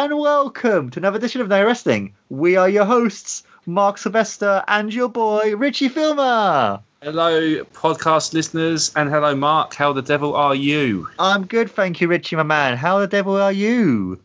[0.00, 2.14] And welcome to another edition of No Wrestling.
[2.30, 6.80] We are your hosts, Mark Sylvester and your boy, Richie Filmer.
[7.02, 9.74] Hello, podcast listeners, and hello, Mark.
[9.74, 11.06] How the devil are you?
[11.18, 12.78] I'm good, thank you, Richie, my man.
[12.78, 14.18] How the devil are you?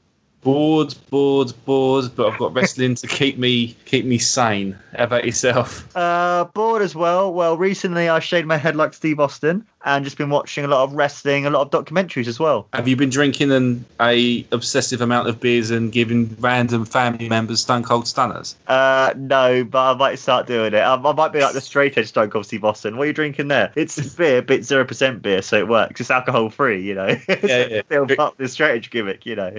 [0.44, 4.80] Bored, bored, bored, but I've got wrestling to keep me keep me sane.
[4.96, 5.94] How about yourself?
[5.94, 7.34] Uh, bored as well.
[7.34, 10.84] Well, recently I shaved my head like Steve Austin and just been watching a lot
[10.84, 12.68] of wrestling, a lot of documentaries as well.
[12.74, 17.62] Have you been drinking an a obsessive amount of beers and giving random family members
[17.62, 18.56] Stone Cold Stunners?
[18.68, 20.80] Uh, no, but I might start doing it.
[20.80, 22.98] I, I might be like the straight edge Stone Cold Steve Austin.
[22.98, 23.72] What are you drinking there?
[23.76, 26.02] It's beer, but zero percent beer, so it works.
[26.02, 27.16] It's alcohol free, you know.
[27.30, 27.82] Yeah, yeah.
[27.86, 29.52] Still up the straight edge gimmick, you know.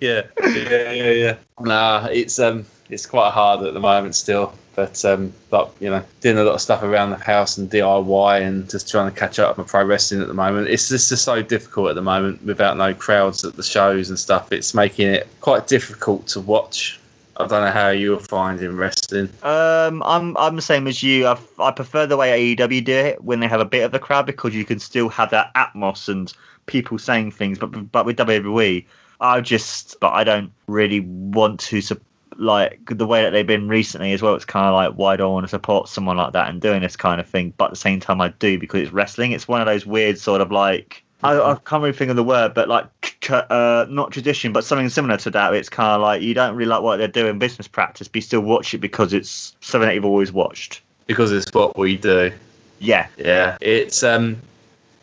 [0.00, 1.36] yeah, yeah, yeah, yeah.
[1.58, 4.54] Nah, it's um, it's quite hard at the moment still.
[4.74, 8.42] But um, but you know, doing a lot of stuff around the house and DIY
[8.42, 10.68] and just trying to catch up with pro wrestling at the moment.
[10.68, 14.18] It's just, just so difficult at the moment without no crowds at the shows and
[14.18, 14.52] stuff.
[14.52, 16.98] It's making it quite difficult to watch.
[17.36, 19.28] I don't know how you're finding wrestling.
[19.42, 21.26] Um, I'm I'm the same as you.
[21.26, 23.98] I, I prefer the way AEW do it when they have a bit of the
[23.98, 26.32] crowd because you can still have that atmos and
[26.66, 27.58] people saying things.
[27.58, 28.84] But but with WWE,
[29.20, 32.02] I just but I don't really want to sup-
[32.38, 34.34] like the way that they've been recently as well.
[34.34, 36.82] It's kind of like why do I want to support someone like that and doing
[36.82, 37.52] this kind of thing?
[37.56, 39.32] But at the same time, I do because it's wrestling.
[39.32, 41.02] It's one of those weird sort of like.
[41.22, 42.86] I, I can't really think of the word, but like,
[43.30, 45.54] uh, not tradition, but something similar to that.
[45.54, 48.20] It's kind of like you don't really like what they're doing business practice, but you
[48.20, 50.82] still watch it because it's something that you've always watched.
[51.06, 52.30] Because it's what we do.
[52.78, 54.36] Yeah, Yeah, it's um,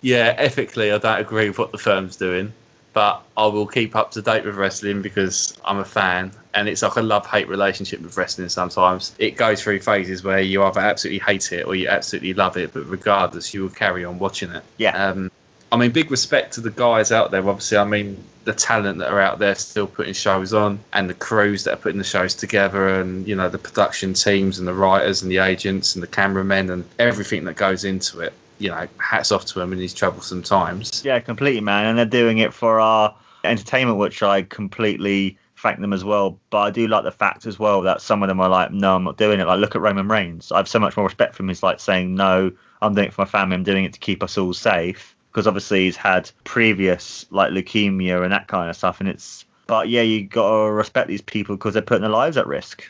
[0.01, 0.35] yeah.
[0.37, 2.53] Ethically, I don't agree with what the firm's doing,
[2.93, 6.81] but I will keep up to date with wrestling because I'm a fan, and it's
[6.81, 8.49] like a love-hate relationship with wrestling.
[8.49, 12.57] Sometimes it goes through phases where you either absolutely hate it or you absolutely love
[12.57, 14.63] it, but regardless, you will carry on watching it.
[14.77, 15.31] yeah, Um,
[15.71, 17.47] I mean, big respect to the guys out there.
[17.47, 21.13] Obviously, I mean the talent that are out there still putting shows on, and the
[21.13, 24.73] crews that are putting the shows together, and you know the production teams and the
[24.73, 28.33] writers and the agents and the cameramen and everything that goes into it.
[28.59, 31.03] You know, hats off to them in these troublesome times.
[31.03, 31.87] yeah, completely, man.
[31.87, 36.37] And they're doing it for our entertainment, which I completely thank them as well.
[36.49, 38.95] But I do like the fact as well that some of them are like, no,
[38.95, 39.47] I'm not doing it.
[39.47, 40.51] Like, look at Roman Reigns.
[40.51, 41.49] I have so much more respect for him.
[41.49, 42.51] He's like saying, no,
[42.81, 43.55] I'm doing it for my family.
[43.55, 45.15] I'm doing it to keep us all safe.
[45.31, 48.99] Because obviously he's had previous like leukemia and that kind of stuff.
[48.99, 52.35] And it's, but yeah, you got to respect these people because they're putting their lives
[52.37, 52.83] at risk.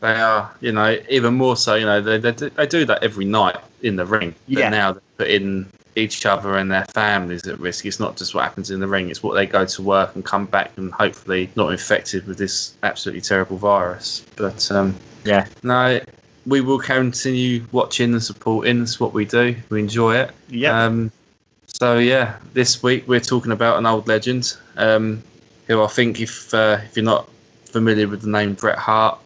[0.00, 1.74] They are, you know, even more so.
[1.74, 4.34] You know, they they, do- they do that every night in the ring.
[4.48, 4.68] But Yeah.
[4.70, 7.84] now they're putting each other and their families at risk.
[7.84, 10.24] It's not just what happens in the ring; it's what they go to work and
[10.24, 14.24] come back and hopefully not infected with this absolutely terrible virus.
[14.36, 15.46] But um, Yeah.
[15.62, 16.00] no,
[16.46, 18.80] we will continue watching and supporting.
[18.80, 19.54] That's what we do.
[19.68, 20.30] We enjoy it.
[20.48, 20.84] Yeah.
[20.86, 21.12] Um,
[21.66, 25.22] so yeah, this week we're talking about an old legend, um,
[25.66, 27.28] who I think if uh, if you're not
[27.64, 29.18] familiar with the name Bret Hart,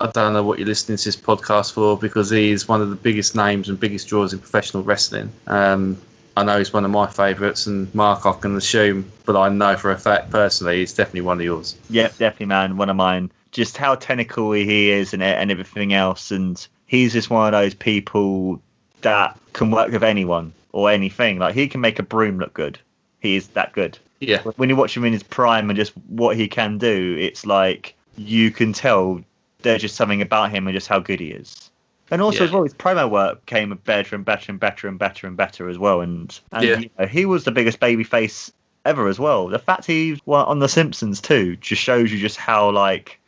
[0.00, 2.90] I don't know what you're listening to this podcast for because he is one of
[2.90, 5.30] the biggest names and biggest draws in professional wrestling.
[5.46, 6.00] Um,
[6.36, 9.76] I know he's one of my favourites, and Mark, I can assume, but I know
[9.76, 11.76] for a fact personally, he's definitely one of yours.
[11.90, 12.76] Yeah, definitely, man.
[12.76, 13.30] One of mine.
[13.52, 17.74] Just how technical he is and and everything else, and he's just one of those
[17.74, 18.62] people
[19.02, 21.38] that can work with anyone or anything.
[21.38, 22.78] Like he can make a broom look good.
[23.20, 23.98] He is that good.
[24.20, 27.46] Yeah, When you watch him in his prime and just what he can do, it's
[27.46, 29.22] like you can tell
[29.62, 31.70] there's just something about him and just how good he is.
[32.10, 32.44] And also Yeah.
[32.44, 35.68] as well, his promo work came better and better and better and better and better
[35.68, 36.00] as well.
[36.00, 36.78] And, and Yeah.
[36.80, 38.52] you know, he was the biggest baby face
[38.84, 39.48] ever as well.
[39.48, 43.19] The fact he was on The Simpsons too just shows you just how like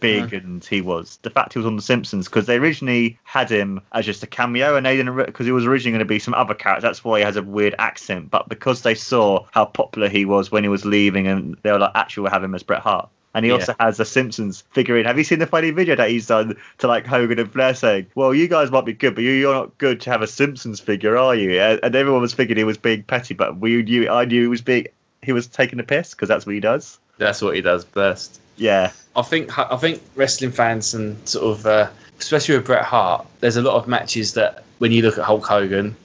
[0.00, 1.18] big and he was.
[1.22, 4.26] The fact he was on The Simpsons because they originally had him as just a
[4.26, 6.82] cameo and they didn't because he was originally going to be some other character.
[6.86, 8.30] That's why he has a weird accent.
[8.30, 11.78] But because they saw how popular he was when he was leaving and they were
[11.78, 13.08] like, actually, we'll have him as Bret Hart.
[13.34, 13.58] And he Yeah.
[13.58, 15.04] also has a Simpsons figurine.
[15.04, 18.06] Have you seen the funny video that he's done to like Hogan and Flair saying,
[18.14, 20.80] "Well, you guys might be good, but you- you're not good to have a Simpsons
[20.80, 24.08] figure, are you?" And and everyone was thinking he was being petty, but we knew,
[24.08, 24.86] I knew he was being,
[25.20, 26.98] he was taking a piss because that's what he does.
[27.18, 28.40] that's what he does best.
[28.56, 33.26] Yeah, I think I think wrestling fans and sort of uh, especially with Bret Hart,
[33.40, 35.96] there's a lot of matches that when you look at Hulk Hogan,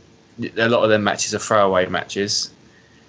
[0.57, 2.51] a lot of their matches are throwaway matches.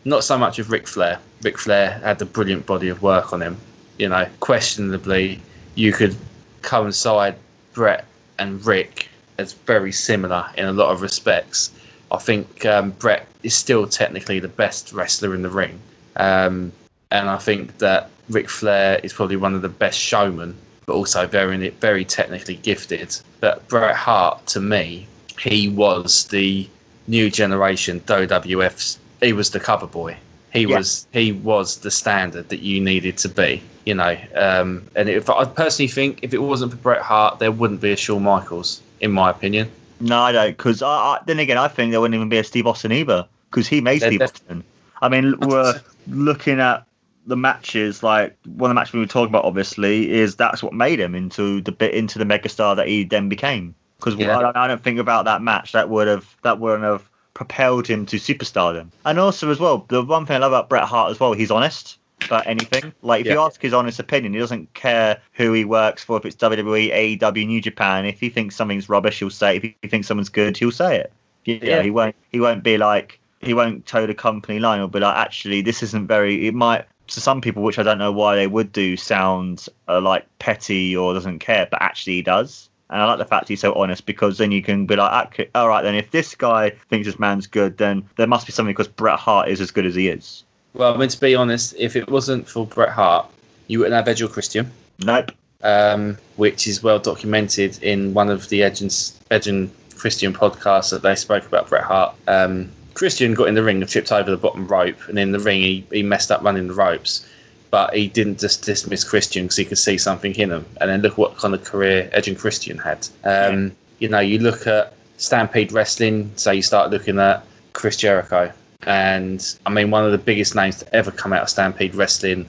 [0.04, 1.18] Not so much with Ric Flair.
[1.42, 3.56] Ric Flair had a brilliant body of work on him.
[3.98, 5.40] You know, questionably,
[5.74, 6.16] you could
[6.62, 7.36] coincide
[7.72, 8.04] Bret
[8.38, 9.08] and Ric
[9.38, 11.70] as very similar in a lot of respects.
[12.10, 15.78] I think um, Bret is still technically the best wrestler in the ring.
[16.16, 16.72] Um,
[17.10, 20.56] and I think that Ric Flair is probably one of the best showmen,
[20.86, 23.16] but also very very technically gifted.
[23.40, 25.06] But Bret Hart, to me,
[25.38, 26.68] he was the
[27.06, 28.98] new generation WWF's.
[29.20, 30.16] He was the cover boy.
[30.52, 30.78] He Yeah.
[30.78, 34.16] was he was the standard that you needed to be, you know.
[34.34, 37.92] Um, and if I personally think if it wasn't for Bret Hart, there wouldn't be
[37.92, 39.70] a Shawn Michaels, in my opinion.
[40.00, 40.56] No, I don't.
[40.56, 43.26] Because I, I, then again, I think there wouldn't even be a Steve Austin either.
[43.50, 44.64] Because he made They're Steve def- Austin.
[45.00, 46.84] I mean, we're looking at
[47.26, 48.02] the matches.
[48.02, 51.14] Like one of the matches we were talking about, obviously, is that's what made him
[51.14, 53.74] into the bit into the megastar that he then became.
[53.98, 54.36] Because Yeah.
[54.38, 57.86] I, don't- I don't think about that match that would have that wouldn't have propelled
[57.86, 58.88] him to superstardom.
[59.04, 61.50] And also as well, the one thing I love about Bret Hart as well, he's
[61.50, 62.92] honest about anything.
[63.02, 66.26] Like if you ask his honest opinion, he doesn't care who he works for, if
[66.26, 68.04] it's WWE, AEW, New Japan.
[68.04, 69.56] If he thinks something's rubbish, he'll say.
[69.56, 69.64] it.
[69.64, 71.12] If he thinks someone's good, he'll say it.
[71.44, 71.82] Yeah, Yeah.
[71.82, 72.14] he won't.
[72.30, 74.78] He won't be like he won't toe the company line.
[74.78, 76.46] He'll be like, actually, this isn't very.
[76.46, 80.00] It might to some people, which I don't know why they would do, sounds uh,
[80.00, 82.68] like petty or doesn't care, but actually he does.
[82.90, 85.50] And I like the fact he's so honest because then you can be like, okay,
[85.54, 88.72] all right, then if this guy thinks this man's good, then there must be something
[88.72, 90.44] because Bret Hart is as good as he is.
[90.74, 93.26] Well, I mean to be honest, if it wasn't for Bret Hart,
[93.66, 94.70] you wouldn't have Edge or Christian.
[94.98, 95.32] Nope.
[95.62, 100.90] um, which is well documented in one of the Edge and, Edge and Christian podcasts
[100.90, 102.14] that they spoke about Bret Hart.
[102.26, 105.38] Um, Christian got in the ring and tripped over the bottom rope, and in the
[105.38, 107.26] ring he, he messed up running the ropes.
[107.70, 110.66] But he didn't just dismiss Christian because he could see something in him.
[110.80, 113.08] And then look what kind of career Edge and Christian had.
[113.24, 118.52] Um, You know, you look at Stampede Wrestling, so you start looking at Chris Jericho.
[118.82, 122.46] And I mean, one of the biggest names to ever come out of Stampede Wrestling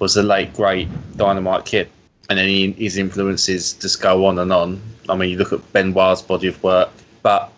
[0.00, 1.88] was the late, great Dynamite Kid
[2.28, 4.80] and then he, his influences just go on and on.
[5.08, 6.90] I mean, you look at Benoit's body of work,
[7.22, 7.50] but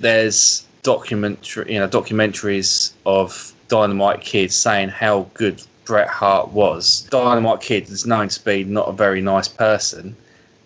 [0.00, 7.08] there's documentary, you know, documentaries of Dynamite Kid saying how good Bret Hart was.
[7.10, 10.14] Dynamite Kid is known to be not a very nice person,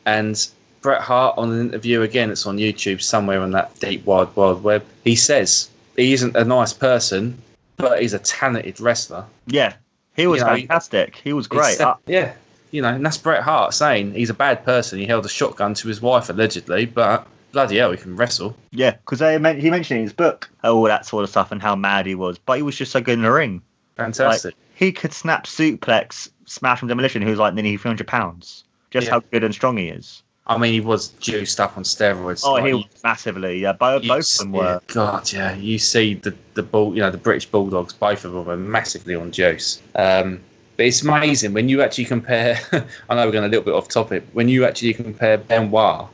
[0.05, 0.47] and
[0.83, 4.63] Bret Hart on an interview again, it's on YouTube somewhere on that deep wide wild
[4.63, 4.85] web.
[5.05, 7.41] He says he isn't a nice person,
[7.79, 9.25] but he's a talented wrestler.
[9.47, 9.73] Yeah,
[10.17, 11.17] he was You know, fantastic.
[11.17, 11.81] He was great.
[11.81, 12.35] Uh, yeah,
[12.73, 14.99] you know, and that's Bret Hart saying he's a bad person.
[14.99, 18.56] He held a shotgun to his wife allegedly, but bloody hell, he can wrestle.
[18.73, 19.38] Yeah, because he
[19.70, 22.56] mentioned in his book all that sort of stuff and how mad he was, but
[22.56, 23.62] he was just so good in the ring.
[23.97, 24.55] Fantastic.
[24.75, 27.23] He could snap suplex, smash from demolition.
[27.23, 28.64] Who's like nearly 300 pounds.
[28.91, 29.12] Just Yeah.
[29.14, 30.23] how good and strong he is.
[30.47, 32.43] I mean, he was juiced up on steroids.
[32.44, 33.61] Oh, Like, he was massively.
[33.61, 34.81] Yeah, both, both of them were.
[34.88, 35.55] God, yeah.
[35.55, 39.14] You see the the bull, you know, the British Bulldogs, both of them are massively
[39.14, 39.81] on juice.
[39.94, 40.41] Um,
[40.76, 42.58] but it's amazing when you actually compare.
[43.08, 44.25] I know we're going a little bit off topic.
[44.32, 46.08] When you actually compare Benoit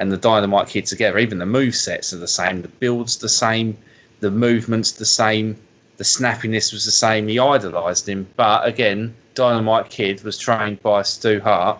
[0.00, 3.28] and the Dynamite Kid together, even the move sets are the same, the builds the
[3.28, 3.76] same,
[4.20, 5.56] the movements the same,
[5.98, 7.28] the snappiness was the same.
[7.28, 11.78] He idolised him, but again, Dynamite Kid was trained by Stu Hart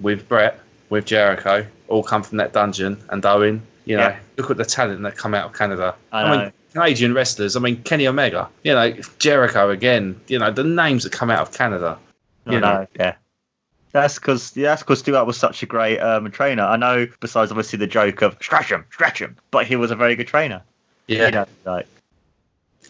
[0.00, 0.58] with Bret,
[0.90, 3.62] with Jericho, all come from that dungeon and Owen.
[3.84, 4.16] You know, Yeah.
[4.36, 5.94] look at the talent that come out of Canada.
[6.12, 7.56] I I, mean, Canadian wrestlers.
[7.56, 8.48] I mean, Kenny Omega.
[8.62, 10.20] You know, Jericho again.
[10.28, 11.98] You know, the names that come out of Canada.
[12.46, 12.72] I you know.
[12.80, 13.14] know, yeah.
[13.92, 16.62] That's because yeah, that's because Stuart was such a great um, trainer.
[16.62, 17.06] I know.
[17.20, 20.26] Besides, obviously, the joke of scratch him, scratch him, but he was a very good
[20.26, 20.62] trainer.
[21.06, 21.26] Yeah.
[21.26, 21.86] You know, like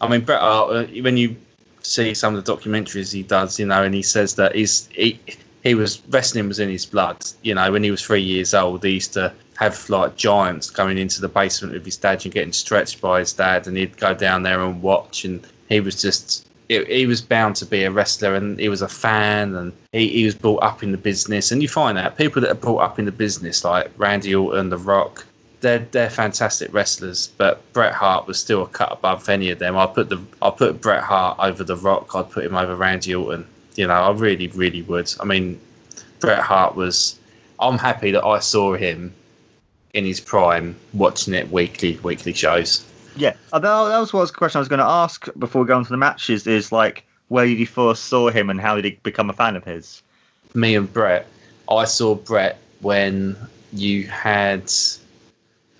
[0.01, 0.71] I mean, Bret Hart.
[0.71, 1.37] uh, When you
[1.81, 5.19] see some of the documentaries he does, you know, and he says that he's he
[5.63, 7.25] he was wrestling was in his blood.
[7.43, 10.97] You know, when he was three years old, he used to have like giants coming
[10.97, 14.13] into the basement with his dad and getting stretched by his dad, and he'd go
[14.13, 16.45] down there and watch, and he was just.
[16.69, 20.07] He he was bound to be a wrestler, and he was a fan, and he,
[20.07, 21.51] he was brought up in the business.
[21.51, 24.69] And you find out people that are brought up in the business, like Randy Orton,
[24.69, 25.25] The Rock,
[25.61, 29.77] they're they're fantastic wrestlers, but Bret Hart was still a cut above any of them.
[29.77, 32.15] I put the I put Bret Hart over The Rock.
[32.15, 33.45] I'd put him over Randy Orton.
[33.75, 35.11] You know, I really really would.
[35.19, 35.59] I mean,
[36.19, 37.17] Bret Hart was.
[37.59, 39.13] I'm happy that I saw him
[39.93, 42.85] in his prime, watching it weekly weekly shows.
[43.15, 45.65] Yeah, uh, that, that was what was the question I was going to ask before
[45.65, 46.47] going to the matches.
[46.47, 49.55] Is like where did you first saw him and how did he become a fan
[49.55, 50.01] of his?
[50.53, 51.27] me and Bret,
[51.69, 53.35] I saw Bret when
[53.73, 54.71] you had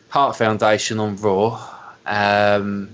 [0.10, 1.68] Hart Foundation on Raw.
[2.06, 2.90] Um,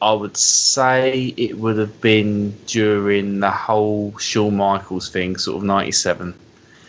[0.00, 5.64] I would say it would have been during the whole Shawn Michaels thing, sort of
[5.64, 6.34] '97.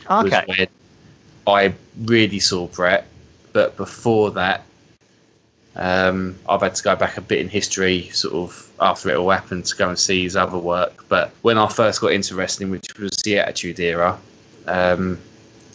[0.09, 0.67] was Okay, when
[1.45, 3.07] I really saw Bret,
[3.53, 4.63] but before that,
[5.75, 9.29] um, I've had to go back a bit in history, sort of after it all
[9.29, 11.05] happened, to go and see his other work.
[11.09, 14.19] But when I first got into wrestling, which was the Attitude Era,
[14.67, 15.19] um,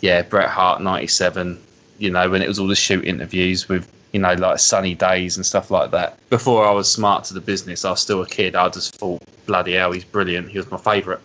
[0.01, 1.59] yeah, Bret Hart '97.
[1.99, 5.37] You know, when it was all the shoot interviews with you know like sunny days
[5.37, 6.19] and stuff like that.
[6.31, 8.55] Before I was smart to the business, I was still a kid.
[8.55, 10.49] I just thought, bloody hell, he's brilliant.
[10.49, 11.21] He was my favourite.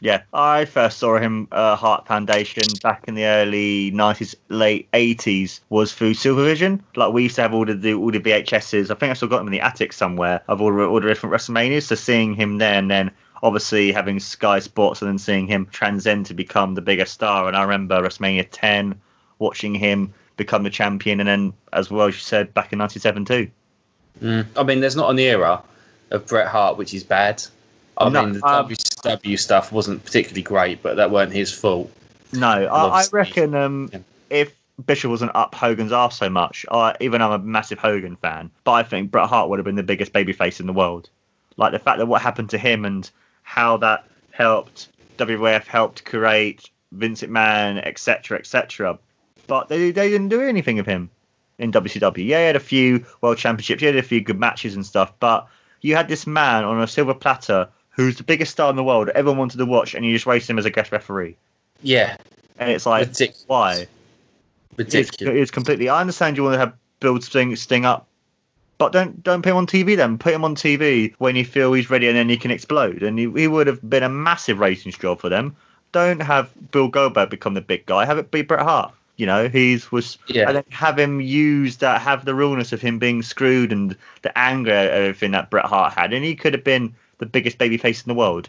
[0.00, 5.60] Yeah, I first saw him uh, Hart Foundation back in the early nineties, late eighties.
[5.70, 6.80] Was through Silvervision.
[6.94, 8.90] Like we used to have all the, all the VHSs.
[8.90, 11.08] I think I still got them in the attic somewhere of all the, all the
[11.08, 11.84] different WrestleManias.
[11.84, 13.10] So seeing him there, and then
[13.42, 17.48] obviously having Sky Sports, and then seeing him transcend to become the biggest star.
[17.48, 19.00] And I remember WrestleMania ten,
[19.40, 23.00] watching him become the champion, and then as well as you said, back in ninety
[23.00, 23.50] seven too.
[24.22, 24.46] Mm.
[24.56, 25.62] I mean, there's not an era
[26.10, 27.42] of Bret Hart which is bad.
[27.98, 31.90] I No, mean, the um, WCW stuff wasn't particularly great, but that weren't his fault.
[32.32, 34.00] No, I, I reckon um, Yeah.
[34.30, 34.54] if
[34.86, 38.72] Bischoff wasn't up Hogan's arse so much, I, even I'm a massive Hogan fan, but
[38.72, 41.10] I think Bret Hart would have been the biggest babyface in the world.
[41.56, 43.10] Like the fact that what happened to him and
[43.42, 48.98] how that helped WWF helped create Vince McMahon, etc., etc.
[49.48, 51.10] But they they didn't do anything of him
[51.58, 52.24] in WCW.
[52.24, 55.12] Yeah, he had a few world championships, he had a few good matches and stuff,
[55.18, 55.48] but
[55.80, 59.08] you had this man on a silver platter who's the biggest star in the world,
[59.10, 61.36] everyone wanted to watch, and you just waste him as a guest referee.
[61.82, 62.16] Yeah,
[62.58, 63.44] And it's like, ridiculous.
[63.48, 63.72] why?
[64.78, 65.34] It's, Ridiculous.
[65.36, 65.88] it's completely.
[65.88, 68.06] I understand you want to have build Sting, Sting up,
[68.78, 70.16] but don't don't put him on TV then.
[70.18, 73.02] Put him on TV when you feel he's ready, and then he can explode.
[73.02, 75.56] And he, he would have been a massive ratings job for them.
[75.90, 78.04] Don't have Bill Goldberg become the big guy.
[78.04, 78.92] Have it be Bret Hart.
[79.16, 80.46] You know, he's was Yeah.
[80.46, 84.38] and then have him use that, have the realness of him being screwed and the
[84.38, 88.08] anger, everything that Bret Hart had, and he could have been the biggest babyface in
[88.08, 88.48] the world.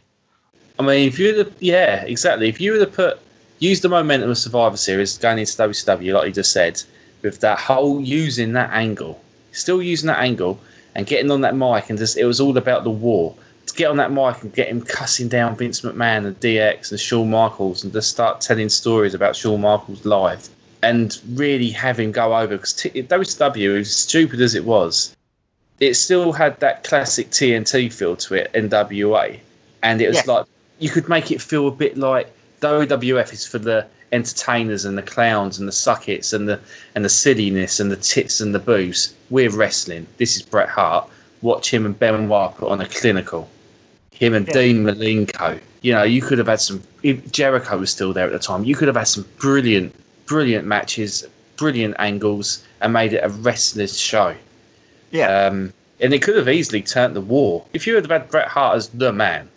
[0.78, 2.48] I mean, if you to, yeah, exactly.
[2.48, 3.20] If you were to put,
[3.60, 6.82] use the momentum of Survivor Series going into WCW, like you just said,
[7.22, 9.22] with that whole using that angle,
[9.52, 10.60] still using that angle
[10.96, 13.36] and getting on that mic, and just it was all about the war.
[13.68, 17.00] To get on that mic and get him cussing down Vince McMahon and DX and
[17.00, 20.50] Shawn Michaels and just start telling stories about Shawn Michaels live
[20.82, 25.16] and really have him go over because t- WCW, as stupid as it was,
[25.80, 29.40] it still had that classic TNT feel to it, NWA,
[29.82, 30.34] and it was Yeah.
[30.34, 30.46] like
[30.80, 32.28] you could make it feel a bit like
[32.62, 36.60] WWF is for the entertainers and the clowns and the suckets and the
[36.96, 39.14] and the silliness and the tits and the booze.
[39.30, 40.08] We're wrestling.
[40.18, 41.08] This is Bret Hart.
[41.42, 43.50] Watch him and Benoit put on a clinical.
[44.12, 44.54] Him and Yeah.
[44.54, 45.60] Dean Malenko.
[45.82, 46.84] You know, you could have had some.
[47.04, 49.96] If Jericho was still there at the time, you could have had some brilliant,
[50.26, 54.36] brilliant matches, brilliant angles, and made it a wrestler's show.
[55.12, 57.66] Yeah, Um, and it could have easily turned the war.
[57.74, 59.50] If you had had Bret Hart as the man,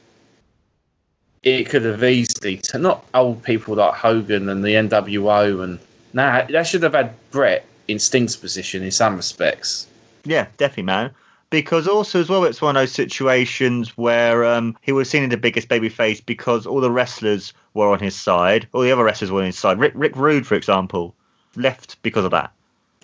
[1.43, 5.79] it could have easily t- not old people like Hogan and the NWO and
[6.13, 9.87] nah, that should have had Bret in Sting's position in some respects.
[10.25, 11.11] Yeah, definitely, man.
[11.51, 15.31] Because also as well, it's one of those situations where um, he was seen as
[15.31, 19.31] the biggest babyface because all the wrestlers were on his side, all the other wrestlers
[19.31, 19.79] were on his side.
[19.79, 21.15] Rick Rick Rude, for example,
[21.55, 22.53] left because of that.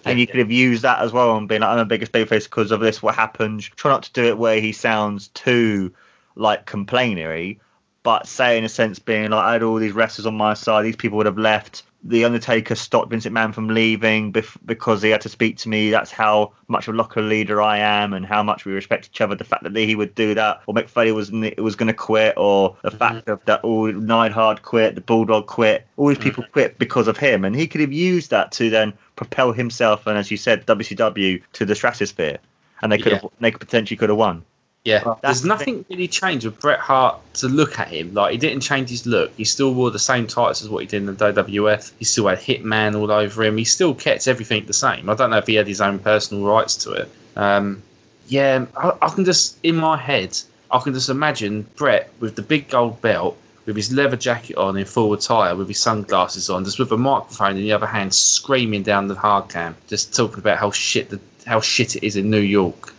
[0.04, 2.44] And you could have used that as well and been like, I'm the biggest babyface
[2.44, 3.02] because of this.
[3.02, 3.62] What happened?
[3.62, 5.92] Try not to do it where he sounds too
[6.34, 7.60] like complainery,
[8.02, 10.84] but say in a sense being like I had all these wrestlers on my side.
[10.84, 11.82] These people would have left.
[12.04, 15.90] The Undertaker stopped Vince McMahon from leaving bef- because he had to speak to me.
[15.90, 19.20] That's how much of a locker leader I am, and how much we respect each
[19.20, 19.34] other.
[19.34, 22.76] The fact that he would do that, or Foley was was going to quit, or
[22.82, 22.98] the mm-hmm.
[22.98, 26.52] fact of that all Neidhart quit, the Bulldog quit, all these people mm-hmm.
[26.52, 30.16] quit because of him, and he could have used that to then propel himself and,
[30.16, 32.38] as you said, WCW to the stratosphere,
[32.80, 34.44] and they could have they could potentially could have won.
[34.88, 38.14] Yeah, Well, there's that's the nothing really changed with Bret Hart to look at him.
[38.14, 39.30] Like he didn't change his look.
[39.36, 41.92] He still wore the same tights as what he did in the WWF.
[41.98, 43.58] He still had Hitman all over him.
[43.58, 45.10] He still kept everything the same.
[45.10, 47.10] I don't know if he had his own personal rights to it.
[47.36, 47.82] Um,
[48.28, 50.38] yeah, I, I can just in my head,
[50.70, 54.78] I can just imagine Bret with the big gold belt, with his leather jacket on
[54.78, 58.14] in full attire, with his sunglasses on, just with a microphone in the other hand,
[58.14, 62.16] screaming down the hard cam, just talking about how shit the how shit it is
[62.16, 62.94] in New York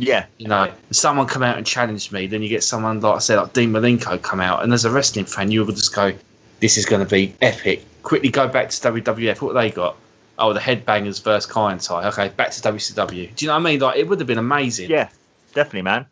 [0.00, 3.18] Yeah, you know, someone come out and challenge me, then you get someone like I
[3.18, 6.12] said, like Dean Malenko come out, and as a wrestling fan, you will just go,
[6.60, 9.42] "This is going to be epic." Quickly go back to WWF.
[9.42, 9.96] What they got?
[10.38, 12.06] Oh, the Headbangers versus Kaientai.
[12.06, 13.34] Okay, back to WCW.
[13.34, 13.80] Do you know what I mean?
[13.80, 14.90] Like it would have been amazing.
[14.90, 15.10] yeah,
[15.52, 16.06] definitely, man.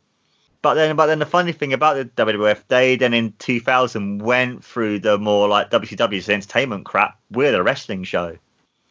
[0.60, 4.64] But then, but then the funny thing about the WWF, they then in 2000 went
[4.64, 8.36] through the more like WCW's entertainment crap with a wrestling show.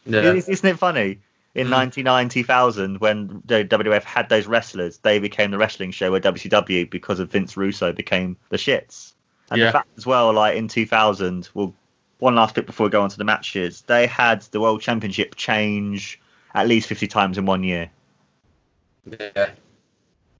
[0.06, 0.32] Yeah.
[0.32, 1.20] Isn't it funny?
[1.58, 1.70] In Mm.
[1.70, 6.88] 99, 2000, when the WWF had those wrestlers, they became the wrestling show where WCW,
[6.88, 9.12] because of Vince Russo, became the shits.
[9.50, 9.66] And Yeah.
[9.66, 11.74] the fact as well, like in 2000, well,
[12.18, 15.34] one last bit before we go on to the matches, they had the World Championship
[15.36, 16.20] change
[16.54, 17.90] at least 50 times in one year.
[19.06, 19.50] yeah.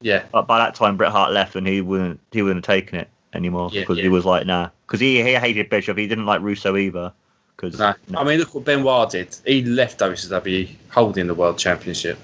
[0.00, 0.24] Yeah.
[0.30, 3.08] But by that time, Bret Hart left, and he wouldn't he wouldn't have taken it
[3.34, 5.96] anymore Yeah, because he was like, nah, because he he hated Bischoff.
[5.96, 7.12] He didn't like Russo either.
[7.58, 7.94] Because No.
[8.16, 9.36] I mean, look what Ben Benoit did.
[9.44, 12.16] He left WCW holding the world championship.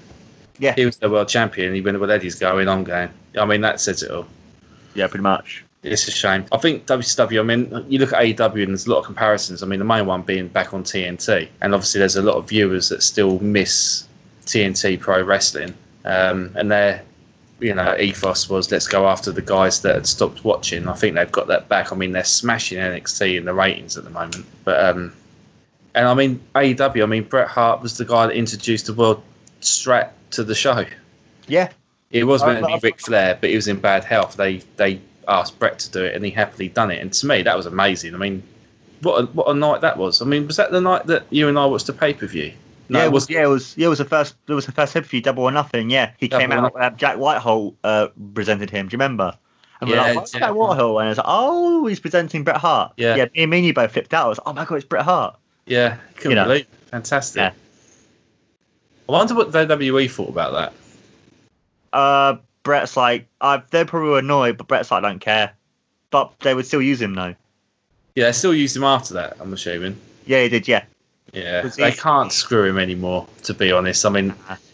[0.59, 1.73] yeah, He was the world champion.
[1.73, 2.69] He went, "Well, Eddie's going.
[2.69, 4.25] I'm going." I mean, that says it all.
[4.93, 5.65] yeah, pretty much.
[5.83, 6.45] It's a shame.
[6.53, 7.39] I think WCW.
[7.39, 9.61] I mean, you look at AEW and there's a lot of comparisons.
[9.61, 12.47] I mean, the main one being back on TNT, and obviously there's a lot of
[12.47, 14.07] viewers that still miss
[14.45, 15.73] TNT Pro Wrestling,
[16.05, 17.03] um, and their
[17.59, 20.87] you know ethos was let's go after the guys that had stopped watching.
[20.87, 21.91] I think they've got that back.
[21.91, 25.13] I mean, they're smashing NXT in the ratings at the moment, but um,
[25.95, 27.03] and I mean AEW.
[27.03, 29.23] I mean Bret Hart was the guy that introduced the world
[29.61, 30.85] strat to the show.
[31.47, 31.69] Yeah,
[32.11, 34.35] It was meant to I- be Ric Flair, but he was in bad health.
[34.37, 37.01] They they asked Bret to do it, and he happily done it.
[37.01, 38.13] And to me, that was amazing.
[38.13, 38.43] I mean,
[39.01, 40.21] what a, what a night that was.
[40.21, 42.53] I mean, was that the night that you and I watched the pay per view?
[42.89, 43.29] No, yeah, it was.
[43.29, 43.75] Yeah, it was.
[43.77, 44.35] Yeah, it was the first.
[44.47, 45.89] It was the first hit for you, double or nothing.
[45.89, 46.73] Yeah, he Double came out.
[46.79, 48.87] Uh, Jack Whitehall uh, presented him.
[48.87, 49.35] Do you remember?
[49.81, 50.99] And we're Yeah, like, what's Jack- Jack Whitehall?
[50.99, 52.93] And it's like, oh, he's presenting Bret Hart.
[52.97, 53.15] Yeah.
[53.15, 53.25] yeah.
[53.35, 54.25] Me and me and you both flipped out.
[54.25, 55.35] I was, like, oh my god, it's Bret Hart.
[55.65, 56.43] Yeah, couldn't You know.
[56.45, 56.61] believe.
[56.61, 56.89] It.
[56.91, 57.39] Fantastic.
[57.39, 57.51] Yeah.
[59.07, 60.53] I wonder what the WWE thought about
[61.91, 61.97] that.
[61.97, 65.53] Uh, Bret's like, uh, they're probably annoyed, but Bret's like, I don't care.
[66.11, 67.35] But they would still use him though.
[68.15, 69.37] Yeah, they still used him after that.
[69.39, 69.97] I'm assuming.
[70.25, 70.67] Yeah, he did.
[70.67, 70.85] Yeah,
[71.33, 73.27] Yeah, they he- can't screw him anymore.
[73.43, 74.33] To be honest, I mean,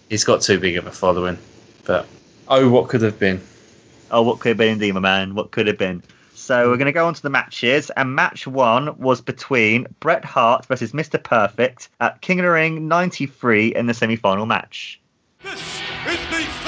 [0.09, 1.37] he's got too big of a following.
[1.85, 2.05] But
[2.47, 3.41] oh, what could have been?
[4.11, 5.35] Oh, what could have been indeed, my man?
[5.35, 6.03] What could have been?
[6.41, 10.25] So we're going to go on to the matches, and match one was between Bret
[10.25, 11.21] Hart versus Mr.
[11.21, 14.99] Perfect at King of the Ring 93 in the semi-final match.
[15.43, 16.60] This is the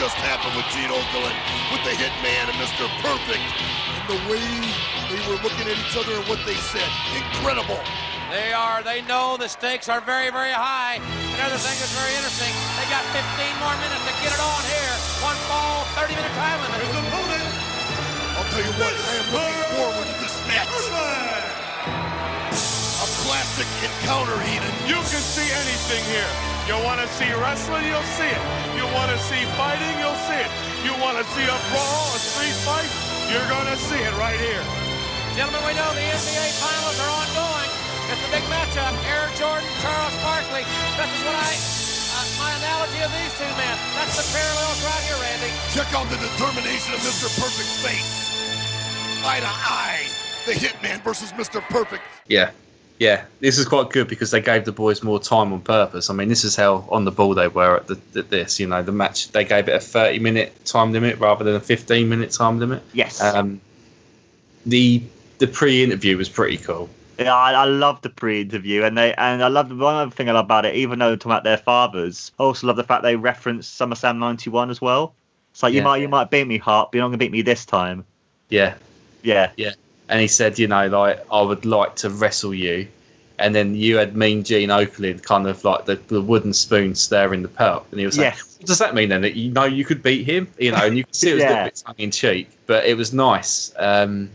[0.00, 1.36] just happened with Gene Okerlund
[1.68, 2.88] with the Hitman and Mr.
[3.04, 3.44] Perfect.
[3.92, 4.40] And the way
[5.12, 6.88] they were looking at each other and what they said.
[7.12, 7.76] Incredible.
[8.32, 8.80] They are.
[8.80, 11.04] They know the stakes are very, very high.
[11.36, 12.48] Another thing that's very interesting,
[12.80, 13.28] they got 15
[13.60, 14.94] more minutes to get it on here.
[15.20, 16.80] One fall, 30 minute time limit.
[16.80, 17.44] His opponent,
[18.40, 21.29] I'll tell you what, I am looking forward to this match.
[23.30, 23.40] Hitman.
[23.40, 24.74] Classic encounter, Eden.
[24.86, 26.30] You can see anything here.
[26.66, 28.42] You want to see wrestling, you'll see it.
[28.74, 30.50] You want to see fighting, you'll see it.
[30.84, 32.90] You want to see a brawl, a street fight,
[33.30, 34.62] you're going to see it right here.
[35.34, 37.70] Gentlemen, we know the NBA finals are ongoing.
[38.10, 38.94] It's a big matchup.
[39.06, 40.66] Air Jordan, Charles Barkley.
[40.98, 43.76] This is what I, uh, my analogy of these two men.
[43.94, 45.50] That's the parallels right here, Randy.
[45.70, 47.30] Check out the determination of Mr.
[47.38, 48.34] Perfect's face.
[49.22, 50.06] Eye to eye.
[50.46, 51.60] The Hitman versus Mr.
[51.70, 52.02] Perfect.
[52.26, 52.50] Yeah,
[53.00, 53.24] yeah.
[53.40, 56.10] This is quite good because they gave the boys more time on purpose.
[56.10, 58.60] I mean, this is how on the ball they were at, the, at this.
[58.60, 62.30] You know, the match they gave it a thirty-minute time limit rather than a fifteen-minute
[62.30, 62.82] time limit.
[62.92, 63.20] Yes.
[63.20, 63.60] Um,
[64.66, 65.02] the
[65.38, 66.88] the pre-interview was pretty cool.
[67.18, 70.28] Yeah, I, I love the pre-interview, and they and I love the one other thing
[70.28, 70.74] I love about it.
[70.76, 74.18] Even though they're talking about their fathers, I also love the fact they reference SummerSlam
[74.18, 75.14] '91 as well.
[75.52, 75.84] It's like you Yeah.
[75.84, 78.04] might you might beat me, Hart, but you're not gonna beat me this time.
[78.50, 78.74] Yeah.
[79.22, 79.72] Yeah, Yeah,
[80.10, 82.88] and he said, you know, like I would like to wrestle you,
[83.38, 87.42] and then you had Mean Gene Okerlund, kind of like the, the wooden spoon stirring
[87.42, 88.34] the pot, and he was like.
[88.58, 89.22] "What does that mean then?
[89.22, 91.44] That you know you could beat him, you know?" And you could see it was
[91.44, 94.28] a little bit tongue in cheek, but it was nice um,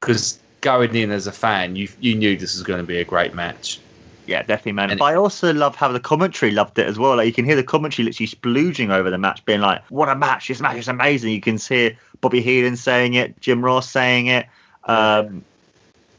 [0.00, 3.04] because going in as a fan, you you knew this was going to be a
[3.04, 3.80] great match.
[4.26, 4.90] yeah, definitely, man.
[4.90, 7.16] And but I also love how the commentary loved it as well.
[7.16, 10.16] Like you can hear the commentary literally splooging over the match, being like, "What a
[10.16, 10.48] match!
[10.48, 14.46] This match is amazing." You can hear Bobby Heenan saying it, Jim Ross saying it.
[14.84, 15.44] Um,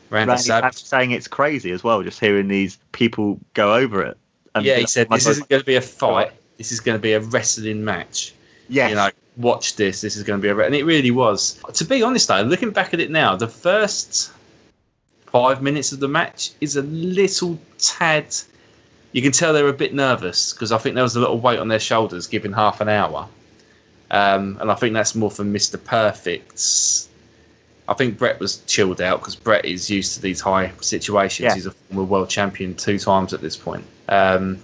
[0.10, 0.76] Randy Savage.
[0.76, 4.18] Saying it's crazy as well, just hearing these people go over it.
[4.56, 6.32] And Yeah, he like, said "Oh this isn't going to be a fight.
[6.58, 8.34] This is going to be a wrestling match.
[8.70, 8.92] Yes.
[8.92, 10.02] You know, watch this.
[10.02, 11.60] This is going to be a, re-" and it really was.
[11.74, 14.32] To be honest, though, looking back at it now, the first
[15.26, 18.28] five minutes of the match is a little tad.
[19.12, 21.42] You can tell they're a bit nervous because I think there was a lot of
[21.42, 23.28] weight on their shoulders, given half an hour,
[24.12, 27.10] um, and I think that's more for Mister Perfect's.
[27.88, 31.46] I think Bret was chilled out because Bret is used to these high situations.
[31.46, 31.56] Yeah.
[31.56, 33.84] He's a former world champion two times at this point.
[34.08, 34.60] Um,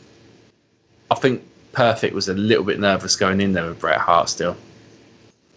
[1.12, 4.55] I think Perfect was a little bit nervous going in there with Bret Hart still.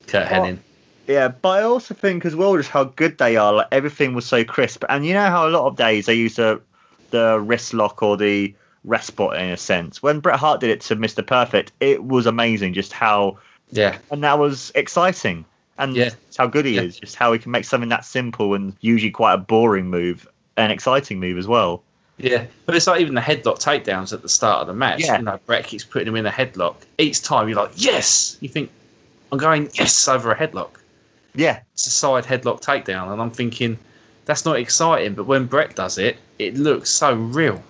[0.08, 0.58] Curt Hennig.
[1.06, 3.52] Yeah, but I also think as well just how good they are.
[3.52, 6.36] Like everything was so crisp, and you know how a lot of days they use
[6.36, 6.60] the
[7.10, 10.02] the wrist lock or the rest spot in a sense.
[10.02, 12.74] When Bret Hart did it to Mister Perfect, it was amazing.
[12.74, 13.38] Just how
[13.70, 15.44] Yeah, and that was exciting,
[15.78, 16.10] and Yeah.
[16.36, 16.82] how good he Yeah.
[16.82, 16.98] is.
[16.98, 20.70] Just how he can make something that simple and usually quite a boring move an
[20.70, 21.82] exciting move as well.
[22.18, 22.44] yeah.
[22.66, 25.00] But it's like even the headlock takedowns at the start of the match.
[25.00, 25.18] Yeah.
[25.18, 26.76] You know, Bret keeps putting him in a headlock.
[26.98, 28.36] Each time you're like, yes!
[28.40, 28.70] You think,
[29.32, 30.70] I'm going, yes, over a headlock.
[31.34, 33.10] Yeah, It's a side headlock takedown.
[33.10, 33.78] And I'm thinking,
[34.26, 35.14] that's not exciting.
[35.14, 37.62] But when Bret does it, it looks so real.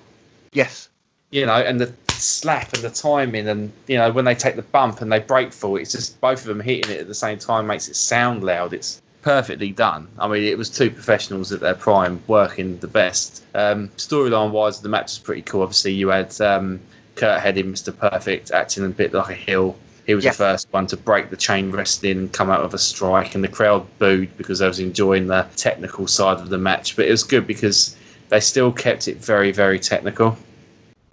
[0.52, 0.88] yes,
[1.30, 1.86] You know, and the
[2.22, 5.52] slap and the timing, and you know when they take the bump and they break
[5.52, 7.96] for it, it's just both of them hitting it at the same time makes it
[7.96, 8.72] sound loud.
[8.72, 10.08] It's perfectly done.
[10.18, 13.44] I mean, it was two professionals at their prime working the best.
[13.54, 15.62] Um, Storyline wise, the match was pretty cool.
[15.62, 16.80] Obviously, you had um,
[17.14, 17.96] Curt Hennig, Mr.
[17.96, 19.76] Perfect, acting a bit like a heel.
[20.06, 20.32] He was Yeah.
[20.32, 23.44] the first one to break the chain wrestling and come out with a strike, and
[23.44, 26.96] the crowd booed because they was enjoying the technical side of the match.
[26.96, 27.96] But it was good because
[28.28, 30.36] they still kept it very, very technical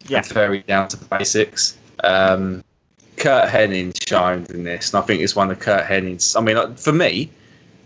[0.08, 0.22] Yeah.
[0.22, 1.78] very down to the basics.
[2.04, 2.64] Um,
[3.18, 6.36] Curt Hennig shined in this, and I think it's one of Curt Hennig's.
[6.36, 7.30] I mean, for me,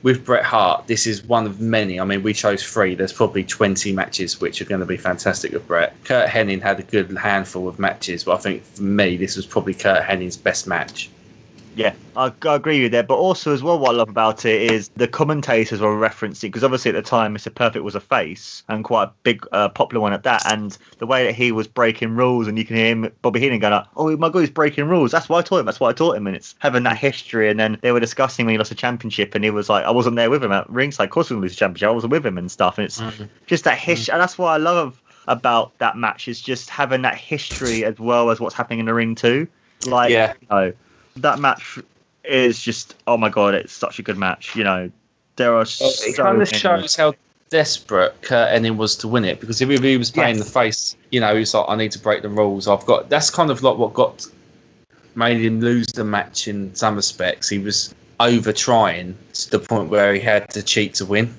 [0.04, 2.00] with Bret Hart, this is one of many.
[2.00, 2.94] I mean, we chose three.
[2.94, 5.96] There's probably 20 matches which are going to be fantastic with Bret.
[6.04, 9.46] Curt Hennig had a good handful of matches, but I think for me, this was
[9.46, 11.10] probably Curt Hennig's best match.
[11.76, 13.08] Yeah, I, I agree with that.
[13.08, 16.64] But also, as well, what I love about it is the commentators were referencing because
[16.64, 17.54] obviously at the time, Mr.
[17.54, 20.44] Perfect was a face and quite a big, uh, popular one at that.
[20.52, 23.60] And the way that he was breaking rules, and you can hear him, Bobby Heenan
[23.60, 25.66] going, like, "Oh my god, he's breaking rules." That's why I taught him.
[25.66, 26.28] That's what I taught him.
[26.28, 27.50] And it's having that history.
[27.50, 29.92] And then they were discussing when he lost a championship, and he was like, "I
[29.92, 31.06] wasn't there with him at ringside.
[31.06, 31.90] Of course, we lose a championship.
[31.90, 33.02] I wasn't with him and stuff." And it's
[33.48, 37.16] just that history, and that's what I love about that match is just having that
[37.16, 39.48] history as well as what's happening in the ring too.
[39.86, 40.34] Like, Yeah.
[40.42, 40.74] you know,
[41.18, 41.80] that match
[42.24, 44.56] is just oh my god, it's such a good match.
[44.56, 44.92] You know,
[45.36, 47.14] there are so it kind of shows how
[47.50, 50.46] desperate Curt Hennig was to win it because if he was playing Yes.
[50.46, 52.68] the face, you know, he's like, I need to break the rules.
[52.68, 54.26] I've got that's kind of like what got
[55.16, 57.50] made him lose the match in some respects.
[57.50, 61.34] He was over trying to the point where he had to cheat to win.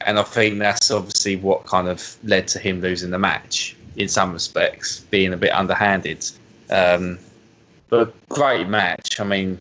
[0.00, 4.08] And I think that's obviously what kind of led to him losing the match in
[4.08, 6.28] some respects, being a bit underhanded.
[6.70, 7.18] Um,
[7.88, 9.20] but great match.
[9.20, 9.58] I mean,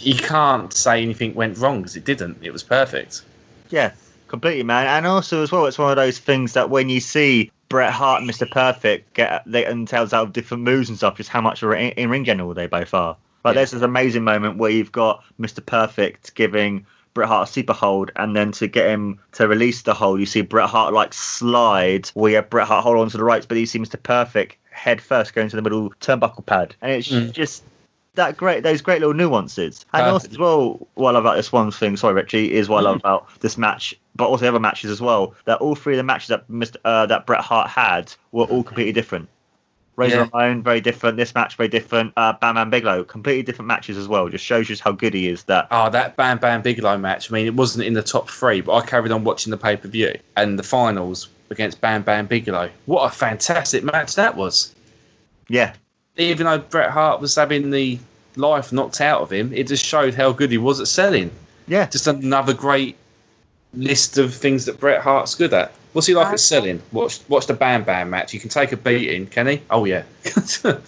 [0.00, 2.38] you can't say anything went wrong because it didn't.
[2.42, 3.22] It was perfect.
[3.70, 3.92] Yeah,
[4.28, 4.86] completely, man.
[4.86, 8.22] And also as well, it's one of those things that when you see Bret Hart
[8.22, 8.50] and Mr.
[8.50, 11.72] Perfect get they and tells out of different moves and stuff, just how much in,
[11.72, 13.16] in ring general they both are.
[13.44, 13.60] Like Yeah.
[13.60, 15.64] there's this amazing moment where you've got Mr.
[15.64, 19.94] Perfect giving Bret Hart a super hold, and then to get him to release the
[19.94, 23.16] hold, you see Bret Hart like slide, where you have Bret Hart hold on to
[23.16, 24.00] the rights, but you see Mr.
[24.00, 27.32] Perfect head first going to the middle turnbuckle pad, and it's Mm.
[27.32, 27.64] just
[28.14, 30.32] that great those great little nuances and also Perfect.
[30.32, 32.96] as well what i love about this one thing sorry richie is what i love
[32.96, 36.02] about this match but also the other matches as well that all three of the
[36.02, 36.76] matches that Mr.
[36.84, 39.28] Uh, that bret hart had were all completely different
[39.98, 40.28] Razor Yeah.
[40.32, 41.16] Ramon, very different.
[41.16, 42.12] This match, very different.
[42.16, 44.28] Uh, Bam Bam Bigelow, completely different matches as well.
[44.28, 45.42] Just shows you how good he is.
[45.44, 47.30] That Oh, that Bam Bam Bigelow match.
[47.30, 49.76] I mean, it wasn't in the top three, but I carried on watching the pay
[49.76, 52.70] per view and the finals against Bam Bam Bigelow.
[52.86, 54.74] What a fantastic match that was!
[55.48, 55.74] yeah,
[56.16, 57.98] Even though Bret Hart was having the
[58.36, 61.30] life knocked out of him, it just showed how good he was at selling.
[61.66, 62.96] yeah, Just another great
[63.74, 65.72] list of things that Bret Hart's good at.
[65.92, 66.82] What's he like at selling?
[66.92, 68.34] Watch, watch the Bam Bam match.
[68.34, 69.62] You can take a beating, can he?
[69.70, 70.04] Oh yeah.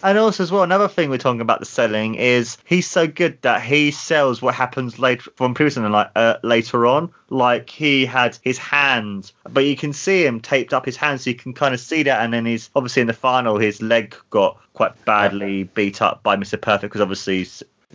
[0.02, 3.40] And also, as well, another thing we're talking about the selling is he's so good
[3.42, 7.12] that he sells what happens later from previously, like uh, later on.
[7.30, 11.30] Like he had his hand, but you can see him taped up his hand, so
[11.30, 12.22] you can kind of see that.
[12.22, 16.36] And then he's obviously in the final, his leg got quite badly beat up by
[16.36, 16.60] Mr.
[16.60, 17.46] Perfect because obviously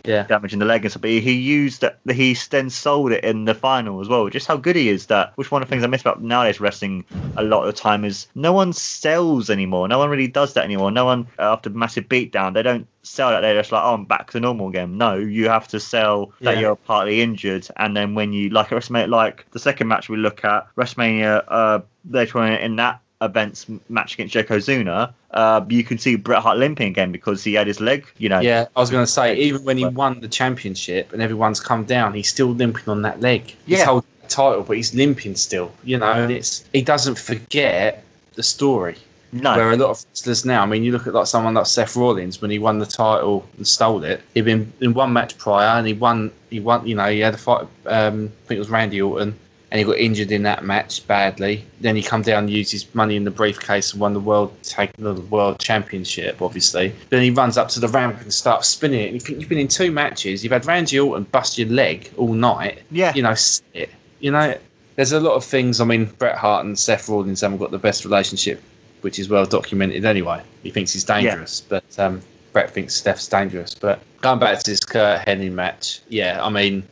[0.04, 0.24] yeah.
[0.24, 1.02] damaging the leg and stuff.
[1.02, 1.98] But he, he used that.
[2.10, 4.28] He then sold it in the final as well.
[4.28, 5.06] Just how good he is.
[5.06, 7.04] That which one of the things I miss about nowadays wrestling
[7.36, 9.88] a lot of the time is no one sells anymore.
[9.88, 10.90] No one really does that anymore.
[10.90, 13.40] No one after massive beatdown they don't sell that.
[13.40, 14.98] They're just like, oh, I'm back to normal again.
[14.98, 16.60] No, you have to sell that Yeah.
[16.60, 20.44] you're partly injured, and then when you like WrestleMania, like the second match we look
[20.44, 21.80] at WrestleMania uh,
[22.10, 26.88] later on in that event's match against Yokozuna, uh, you can see Bret Hart limping
[26.88, 28.40] again because he had his leg, you know.
[28.40, 31.84] Yeah, I was going to say, even when he won the championship and everyone's come
[31.84, 33.54] down, he's still limping on that leg.
[33.66, 33.84] He's Yeah.
[33.86, 35.72] holding the title, but he's limping still.
[35.84, 38.96] You know, and it's he doesn't forget the story.
[39.32, 39.56] No.
[39.56, 41.96] Where a lot of wrestlers now, I mean, you look at like someone like Seth
[41.96, 44.20] Rollins when he won the title and stole it.
[44.34, 46.30] He'd been in one match prior, and he won.
[46.48, 46.86] He won.
[46.86, 47.66] You know, he had a fight.
[47.86, 49.36] Um, I think it was Randy Orton,
[49.76, 51.62] and he got injured in that match badly.
[51.82, 54.56] Then he come down and used his money in the briefcase and won the world,
[54.62, 56.94] taking the world championship, obviously.
[57.10, 59.04] Then he runs up to the ramp and starts spinning it.
[59.04, 60.42] And you think you've been in two matches.
[60.42, 62.84] You've had Randy Orton bust your leg all night.
[62.90, 63.12] Yeah.
[63.14, 63.90] You know, sit.
[64.18, 64.56] You know,
[64.94, 65.78] there's a lot of things.
[65.78, 68.62] I mean, Bret Hart and Seth Rollins haven't got the best relationship,
[69.02, 70.42] which is well documented anyway.
[70.62, 72.22] He thinks he's dangerous, but um,
[72.54, 73.74] Bret thinks Seth's dangerous.
[73.74, 76.82] But going back to this Curt Hennig match, yeah, I mean,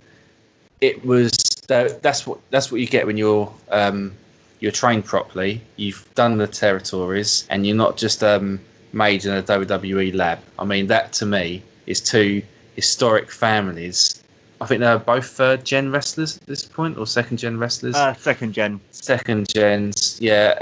[0.83, 1.33] it was
[1.69, 4.13] that, that's what that's what you get when you're um,
[4.61, 5.61] you're trained properly.
[5.77, 8.61] You've done the territories, and you're not just um,
[8.93, 10.39] made in a WWE lab.
[10.59, 12.43] I mean, that to me is two
[12.77, 14.23] historic families.
[14.61, 18.15] I think they're both third gen wrestlers at this point, or second gen wrestlers Uh,
[18.15, 18.81] second gen.
[18.93, 20.59] second gens, yeah,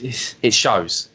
[0.42, 1.08] it shows.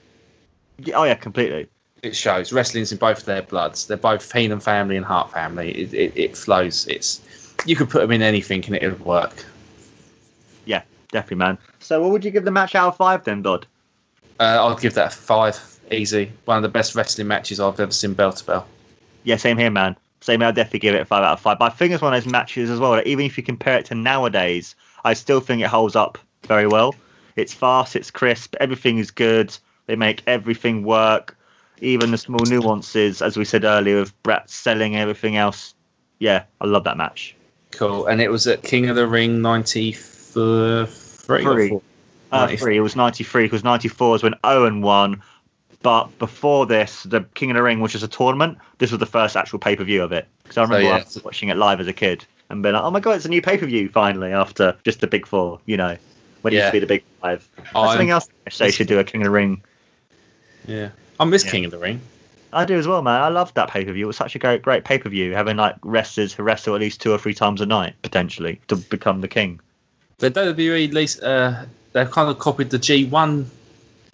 [0.93, 1.67] Oh yeah, completely.
[2.03, 3.87] It shows wrestling's in both their bloods.
[3.87, 5.71] They're both Heenan family and Hart family.
[5.71, 6.85] It, it, it flows.
[6.87, 7.21] It's
[7.65, 9.45] you could put them in anything and it would work.
[10.65, 11.57] Yeah, definitely, man.
[11.79, 13.65] So, what would you give the match out of five then, Dodd?
[14.39, 15.59] Uh, I'll give that a five.
[15.91, 16.31] Easy.
[16.45, 18.67] One of the best wrestling matches I've ever seen bell to bell.
[19.23, 19.95] Yeah, same here, man.
[20.19, 20.47] Same here.
[20.47, 21.59] I'll definitely give it a five out of five.
[21.59, 22.91] But I think it's one of those matches as well.
[22.93, 26.67] That even if you compare it to nowadays, I still think it holds up very
[26.67, 26.93] well.
[27.37, 29.57] It's fast, it's crisp, everything is good.
[29.85, 31.37] They make everything work,
[31.79, 35.73] even the small nuances, as we said earlier, of Bret selling everything else.
[36.19, 37.36] Yeah, I love that match.
[37.71, 38.07] Cool.
[38.07, 40.87] And it was at King of the Ring 93
[41.43, 41.45] Three.
[42.31, 42.57] Uh, 93.
[42.57, 42.77] three.
[42.77, 45.21] It was 93 because 94 is when Owen won.
[45.81, 49.05] But before this, the King of the Ring, which is a tournament, this was the
[49.05, 50.27] first actual pay per view of it.
[50.43, 50.95] Because I remember yeah.
[50.97, 53.29] I watching it live as a kid and being like, oh my god, it's a
[53.29, 55.97] new pay per view finally after just the big four, you know,
[56.41, 57.47] when it used to be the big five.
[57.57, 59.61] That's I'm- something else they should do a King of the Ring.
[60.65, 60.89] Yeah.
[61.19, 61.51] I miss Yeah.
[61.51, 62.01] King of the Ring.
[62.53, 63.21] I do as well, man.
[63.21, 64.05] I loved that pay per view.
[64.05, 66.81] It was such a great, great pay per view, having like wrestlers who wrestle at
[66.81, 69.59] least two or three times a night potentially to become the king.
[70.17, 73.45] But WWE, at least, uh, they've kind of copied the G1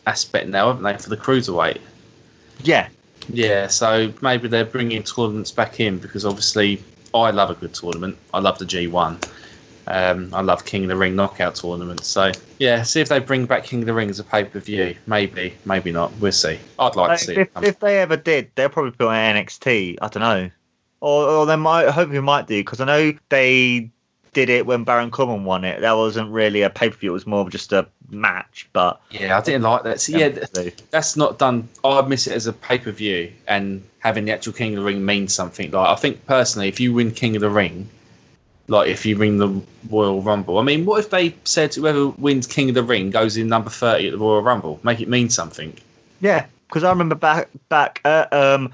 [0.05, 1.79] aspect now, haven't they, for the cruiserweight?
[2.63, 2.89] Yeah,
[3.29, 8.17] Yeah, so maybe they're bringing tournaments back in because obviously I love a good tournament.
[8.33, 9.29] I love the G1.
[9.87, 12.07] Um, I love King of the Ring knockout tournaments.
[12.07, 14.59] So yeah, see if they bring back King of the Ring as a pay per
[14.59, 14.95] view.
[15.07, 16.13] Maybe, maybe not.
[16.19, 16.59] We'll see.
[16.79, 19.97] I'd like Like, to see if, if they ever did, they'll probably put on NXT.
[20.01, 20.49] I don't know,
[21.01, 21.87] or or they might.
[21.87, 23.89] I hope they might do because I know they
[24.33, 25.81] did it when Baron Corbin won it.
[25.81, 28.69] That wasn't really a pay per view; it was more of just a match.
[28.73, 30.01] But yeah, I didn't like that.
[30.01, 30.29] So, yeah,
[30.91, 31.67] that's not done.
[31.83, 34.85] I miss it as a pay per view and having the actual King of the
[34.85, 35.71] Ring means something.
[35.71, 37.89] Like I think personally, if you win King of the Ring,
[38.67, 42.47] like if you win the Royal Rumble, I mean, what if they said whoever wins
[42.47, 44.79] King of the Ring goes in number thirty at the Royal Rumble?
[44.83, 45.75] Make it mean something.
[46.21, 48.71] yeah, because I remember back back at, um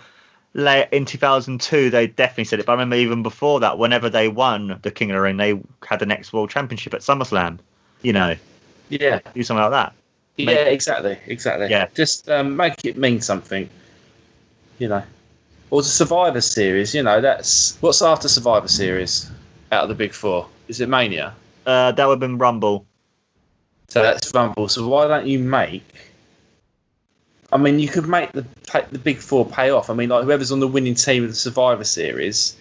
[0.53, 2.65] late in 2002, they definitely said it.
[2.65, 5.59] But I remember even before that, whenever they won the King of the Ring, they
[5.85, 7.59] had the next World Championship at SummerSlam.
[8.01, 8.35] You know,
[8.89, 9.93] Yeah, do something like that.
[10.37, 11.67] yeah, exactly, exactly.
[11.69, 11.87] Yeah.
[11.93, 13.69] just um, make it mean something.
[14.79, 15.03] You know,
[15.69, 16.95] or the Survivor Series.
[16.95, 19.29] You know, that's what's after Survivor Series
[19.71, 20.47] out of the big four.
[20.67, 21.35] Is it Mania?
[21.65, 22.85] Uh, that would have been Rumble.
[23.89, 24.67] So that's Rumble.
[24.67, 25.83] So why don't you make?
[27.51, 28.45] I mean, you could make the
[28.91, 29.89] the big four pay off.
[29.89, 32.55] I mean, like whoever's on the winning team of the Survivor Series,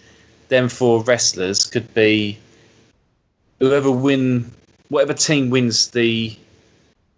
[0.48, 2.38] them four wrestlers could be
[3.58, 4.50] whoever win,
[4.88, 6.36] whatever team wins the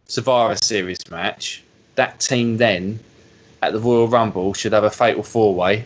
[0.07, 1.63] Survivor Series match.
[1.95, 2.99] That team then
[3.63, 5.85] at the Royal Rumble should have a fatal four way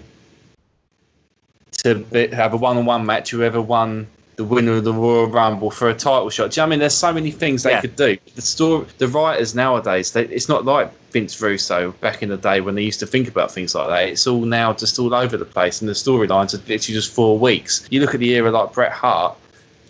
[1.82, 3.30] to have a one on one match.
[3.30, 4.06] Whoever won
[4.36, 6.50] the winner of the Royal Rumble for a title shot.
[6.50, 6.78] Do you know I mean?
[6.80, 7.80] There's so many things they Yeah.
[7.80, 8.16] could do.
[8.34, 12.60] The story, the writers nowadays, they, it's not like Vince Russo back in the day
[12.60, 14.08] when they used to think about things like that.
[14.08, 17.38] It's all now just all over the place, and the storylines are literally just four
[17.38, 17.86] weeks.
[17.90, 19.36] You look at the era like Bret Hart.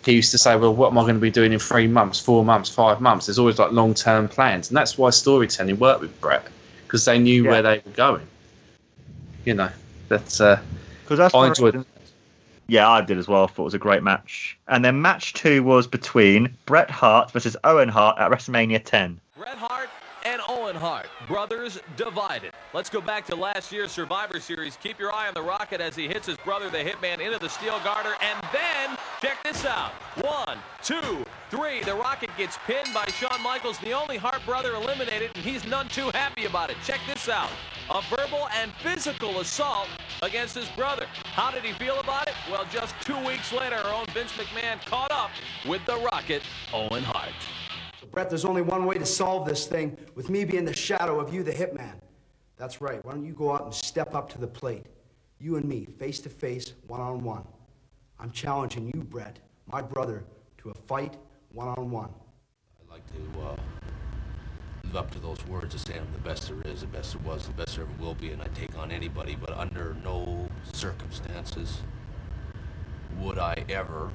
[0.05, 2.19] He used to say, "Well, what am I going to be doing in three months,
[2.19, 6.21] four months, five months?" There's always like long-term plans, and that's why storytelling worked with
[6.21, 6.45] Bret
[6.85, 7.49] because they knew Yeah.
[7.49, 8.27] where they were going.
[9.45, 9.69] You know,
[10.07, 10.59] that's uh,
[11.05, 11.85] Because that's I enjoyed reason-
[12.67, 13.43] Yeah, I did as well.
[13.43, 14.57] I thought it was a great match.
[14.67, 19.19] And then match two was between Bret Hart versus Owen Hart at WrestleMania 10.
[19.37, 19.89] Bret Hart
[20.25, 22.51] and Owen Hart, brothers divided.
[22.73, 24.75] Let's go back to last year's Survivor Series.
[24.77, 27.49] Keep your eye on the Rocket as he hits his brother, the Hitman, into the
[27.49, 28.15] steel garter.
[28.19, 29.91] And then, check this out.
[30.21, 31.81] One, two, three.
[31.83, 35.87] The Rocket gets pinned by Shawn Michaels, the only Hart brother eliminated, and he's none
[35.87, 36.77] too happy about it.
[36.85, 37.49] Check this out.
[37.89, 39.87] A verbal and physical assault
[40.21, 41.07] against his brother.
[41.23, 42.35] How did he feel about it?
[42.51, 45.31] Well, just two weeks later, our own Vince McMahon caught up
[45.67, 47.33] with the Rocket, Owen Hart.
[48.11, 51.33] Bret, there's only one way to solve this thing, with me being the shadow of
[51.33, 51.95] you, the hitman.
[52.57, 53.03] That's right.
[53.03, 54.85] Why don't you go out and step up to the plate?
[55.39, 57.43] You and me, face to face, one on one.
[58.19, 59.39] I'm challenging you, Bret,
[59.71, 60.23] my brother,
[60.59, 61.15] to a fight
[61.51, 62.09] one on one.
[62.81, 63.55] I'd like to uh,
[64.85, 67.21] live up to those words of saying I'm the best there is, the best there
[67.21, 70.47] was, the best there ever will be, and I take on anybody, but under no
[70.71, 71.81] circumstances
[73.19, 74.11] would I ever,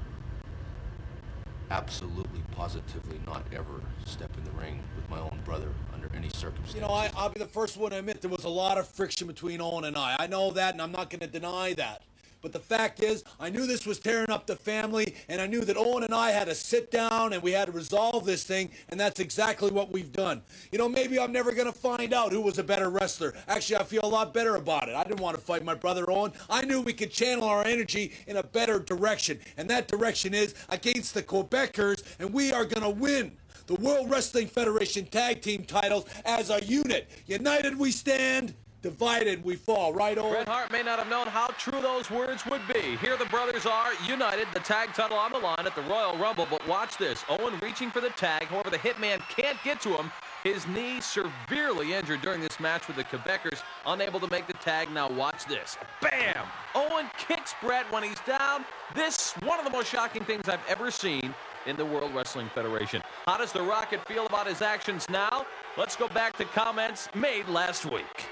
[1.71, 6.75] absolutely, positively not ever step in the ring with my own brother under any circumstances.
[6.75, 8.89] You know, I, I'll be the first one to admit there was a lot of
[8.89, 10.17] friction between Owen and I.
[10.19, 12.03] I know that, and I'm not going to deny that.
[12.43, 15.61] But the fact is, I knew this was tearing up the family, and I knew
[15.63, 18.71] that Owen and I had to sit down and we had to resolve this thing,
[18.89, 20.43] and that's exactly what we've done.
[20.73, 23.35] You know, maybe I'm never going to find out who was a better wrestler.
[23.47, 24.95] Actually, I feel a lot better about it.
[24.95, 26.33] I didn't want to fight my brother Owen.
[26.49, 30.55] I knew we could channel our energy in a better direction, and that direction is
[30.71, 33.33] against the Quebecers, and we are going to win
[33.67, 37.09] the World Wrestling Federation tag team titles as a unit.
[37.27, 40.33] United we stand, Divided we fall, right, Owen?
[40.33, 42.97] Bret Hart may not have known how true those words would be.
[42.97, 46.47] Here the brothers are united, the tag title on the line at the Royal Rumble.
[46.51, 48.45] But watch this Owen reaching for the tag.
[48.45, 50.11] However, the Hitman can't get to him.
[50.45, 54.91] His knee severely injured during this match with the Quebecers, unable to make the tag.
[54.91, 55.77] Now watch this.
[56.01, 56.47] Bam!
[56.75, 58.65] Owen kicks Bret when he's down.
[58.95, 61.35] This one of the most shocking things I've ever seen
[61.67, 63.03] in the World Wrestling Federation.
[63.27, 65.45] How does the Rocket feel about his actions now?
[65.77, 68.31] Let's go back to comments made last week.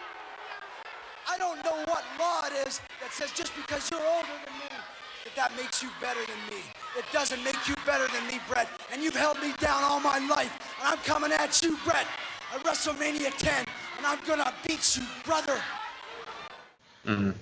[1.31, 4.77] I don't know what law it is that says just because you're older than me,
[5.25, 6.63] that that makes you better than me.
[6.97, 8.67] It doesn't make you better than me, Bret.
[8.91, 10.59] And you've held me down all my life.
[10.81, 12.07] And I'm coming at you, Bret,
[12.55, 13.67] at WrestleMania 10.
[13.99, 15.61] And I'm gonna beat you, brother.
[17.05, 17.35] Mm.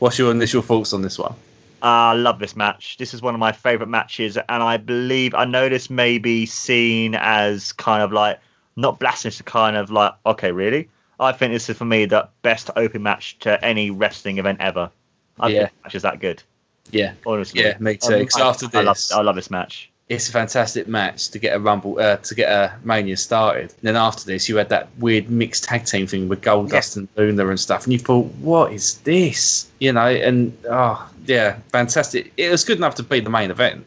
[0.00, 1.34] What's your initial thoughts on this one?
[1.82, 2.98] Ah, I love this match.
[2.98, 6.44] This is one of my favorite matches, and I believe I know this may be
[6.44, 8.38] seen as kind of like
[8.76, 10.90] not blasphemous, To kind of like okay, really.
[11.20, 14.90] I think this is for me the best open match to any wrestling event ever.
[15.38, 15.58] I Yeah.
[15.66, 16.42] think match is that good.
[16.90, 19.50] Yeah, Honestly, Yeah, me too, Um, 'cause I- after I love, this- I love this
[19.50, 19.90] match.
[20.08, 23.70] it's a fantastic match to get a rumble, uh, to get a mania started.
[23.70, 27.06] And then after this, you had that weird mixed tag team thing with Goldust and
[27.16, 29.66] Luna and stuff, and you thought, what is this?
[29.78, 32.32] You know, and oh yeah, fantastic.
[32.36, 33.86] It was good enough to be the main event.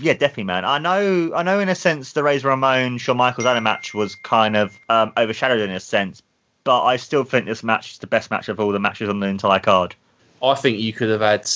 [0.00, 0.64] Yeah, definitely, man.
[0.64, 1.60] I know, I know.
[1.60, 5.60] In a sense, the Razor Ramon Shawn Michaels Adam match was kind of um, overshadowed
[5.60, 6.20] in a sense,
[6.64, 9.20] but I still think this match is the best match of all the matches on
[9.20, 9.94] the entire card.
[10.42, 11.50] I think you could have had.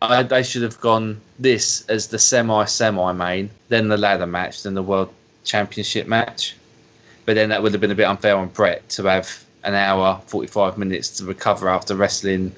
[0.00, 4.62] I, they should have gone this as the semi semi main, then the ladder match,
[4.62, 5.12] then the world
[5.44, 6.56] championship match.
[7.24, 10.20] But then that would have been a bit unfair on Bret to have an hour,
[10.26, 12.52] 45 minutes to recover after wrestling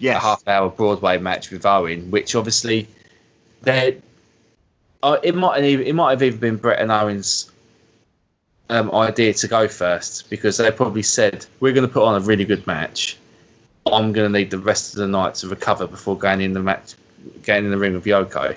[0.00, 2.86] a half hour Broadway match with Owen, which obviously
[3.62, 4.00] they
[5.02, 7.50] uh, it might have even, it might have even been Bret and Owen's
[8.70, 12.24] um, idea to go first because they probably said we're going to put on a
[12.24, 13.16] really good match.
[13.86, 16.60] I'm going to need the rest of the night to recover before going in the
[16.60, 16.94] match,
[17.42, 18.54] getting in the ring with Yoko.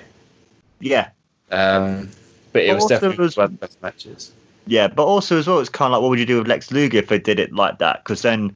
[0.80, 1.08] yeah,
[1.50, 2.10] Um,
[2.52, 4.32] but it But was definitely was- one of the best matches.
[4.66, 4.88] yeah.
[4.88, 6.98] But also as well, it's kind of like what would you do with Lex Luger
[6.98, 8.04] if they did it like that?
[8.04, 8.54] Because then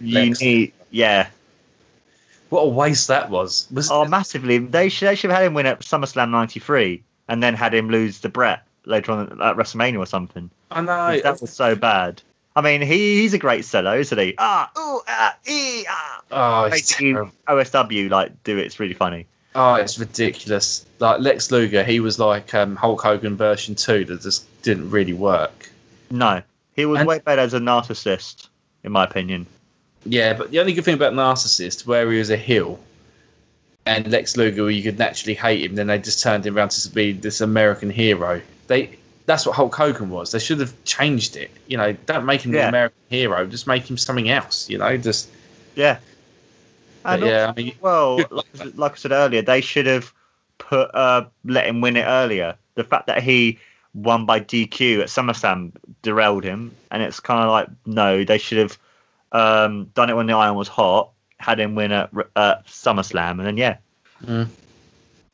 [0.00, 1.28] you Lex- need, yeah,
[2.50, 3.68] What a waste that was!
[3.72, 4.58] Was oh, massively.
[4.58, 7.88] They should, they should have had him win at SummerSlam '93 and then had him
[7.90, 10.50] lose the Bret later on at WrestleMania or something.
[10.70, 12.22] I know that was so bad.
[12.54, 14.34] I mean, he, he's a great seller, isn't he?
[14.38, 16.22] Ah, ooh, ah, ee, ah.
[16.30, 17.12] oh, Basically.
[17.46, 18.64] OSW like do it.
[18.64, 19.26] It's really funny.
[19.54, 20.86] Oh, it's ridiculous.
[20.98, 25.12] Like Lex Luger, he was like um, Hulk Hogan version two that just didn't really
[25.12, 25.70] work.
[26.10, 26.42] No,
[26.74, 28.48] he was And- way better as a narcissist,
[28.84, 29.46] in my opinion.
[30.08, 32.78] Yeah, but the only good thing about Narcissist, where he was a heel,
[33.86, 36.68] and Lex Luger, where you could naturally hate him, then they just turned him around
[36.70, 38.40] to be this American hero.
[38.66, 40.30] They that's what Hulk Hogan was.
[40.32, 41.50] They should have changed it.
[41.66, 43.46] You know, don't make him the American hero.
[43.46, 44.68] Just make him something else.
[44.70, 45.28] You know, just
[45.74, 45.98] Yeah.
[47.04, 50.12] And yeah, I mean, well, like, I- like I said earlier, they should have
[50.58, 52.56] put uh, let him win it earlier.
[52.74, 53.58] The fact that he
[53.94, 58.58] won by DQ at SummerSlam derailed him, and it's kind of like no, they should
[58.58, 58.78] have
[59.32, 63.46] um, done it when the iron was hot, had him win at uh, SummerSlam, and
[63.46, 63.76] then yeah.
[64.24, 64.48] Mm.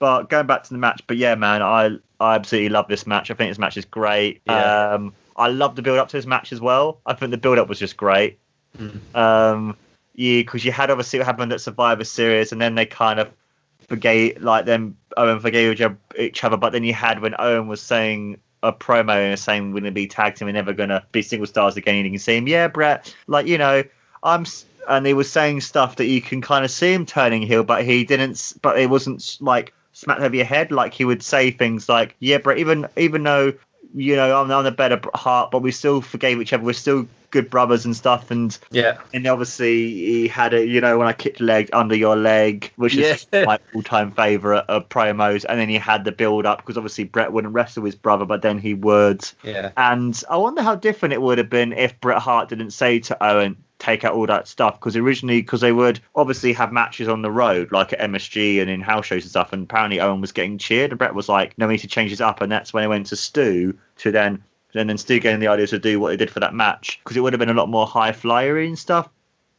[0.02, 3.30] But going back to the match, but yeah, man, I I absolutely love this match.
[3.30, 4.42] I think this match is great.
[4.46, 4.94] Yeah.
[4.94, 6.98] Um, I love the build up to this match as well.
[7.06, 8.40] I think the build up was just great.
[8.76, 9.14] Mm.
[9.14, 9.76] Um,
[10.16, 13.30] yeah, because you had obviously what happened at Survivor Series, and then they kind of
[13.86, 16.56] forgave, like then Owen forgave each oth- each other.
[16.56, 20.08] But then you had when Owen was saying a promo and saying we're gonna be
[20.08, 21.94] tag team, we're never gonna be single stars again.
[21.94, 23.84] And you can see him, yeah, Bret, like you know,
[24.24, 24.46] I'm.
[24.88, 27.84] And he was saying stuff that you can kind of see him turning heel, but
[27.84, 28.54] he didn't.
[28.62, 30.72] But it wasn't like smacked over your head.
[30.72, 33.52] Like he would say things like, "Yeah, Bret, even even though
[33.94, 36.64] you know I'm, I'm the better heart, but we still forgave each other.
[36.64, 40.98] We're still good brothers and stuff." And yeah, and obviously he had a you know,
[40.98, 43.44] when I kicked leg under your leg, which is Yeah.
[43.44, 45.44] my all-time favorite of promos.
[45.48, 48.58] And then he had the build-up because obviously Bret wouldn't wrestle his brother, but then
[48.58, 49.28] he would.
[49.42, 49.72] yeah.
[49.76, 53.22] And I wonder how different it would have been if Bret Hart didn't say to
[53.24, 54.78] Owen, take out all that stuff.
[54.78, 58.70] Because originally, because they would obviously have matches on the road, like at MSG and
[58.70, 59.52] in house shows and stuff.
[59.52, 62.10] And apparently Owen was getting cheered, and Bret was like, no, we need to change
[62.10, 62.40] this up.
[62.40, 64.42] And that's when they went to Stu to then.
[64.74, 67.16] And then Stu getting the idea to do what they did for that match because
[67.16, 69.08] it would have been a lot more high flyery and stuff.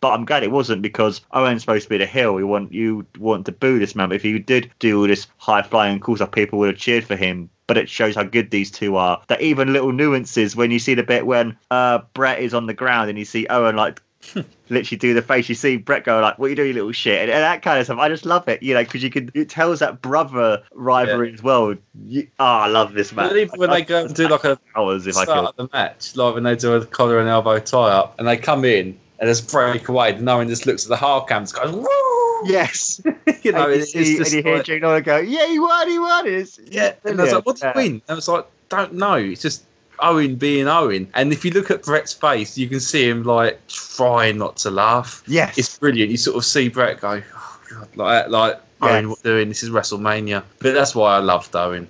[0.01, 2.39] But I'm glad it wasn't because Owen's supposed to be the heel.
[2.39, 4.09] You want you want to boo this man.
[4.09, 7.05] But if you did do all this high flying cool stuff, people would have cheered
[7.05, 7.49] for him.
[7.67, 9.21] But it shows how good these two are.
[9.27, 12.73] That even little nuances when you see the bit when uh, Bret is on the
[12.73, 14.01] ground and you see Owen like
[14.69, 15.49] literally do the face.
[15.49, 17.61] You see Bret go like, "What are you doing, you little shit?" And, and that
[17.61, 17.99] kind of stuff.
[17.99, 19.31] I just love it, you know, because you can.
[19.33, 21.75] It tells that brother rivalry as well.
[22.05, 23.33] You, oh, I love this match.
[23.33, 25.63] Even when they go and do like a hours if I start could.
[25.63, 28.37] of the match, like when they do a collar and elbow tie up, and they
[28.37, 31.51] come in and just break away, and no one just looks at the hard cams,
[31.51, 33.01] goes, "Woo!" Yes,
[33.43, 35.47] you know, and you, it's, see, it's and you hear like, Jake Nolan go, "Yeah,
[35.47, 36.93] he won, he won." It's, yeah.
[37.03, 37.69] And I was like, "What did yeah.
[37.69, 39.63] you win?" And I was like, "Don't know." It's just
[39.99, 41.07] Owen being Owen.
[41.13, 44.71] And if you look at Bret's face, you can see him like trying not to
[44.71, 45.23] laugh.
[45.27, 46.11] Yes, It's brilliant.
[46.11, 49.47] You sort of see Bret go, oh, God, like like Owen, what doing?
[49.49, 50.43] This is WrestleMania.
[50.59, 51.87] But that's why I loved Owen.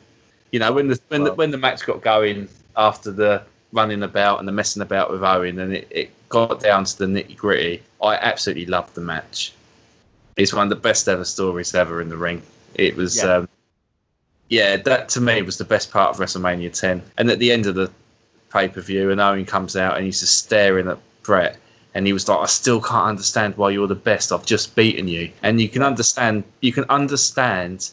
[0.52, 2.48] You know, when the when the, when the match got going
[2.78, 3.42] after the
[3.72, 7.06] running about and the messing about with Owen, and it, it got down to the
[7.06, 9.54] nitty gritty, I absolutely loved the match.
[10.36, 12.42] It's one of the best ever stories ever in the ring.
[12.76, 13.38] It was, Yeah.
[13.38, 13.50] um,
[14.50, 17.02] yeah, that to me was the best part of WrestleMania 10.
[17.18, 17.90] And at the end of the
[18.52, 21.58] pay per view, and Owen comes out and he's just staring at Bret,
[21.96, 24.32] and he was like, "I still can't understand why you're the best.
[24.32, 27.90] I've just beaten you." And you can understand, you can understand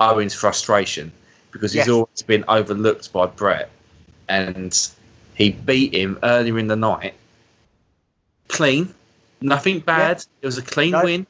[0.00, 1.12] Owen's frustration
[1.50, 1.88] because he's Yes.
[1.88, 3.70] always been overlooked by Bret,
[4.28, 4.88] and
[5.34, 7.14] he beat him earlier in the night,
[8.48, 8.94] clean,
[9.40, 10.24] nothing bad.
[10.42, 11.04] It was a clean No.
[11.04, 11.26] win.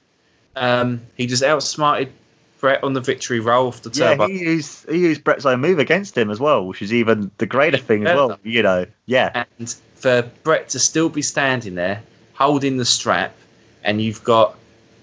[0.56, 2.12] Um, he just outsmarted
[2.60, 5.78] Bret on the victory roll off the Yeah, he used he used Bret's own move
[5.78, 8.38] against him as well, which is even the greater thing as well.
[8.42, 12.02] You know, yeah, and for Bret to still be standing there
[12.34, 13.34] holding the strap,
[13.82, 14.56] and you've got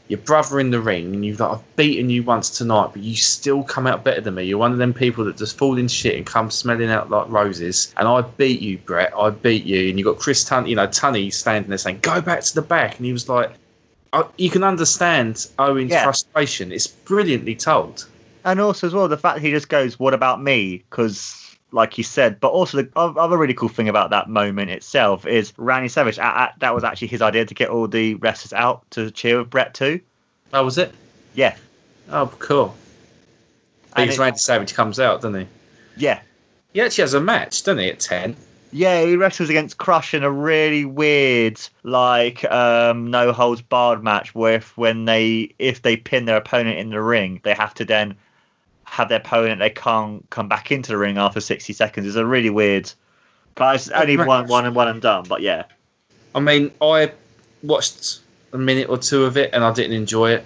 [0.08, 3.16] your brother in the ring, and you've got I've beaten you once tonight, but you
[3.16, 4.44] still come out better than me.
[4.44, 7.30] You're one of them people that just fall in shit and come smelling out like
[7.30, 7.94] roses.
[7.98, 9.14] And I beat you, Bret.
[9.18, 9.90] I beat you.
[9.90, 12.62] And you've got Chris Tun, you know, Tunney standing there saying, "Go back to the
[12.62, 13.52] back," and he was like.
[14.16, 16.04] I- You can understand Owen's Yeah.
[16.04, 16.72] frustration.
[16.72, 18.06] It's brilliantly told.
[18.48, 21.42] and also as well the fact he just goes, "What about me?" Because
[21.72, 25.52] like you said, but also the other really cool thing about that moment itself is
[25.58, 26.16] Randy Savage.
[26.18, 29.74] that was actually his idea to get all the wrestlers out to cheer with Bret
[29.74, 30.00] too.
[30.54, 30.94] Oh, was it?
[31.34, 31.56] Yeah,
[32.12, 32.76] Oh, cool.
[33.96, 35.48] Because Randy Savage comes out, doesn't he?
[35.98, 36.20] yeah.
[36.74, 38.36] He actually has a match, doesn't he, at 10?
[38.76, 44.36] Yeah, he wrestles against Crush in a really weird, like, um, no holds barred match
[44.36, 47.86] where if when they if they pin their opponent in the ring, they have to
[47.86, 48.16] then
[48.84, 52.06] have their opponent they can't come back into the ring after sixty seconds.
[52.06, 52.92] It's a really weird.
[53.56, 55.24] But it's only one one and one and done.
[55.26, 55.64] But yeah,
[56.36, 57.14] I mean, I
[57.64, 58.20] watched
[58.52, 60.46] a minute or two of it and I didn't enjoy it,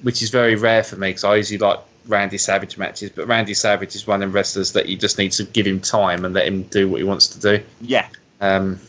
[0.00, 3.10] which is very rare for me because I usually like Randy Savage matches.
[3.10, 5.80] But Randy Savage is one of them wrestlers that you just need to give him
[5.80, 7.64] time and let him do what he wants to do.
[7.80, 8.08] yeah,
[8.40, 8.80] Um,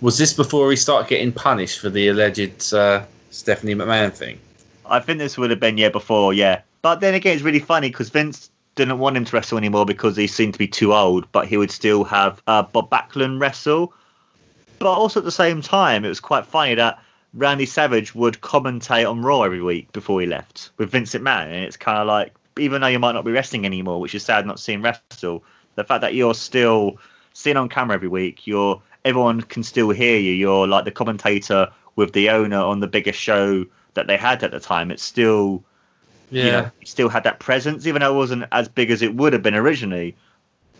[0.00, 4.38] was this before he started getting punished for the alleged uh, Stephanie McMahon thing?
[4.86, 6.60] I think this would have been yeah before yeah.
[6.82, 10.16] But then again, it's really funny because Vince didn't want him to wrestle anymore because
[10.16, 11.30] he seemed to be too old.
[11.32, 13.94] But he would still have uh, Bob Backlund wrestle.
[14.78, 16.98] But also at the same time, it was quite funny that
[17.34, 21.64] Randy Savage would commentate on Raw every week before he left with Vince McMahon, and
[21.64, 24.46] it's kind of like even though you might not be wrestling anymore, which is sad
[24.46, 25.42] not seeing wrestle,
[25.74, 26.98] the fact that you're still
[27.32, 30.32] seen on camera every week, you're everyone can still hear you.
[30.32, 34.50] You're like the commentator with the owner on the biggest show that they had at
[34.50, 34.90] the time.
[34.90, 35.64] It's still
[36.30, 36.44] Yeah.
[36.44, 39.32] you know, still had that presence, even though it wasn't as big as it would
[39.32, 40.16] have been originally.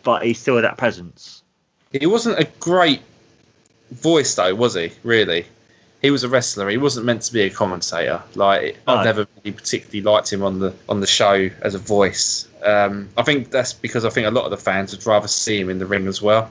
[0.02, 1.42] But he still had that presence.
[1.92, 3.00] He wasn't a great
[3.90, 4.92] voice, though, was he?
[5.02, 5.46] Really,
[6.04, 6.68] he was a wrestler.
[6.68, 8.22] He wasn't meant to be a commentator.
[8.34, 8.96] Like No.
[8.96, 12.46] I've never really particularly liked him on the on the show as a voice.
[12.62, 15.58] Um, I think that's because I think a lot of the fans would rather see
[15.58, 16.50] him in the ring as well,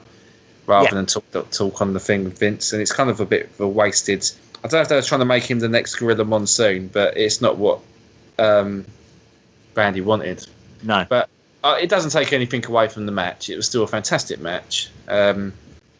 [0.66, 0.94] rather Yeah.
[0.94, 2.72] than talk talk on the thing with Vince.
[2.72, 4.28] And it's kind of a bit of a wasted.
[4.64, 7.16] I don't know if they were trying to make him the next Gorilla Monsoon, but
[7.16, 7.78] it's not what
[8.40, 8.84] um,
[9.76, 10.44] Randy wanted.
[10.82, 11.28] No, But
[11.62, 13.50] uh, it doesn't take anything away from the match.
[13.50, 14.90] It was still a fantastic match.
[15.06, 15.52] Um,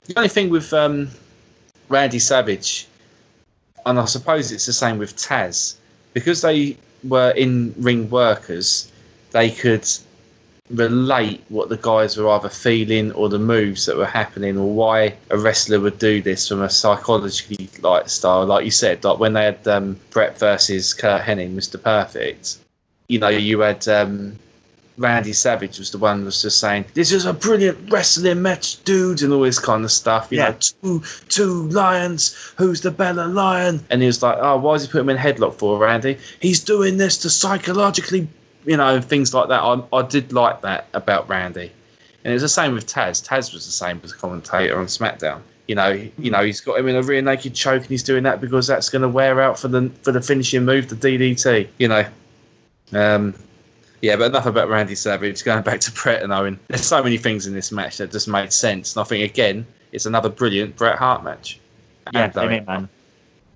[0.07, 1.09] the only thing with um,
[1.89, 2.89] Randy Savage,
[3.87, 5.77] and I suppose it's the same with Taz,
[6.13, 8.91] because they were in ring workers,
[9.33, 9.87] they could
[10.71, 15.15] relate what the guys were either feeling or the moves that were happening or why
[15.31, 18.47] a wrestler would do this from a psychologically like style.
[18.47, 22.57] Like you said like when they had um, Bret versus Curt Hennig Mr Perfect
[23.09, 24.39] you know you had um,
[24.97, 28.83] Randy Savage was the one that was just saying, "This is a brilliant wrestling match,
[28.85, 30.29] dudes," and all this kind of stuff.
[30.31, 30.51] You Yeah.
[30.51, 32.35] know, two two lions.
[32.57, 33.85] Who's the better lion?
[33.91, 36.19] And he was like, "Oh, why is he putting him in headlock for, Randy?
[36.41, 38.29] He's doing this to psychologically,
[38.65, 41.73] you know, things like that." I, I did like that about Randy,
[42.25, 43.27] and it was the same with Taz.
[43.27, 45.41] Taz was the same as a commentator on SmackDown.
[45.67, 48.23] You know, you know, he's got him in a rear naked choke, and he's doing
[48.25, 51.69] that because that's going to wear out for the for the finishing move, the DDT.
[51.79, 52.05] You know,
[52.93, 53.35] um,
[54.01, 55.45] yeah, but enough about Randy Savage.
[55.45, 58.29] Going back to Bret and Owen, there's so many things in this match that just
[58.29, 58.95] made sense.
[58.97, 61.59] And I think again, it's another brilliant Bret Hart match.
[62.13, 62.65] yeah, And Owen.
[62.67, 62.89] man.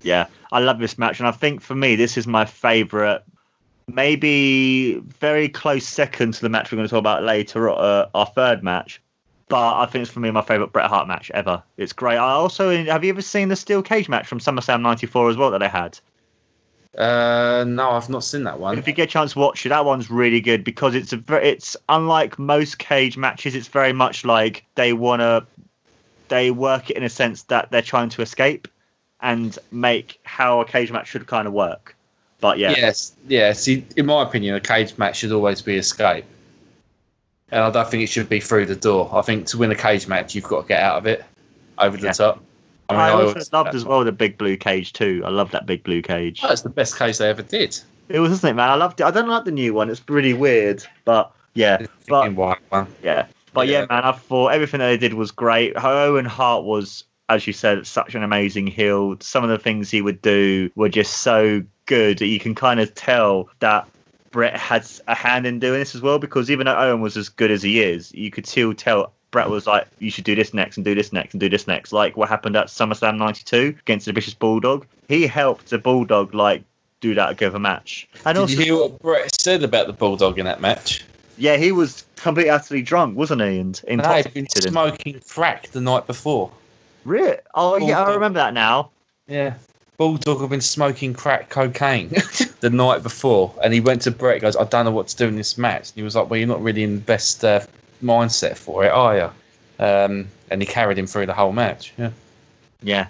[0.01, 3.21] Yeah, I love this match, and I think for me, this is my favourite.
[3.87, 8.27] Maybe very close second to the match we're going to talk about later, uh, our
[8.27, 9.01] third match.
[9.47, 11.63] But I think it's for me my favourite Bret Hart match ever.
[11.75, 12.17] It's great.
[12.17, 15.49] I also have you ever seen the steel cage match from SummerSlam '94 as well
[15.51, 15.99] that they had?
[16.97, 18.77] Uh, no, I've not seen that one.
[18.77, 21.17] If you get a chance to watch it, that one's really good because it's a
[21.17, 23.55] ver- it's unlike most cage matches.
[23.55, 25.45] It's very much like they wanna
[26.29, 28.67] they work it in a sense that they're trying to escape
[29.21, 31.95] and make how a cage match should kind of work.
[32.41, 33.53] But yeah, Yes, yeah.
[33.53, 36.25] See, in my opinion, a cage match should always be escape,
[37.51, 39.09] and I don't think it should be through the door.
[39.13, 41.23] I think to win a cage match, you've got to get out of it
[41.77, 42.13] over the Yeah.
[42.13, 42.43] top.
[42.89, 45.21] I, I also always- loved as well the big blue cage too.
[45.25, 46.41] I love that big blue cage.
[46.41, 47.79] That's the best cage they ever did.
[48.09, 48.69] It was, isn't it, man?
[48.69, 49.03] I loved it.
[49.03, 49.89] I don't like the new one.
[49.89, 52.87] It's really weird, but yeah, but white one.
[53.03, 53.27] Yeah.
[53.53, 53.81] But yeah.
[53.81, 53.85] Yeah.
[53.89, 55.73] man, I thought everything that they did was great.
[55.75, 59.17] Owen Hart was, as you said, such an amazing heel.
[59.19, 62.79] Some of the things he would do were just so good that you can kind
[62.79, 63.87] of tell that
[64.31, 66.17] Bret had a hand in doing this as well.
[66.17, 69.49] Because even though Owen was as good as he is, you could still tell Bret
[69.49, 71.91] was like, you should do this next and do this next and do this next.
[71.93, 74.85] Like what happened at SummerSlam 92 against the British Bulldog.
[75.07, 76.63] He helped the Bulldog, like,
[77.01, 78.07] do that of a match.
[78.25, 81.05] And Did also, you hear what Bret said about the bulldog in that match?
[81.37, 83.59] yeah, he was completely utterly drunk, wasn't he?
[83.59, 84.65] And No, intoxicated.
[84.65, 86.51] and- smoking crack the night before.
[87.05, 87.37] Really?
[87.55, 88.89] Oh, yeah, I remember that now.
[89.27, 89.53] Yeah.
[89.97, 92.09] Bulldog had been smoking crack cocaine
[92.61, 94.41] the night before, and he went to Bret.
[94.41, 96.37] Goes, "I don't know what to do in this match." And he was like, "Well,
[96.39, 97.59] you're not really in the best uh,
[98.03, 99.29] mindset for it, are you?"
[99.83, 101.93] Um, and he carried him through the whole match.
[101.97, 102.11] Yeah,
[102.81, 103.07] Yeah,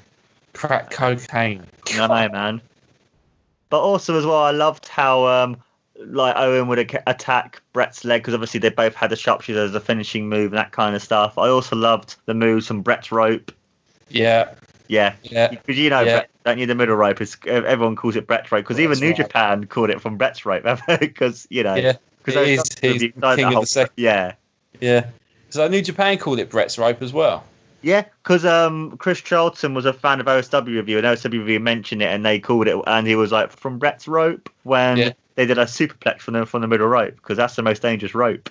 [0.54, 1.64] crack cocaine.
[1.94, 2.62] I know, man.
[3.70, 5.58] But also as well, I loved how um,
[6.00, 9.76] like Owen would ac- attack Bret's leg because obviously they both had the sharpshooter as
[9.76, 11.38] a finishing move and that kind of stuff.
[11.38, 13.52] I also loved the moves from Bret's rope.
[14.10, 14.54] Yeah,
[14.88, 16.18] Yeah, yeah, because you know, Yeah.
[16.18, 16.66] Bret, don't you?
[16.66, 19.18] The middle rope is everyone calls it Bret's rope because even New right.
[19.18, 20.66] Japan called it from Bret's rope
[21.00, 21.94] because you know yeah.
[22.24, 22.48] because.
[22.48, 23.94] He's king of the second.
[23.98, 24.34] yeah.
[24.80, 25.08] Yeah.
[25.50, 27.44] So New Japan called it Bret's rope as well.
[27.82, 32.02] Yeah, because um, Chris Charlton was a fan of OSW review, and OSW review mentioned
[32.02, 35.12] it, and they called it, and he was like, from Bret's rope when Yeah.
[35.36, 38.14] they did a superplex from the from the middle rope, because that's the most dangerous
[38.14, 38.50] rope.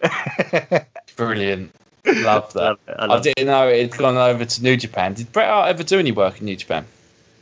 [1.17, 1.75] Brilliant.
[2.07, 2.63] Love that.
[2.63, 3.35] Love I I, love it.
[3.37, 5.13] didn't know it had gone over to New Japan.
[5.15, 6.87] Did Bret Hart ever do any work in New Japan?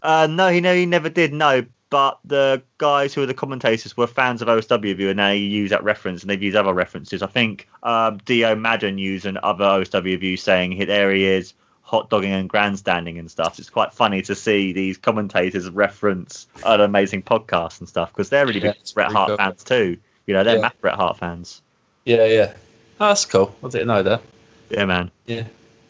[0.02, 1.32] uh, no, he no, he never did.
[1.32, 5.70] No, but the guys who were the commentators were fans of OSW and they use
[5.70, 7.22] that reference, and they've used other references.
[7.22, 12.10] I think um, Dio Madden used an other OSW saying, "Here there he is." Hot
[12.10, 13.60] dogging and grandstanding and stuff.
[13.60, 18.44] It's quite funny to see these commentators reference an amazing podcast and stuff because they're
[18.44, 19.36] really Yeah, big Bret Hart cool.
[19.36, 19.96] fans too.
[20.26, 20.62] You know, they're Yeah.
[20.62, 21.62] massive Bret Hart fans.
[22.04, 22.54] Yeah, yeah.
[23.00, 23.54] Oh, that's cool.
[23.62, 24.20] I didn't know that.
[24.68, 25.12] Yeah, man.
[25.26, 25.44] Yeah.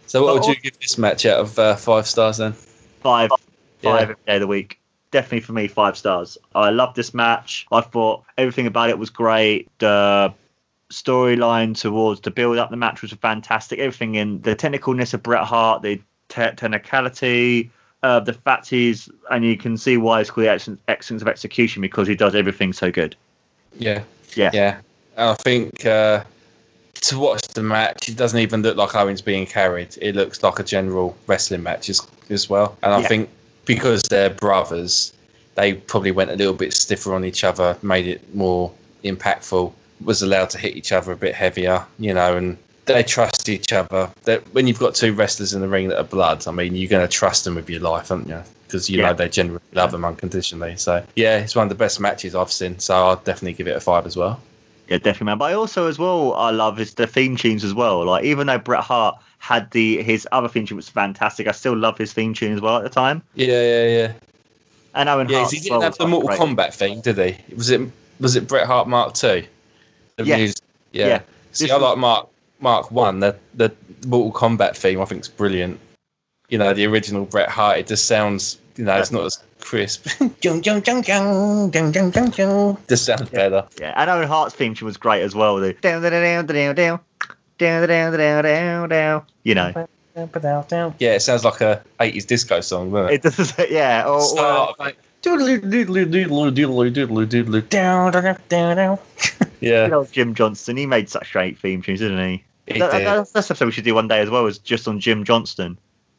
[0.07, 2.53] So what But would you give this match out of uh, five stars then?
[3.01, 3.31] Five,
[3.81, 3.91] Yeah.
[3.93, 4.79] five every day of the week.
[5.17, 6.37] Definitely for me, five stars.
[6.55, 7.67] I loved this match.
[7.73, 9.67] I thought everything about it was great.
[9.79, 10.35] The
[10.91, 13.79] storyline towards the build up the match was fantastic.
[13.79, 15.97] Everything in the technicalness of Bret Hart, the
[16.29, 17.71] te- technicality,
[18.03, 21.29] uh, the fact he's, and you can see why it's called the excellence, excellence of
[21.29, 23.17] execution because he does everything so good.
[23.79, 24.03] Yeah.
[24.35, 24.51] Yeah.
[24.53, 24.81] Yeah.
[25.17, 26.25] I think uh,
[26.93, 29.97] to watch the match, it doesn't even look like Owens being carried.
[30.03, 32.77] It looks like a general wrestling match as, as well.
[32.83, 33.09] And I Yeah.
[33.09, 33.31] think
[33.67, 35.13] because they're brothers,
[35.57, 38.73] they probably went a little bit stiffer on each other, made it more
[39.05, 39.73] impactful,
[40.05, 42.57] was allowed to hit each other a bit heavier, you know, and
[42.87, 44.11] they trust each other.
[44.25, 46.89] That when you've got two wrestlers in the ring that are blood, I mean, you're
[46.89, 48.43] going to trust them with your life, aren't you?
[48.67, 49.09] Because you Yeah.
[49.09, 50.77] know they generally love them unconditionally.
[50.77, 52.79] So yeah, it's one of the best matches I've seen.
[52.79, 54.41] So I'll definitely give it a five as well.
[54.89, 55.39] Yeah, definitely, man.
[55.39, 58.05] But I also, as well, I love is the theme tunes as well.
[58.05, 59.17] Like, even though Bret Hart
[59.47, 62.61] had the his other theme tune was fantastic, I still love his theme tune as
[62.61, 63.23] well at the time.
[63.35, 64.13] Yeah, yeah, yeah.
[64.93, 66.41] And Owen Yeah, Hart he didn't have the Mortal great.
[66.41, 67.55] Kombat thing, did he?
[67.55, 67.81] Was it
[68.19, 69.45] was it Bret Hart Mark Two?
[70.19, 70.55] Yes.
[70.91, 71.07] Yeah.
[71.07, 71.19] Yeah.
[71.53, 72.29] See, This I was- like Mark
[72.59, 73.21] Mark One.
[73.21, 73.71] The the
[74.05, 75.79] Mortal Kombat theme I think is brilliant.
[76.49, 77.79] You know, the original Bret Hart.
[77.79, 78.59] It just sounds.
[78.77, 80.07] You know, it's not as crisp.
[82.89, 83.65] Just sounds better.
[83.81, 85.57] Yeah, and Owen Hart's theme tune was great as well.
[85.57, 87.01] The down, down, down, down, down,
[87.59, 89.23] down, down, down, down, down.
[89.43, 89.89] You know,
[90.99, 93.25] Yeah, it sounds like a 80s disco song, doesn't it?
[93.27, 93.55] it does.
[93.71, 95.39] Yeah, or, or, Start, like, down
[98.13, 98.99] down down down.
[99.61, 100.77] you Yeah, know, Jim Johnston.
[100.77, 102.45] He made such great theme tunes, didn't he?
[102.73, 103.07] he That- that- did.
[103.07, 104.47] that's, that's something we should do one day as well.
[104.47, 105.79] Is just on Jim Johnston.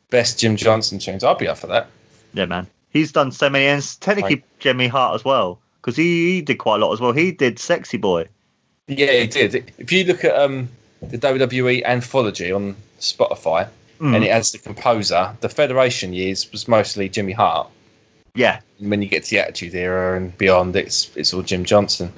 [0.10, 1.24] Best Jim Johnston tunes.
[1.24, 1.88] I'll be up for that.
[2.34, 2.68] Yeah, man.
[2.92, 6.82] He's done so many, and technically Jimmy Hart as well, because he, he did quite
[6.82, 7.12] a lot as well.
[7.12, 8.28] He did Sexy Boy.
[8.88, 9.72] Yeah, he did.
[9.78, 10.70] If you look at um,
[11.02, 13.68] the WWE anthology on Spotify,
[14.00, 14.16] Mm.
[14.16, 17.68] and it has the composer, the Federation years was mostly Jimmy Hart.
[18.36, 22.14] Yeah, When you get to the Attitude Era and beyond, it's it's all Jim Johnston.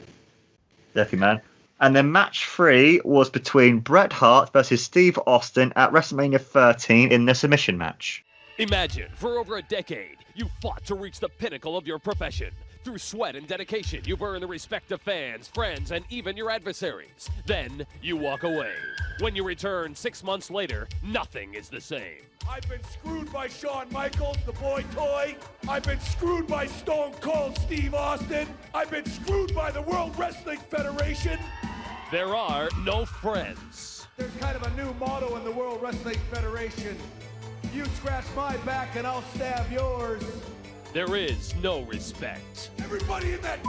[0.93, 1.41] definitely, man.
[1.80, 7.23] And then match three was between Bret Hart versus Steve Austin at WrestleMania 13 in
[7.25, 8.25] the submission match.
[8.57, 12.51] Imagine, for over a decade, you fought to reach the pinnacle of your profession.
[12.84, 17.30] Through sweat and dedication, you've earned the respect of fans, friends, and even your adversaries.
[17.45, 18.73] Then you walk away.
[19.19, 22.21] When you return six months later, nothing is the same.
[22.49, 25.36] I've been screwed by Shawn Michaels, the boy toy.
[25.67, 28.47] I've been screwed by Stone Cold Steve Austin.
[28.73, 31.38] I've been screwed by the World Wrestling Federation.
[32.11, 34.07] There are no friends.
[34.15, 36.97] There's kind of a new motto in the World Wrestling Federation.
[37.73, 40.23] You scratch my back and I'll stab yours.
[40.91, 42.71] There is no respect.
[42.79, 43.59] Everybody in that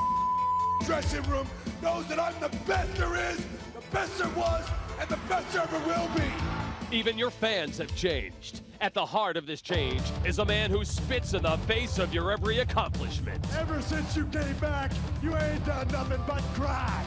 [0.86, 1.46] dressing room
[1.82, 3.36] knows that I'm the best there is,
[3.74, 4.66] the best there was,
[4.98, 6.96] and the best there ever will be.
[6.96, 8.62] Even your fans have changed.
[8.80, 12.14] At the heart of this change is a man who spits in the face of
[12.14, 13.44] your every accomplishment.
[13.58, 14.90] Ever since you came back,
[15.22, 17.04] you ain't done nothing but cry.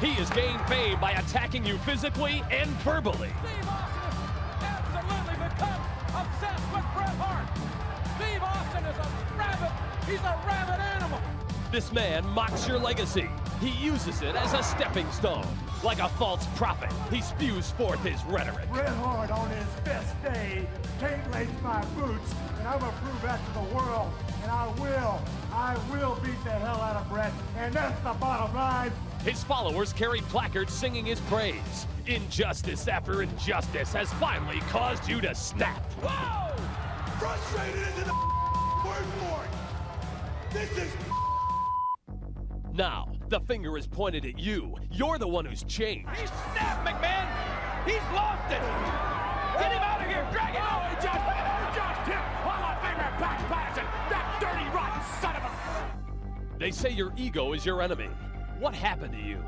[0.00, 3.28] He has gained fame by attacking you physically and verbally.
[3.44, 4.00] Steve Austin
[4.60, 7.71] has absolutely become obsessed with Bret Hart.
[8.22, 9.70] Steve Austin is a rabid,
[10.06, 11.20] he's a rabid animal.
[11.72, 13.28] This man mocks your legacy.
[13.60, 15.46] He uses it as a stepping stone.
[15.82, 18.70] Like a false prophet, he spews forth his rhetoric.
[18.70, 20.68] Bret Hart on his best day
[21.00, 24.12] can't lace my boots, and I'm gonna prove that to the world.
[24.42, 25.20] And I will,
[25.52, 28.92] I will beat the hell out of Bret, and that's the bottom line.
[29.24, 31.86] His followers carry placards singing his praise.
[32.06, 35.82] Injustice after injustice has finally caused you to snap.
[36.02, 36.81] Whoa!
[37.22, 38.12] Frustrated isn't the
[38.84, 40.52] word for it.
[40.52, 40.92] This is
[42.74, 44.74] Now, the finger is pointed at you.
[44.90, 46.08] You're the one who's changed.
[46.16, 47.28] He's snapped, McMahon.
[47.86, 48.58] He's lost it.
[49.56, 50.26] Get him out of here.
[50.32, 50.82] Drag him out.
[50.82, 53.84] Oh, he just, he just hit on my finger back passing.
[54.10, 56.58] That dirty, rotten son of a...
[56.58, 58.08] They say your ego is your enemy.
[58.58, 59.38] What happened to you?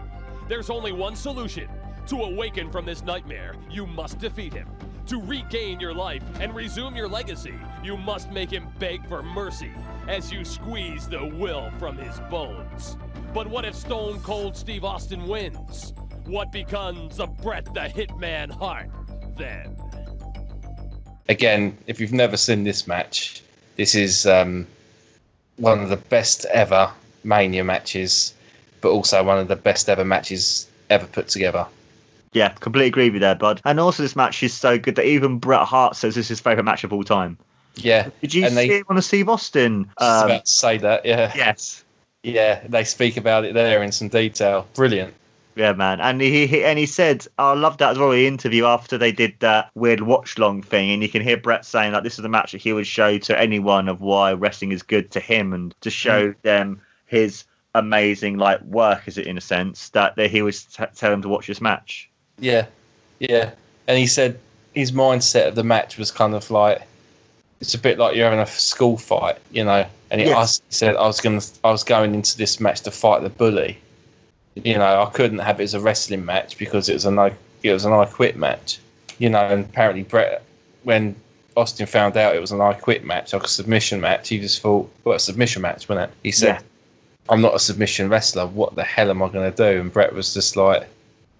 [0.49, 1.68] There's only one solution.
[2.07, 4.68] To awaken from this nightmare, you must defeat him.
[5.07, 9.70] To regain your life and resume your legacy, you must make him beg for mercy
[10.09, 12.96] as you squeeze the will from his bones.
[13.34, 15.92] But what if Stone Cold Steve Austin wins?
[16.24, 18.88] What becomes of Bret the Hitman Hart
[19.36, 19.76] then?
[21.28, 23.42] Again, if you've never seen this match,
[23.76, 24.66] this is um,
[25.57, 26.90] one of the best ever
[27.24, 28.32] Mania matches,
[28.80, 31.66] but also one of the best ever matches ever put together.
[32.35, 33.62] Yeah, completely agree with you there, bud.
[33.64, 36.41] And also, this match is so good that even Bret Hart says this is his
[36.41, 37.39] favourite match of all time.
[37.76, 38.11] Yeah.
[38.20, 39.91] Did you and see they, it on the Steve Austin?
[39.99, 41.32] Um, about to say that, yeah.
[41.35, 41.85] yes.
[42.24, 44.66] Yeah, they speak about it there in some detail.
[44.74, 45.14] Brilliant.
[45.57, 48.11] Yeah, man, and he, he and he said, I love that as well.
[48.11, 51.64] The interview after they did that weird watch long thing, and you can hear Bret
[51.64, 54.72] saying like, "This is the match that he would show to anyone of why wrestling
[54.72, 59.39] is good to him, and to show them his amazing like work, is it in
[59.39, 62.66] a sense that, that he would t- tell them to watch this match." Yeah,
[63.18, 63.53] yeah.
[63.87, 64.39] And he said
[64.74, 66.82] his mindset of the match was kind of like
[67.61, 69.87] it's a bit like you're having a school fight, you know.
[70.11, 70.61] And he, Yes.
[70.68, 73.78] Said I was gonna, I was going into this match to fight the bully.
[74.55, 77.30] You know, I couldn't have it as a wrestling match because it was a no,
[77.62, 78.78] it was an I quit match.
[79.18, 80.43] You know, and apparently Bret,
[80.82, 81.16] when
[81.57, 84.61] Austin found out it was an I quit match, like a submission match, he just
[84.61, 86.16] thought, well, a submission match, wasn't it?
[86.22, 86.61] He said, Yeah.
[87.28, 88.47] I'm not a submission wrestler.
[88.47, 89.80] What the hell am I going to do?
[89.80, 90.87] And Bret was just like,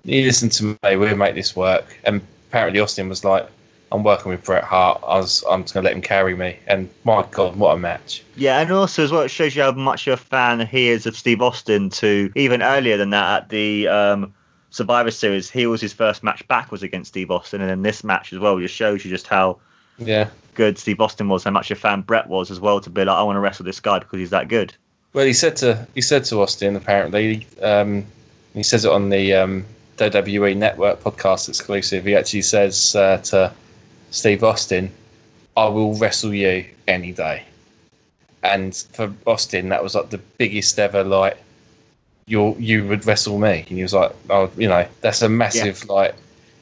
[0.05, 1.99] you listen to me, we'll make this work.
[2.05, 3.49] And apparently Austin was like,
[3.93, 5.01] I'm working with Bret Hart.
[5.07, 6.59] I was, I'm just going to let him carry me.
[6.67, 8.23] And my God, what a match.
[8.37, 11.07] Yeah, and also as well, it shows you how much of a fan he is
[11.07, 11.91] of Steve Austin.
[11.91, 14.35] To even earlier than that, at the um,
[14.71, 18.03] Survivor Series, he was his first match back was against Steve Austin, and then this
[18.03, 19.59] match as well just shows you just how
[19.99, 20.29] Yeah.
[20.55, 22.81] good Steve Austin was, how much a fan Bret was as well.
[22.81, 24.75] To be like, I want to wrestle this guy because he's that good.
[25.13, 27.47] Well, he said to he said to Austin apparently.
[27.63, 28.05] Um,
[28.55, 29.65] he says it on the um,
[29.97, 32.05] WWE Network podcast exclusive.
[32.05, 33.53] He actually says uh, to
[34.11, 34.91] Steve Austin,
[35.57, 37.45] "I will wrestle you any day."
[38.43, 41.39] And for Austin, that was like the biggest ever like
[42.27, 45.89] you you would wrestle me, and he was like, "Oh, you know, that's a massive
[45.89, 46.15] like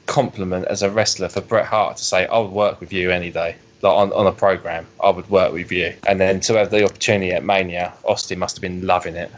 [0.07, 3.31] compliment as a wrestler for Bret Hart to say, I would work with you any
[3.31, 6.71] day." Like on, on a program, I would work with you, and then to have
[6.71, 9.31] the opportunity at Mania, Austin must have been loving it.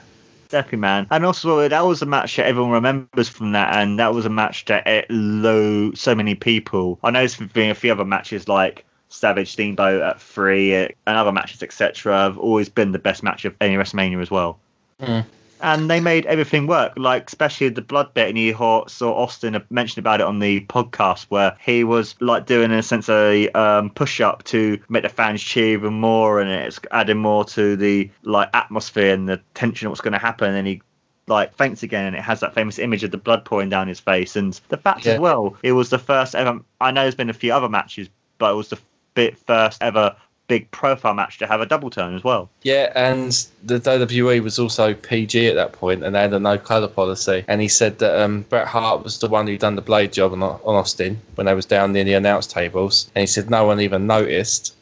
[0.54, 1.08] Definitely, man.
[1.10, 4.30] And also, that was a match that everyone remembers from that, and that was a
[4.30, 6.96] match that it low so many people.
[7.02, 11.32] I know there's been a few other matches like Savage Steamboat at three, and other
[11.32, 12.16] matches, etc.
[12.16, 14.60] Have always been the best match of any WrestleMania as well.
[15.00, 15.24] Mm.
[15.64, 16.92] And they made everything work.
[16.96, 21.24] Like especially the blood bit, and you saw Austin mentioned about it on the podcast
[21.30, 25.08] where he was like doing in a sense a um, push up to make the
[25.08, 29.86] fans cheer even more, and it's adding more to the like atmosphere and the tension
[29.86, 30.54] of what's going to happen.
[30.54, 30.82] And he
[31.26, 33.98] like faints again and it has that famous image of the blood pouring down his
[33.98, 35.14] face and the fact Yeah.
[35.14, 38.10] as well it was the first ever i know there's been a few other matches
[38.36, 38.78] but it was the
[39.14, 40.16] bit first ever
[40.54, 43.32] big profile match to have a double turn as well Yeah, and
[43.64, 47.44] the WWE was also PG at that point, and they had a no colour policy.
[47.48, 50.32] And he said that um, Bret Hart was the one who done the blade job
[50.32, 53.64] on, on Austin when they was down near the announce tables, and he said no
[53.64, 54.76] one even noticed.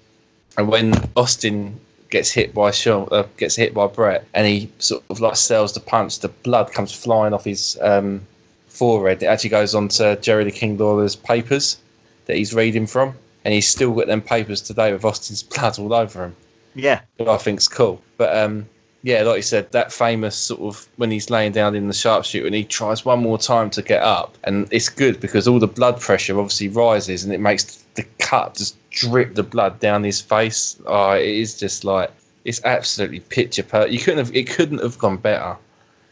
[0.58, 5.02] And when Austin gets hit by Sean, uh, gets hit by Bret, and he sort
[5.08, 8.20] of like sells the punch, the blood comes flying off his um,
[8.68, 9.22] forehead.
[9.22, 11.78] It actually goes onto Jerry the King Lawler's papers
[12.26, 13.14] that he's reading from,
[13.44, 16.36] and he's still got them papers today with Austin's blood all over him
[16.74, 18.02] yeah that I think's cool.
[18.16, 18.68] But um,
[19.02, 22.46] yeah, like you said, that famous sort of when he's laying down in the sharpshooter
[22.46, 25.66] and he tries one more time to get up, and it's good because all the
[25.66, 30.20] blood pressure obviously rises and it makes the cut just drip the blood down his
[30.20, 30.80] face.
[30.86, 32.10] Oh, it is just like
[32.44, 33.92] it's absolutely picture perfect.
[33.92, 35.56] You couldn't have it couldn't have gone better.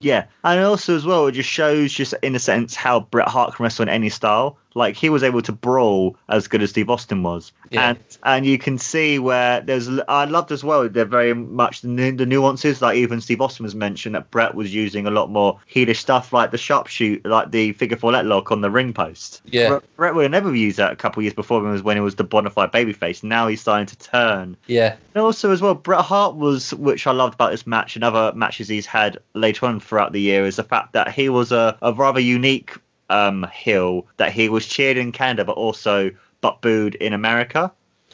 [0.03, 3.55] Yeah, and also as well, it just shows just in a sense how Bret Hart
[3.55, 4.57] can wrestle in any style.
[4.75, 7.91] Like he was able to brawl as good as Steve Austin was, Yeah.
[7.91, 9.89] and and you can see where there's.
[10.09, 10.89] I loved as well.
[10.89, 12.81] They're very much the, nu- the nuances.
[12.81, 16.33] Like even Steve Austin was mentioned that Bret was using a lot more heelish stuff,
[16.33, 19.43] like the sharpshoot, like the figure four leg lock on the ring post.
[19.45, 19.69] Yeah.
[19.71, 21.83] Bret, Bret would have never used that a couple of years before when it was
[21.83, 23.25] when he was the bona fide babyface.
[23.25, 24.57] Now he's starting to turn.
[24.67, 28.05] Yeah, And also as well, Bret Hart was, which I loved about this match and
[28.05, 31.51] other matches he's had later on throughout the year, is the fact that he was
[31.51, 32.77] a, a rather unique
[33.11, 37.71] um, heel that he was cheered in Canada, but also but booed in America,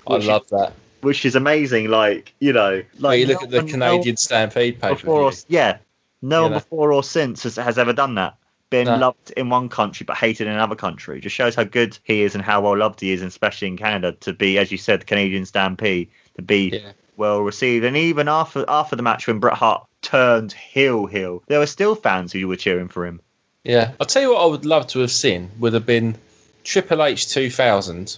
[0.07, 0.73] I love that.
[1.03, 1.89] which is amazing.
[1.89, 4.99] Like you know, like Like you look no at the one- no Canadian Stampede page.
[5.03, 5.79] before or, yeah,
[6.23, 6.59] no You one know.
[6.59, 8.35] before or since has, has ever done that.
[8.69, 8.97] Been No.
[8.97, 11.21] loved in one country but hated in another country.
[11.21, 14.11] Just shows how good he is and how well loved he is, especially in Canada
[14.23, 16.91] to be, as you said, the Canadian Stampede to be Yeah.
[17.17, 17.85] well received.
[17.85, 21.95] And even after after the match when Bret Hart turned heel heel, there were still
[21.95, 23.21] fans who were cheering for him.
[23.67, 26.17] Yeah, I'll tell you what I would love to have seen would have been
[26.63, 28.17] Triple H 2000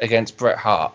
[0.00, 0.92] against Bret Hart.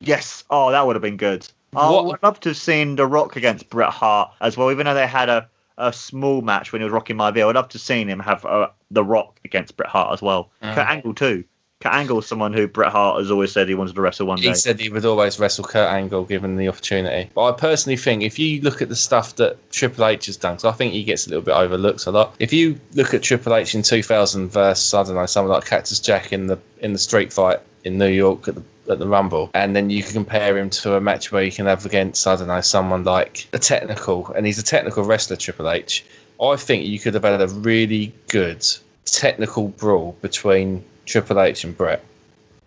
[0.00, 1.46] Yes, oh that would have been good.
[1.76, 4.94] I would love to have seen The Rock against Bret Hart as well, even though
[4.94, 7.48] they had a, a small match when he was Rocky Maivia.
[7.48, 10.50] I'd love to have seen him have uh, The Rock against Bret Hart as well.
[10.62, 10.74] Mm.
[10.74, 11.44] Kurt Angle too.
[11.80, 14.40] Kurt Angle Angle's someone who Bret Hart has always said he wanted to wrestle one
[14.40, 14.48] day.
[14.48, 17.30] He said he would always wrestle Kurt Angle given the opportunity.
[17.34, 20.56] But I personally think if you look at the stuff that Triple H has done,
[20.56, 22.34] 'cause I think he gets a little bit overlooked a lot.
[22.38, 25.98] If you look at Triple H in 2000 versus I don't know someone like Cactus
[25.98, 29.50] Jack in the in the street fight in New York at the at the Rumble,
[29.54, 32.36] and then you can compare him to a match where you can have against I
[32.36, 36.04] don't know someone like a technical, and he's a technical wrestler, Triple H.
[36.40, 38.66] I think you could have had a really good
[39.04, 42.02] technical brawl between Triple H and Bret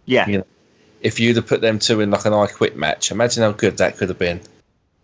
[0.07, 0.45] yeah, you know,
[1.01, 3.77] if you'd have put them two in like an I Quit match, imagine how good
[3.77, 4.41] that could have been.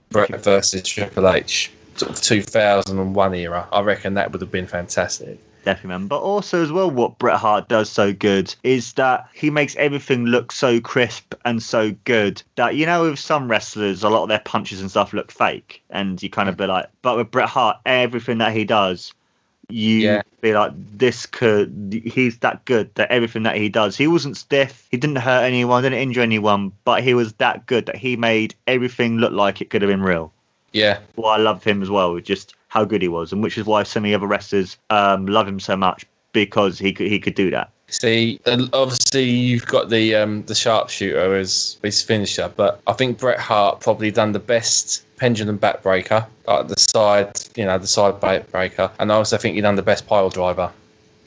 [0.09, 3.67] Bret versus Triple H, sort of 2001 era.
[3.71, 5.39] I reckon that would have been fantastic.
[5.65, 6.07] definitely, man.
[6.07, 10.25] But also as well, what Bret Hart does so good is that he makes everything
[10.25, 14.29] look so crisp and so good that you know with some wrestlers, a lot of
[14.29, 17.49] their punches and stuff look fake, and you kind of be like, but with Bret
[17.49, 19.13] Hart, everything that he does.
[19.73, 20.21] You Yeah.
[20.41, 22.01] be like, this could.
[22.05, 23.97] He's that good that everything that he does.
[23.97, 24.87] He wasn't stiff.
[24.91, 25.81] He didn't hurt anyone.
[25.83, 26.71] Didn't injure anyone.
[26.83, 30.03] But he was that good that he made everything look like it could have been
[30.03, 30.31] real.
[30.73, 33.65] Yeah, well, I love him as well, just how good he was, and which is
[33.65, 37.35] why so many other wrestlers um, love him so much because he could he could
[37.35, 37.69] do that.
[37.87, 43.39] See, obviously you've got the um, the sharpshooter as his finisher, but I think Bret
[43.39, 48.91] Hart probably done the best pendulum backbreaker, like the side, you know, the side backbreaker,
[48.99, 50.69] and I also think he done the best pile driver.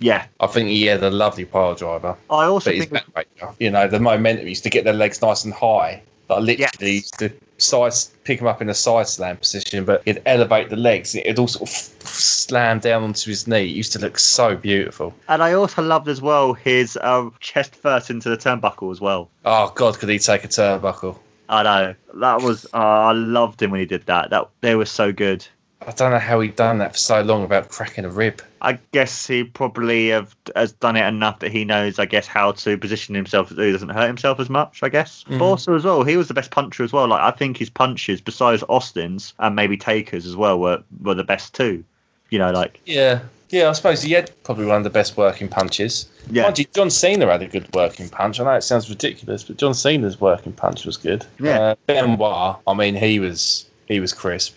[0.01, 3.89] Yeah, I think he had a lovely pile driver, I also think backbreaker, you know,
[3.89, 7.05] the momentum he used to get their legs nice and high, like literally Yes.
[7.05, 7.95] used to side
[8.25, 11.49] pick him up in a side slam position, but he'd elevate the legs, it'd all
[11.49, 11.75] sort of
[12.07, 13.65] slam down onto his knee.
[13.65, 15.15] It used to look so beautiful.
[15.27, 19.31] and I also loved as well his um, chest first into the turnbuckle as well.
[19.47, 21.17] Oh God, could he take a turnbuckle?
[21.49, 24.31] I know that was uh, I loved him when he did that.
[24.31, 25.47] That they were so good.
[25.87, 28.43] I don't know how he'd done that for so long without cracking a rib.
[28.61, 32.53] I guess he probably have, has done it enough that he knows, I guess, how
[32.53, 34.83] to position himself so he doesn't hurt himself as much.
[34.83, 35.25] I guess.
[35.41, 37.07] Also as well, he was the best puncher as well.
[37.09, 41.25] Like I think his punches, besides Austin's and maybe Taker's as well, were were the
[41.25, 41.85] best too.
[42.31, 43.21] You know, like Yeah.
[43.51, 46.09] Yeah, I suppose he had probably one of the best working punches.
[46.31, 46.43] Yeah.
[46.43, 48.41] Mind you, John Cena had a good working punch.
[48.41, 51.25] I know it sounds ridiculous, but John Cena's working punch was good.
[51.39, 51.61] Yeah.
[51.61, 54.57] Uh, Benoit, I mean, he was he was crisp.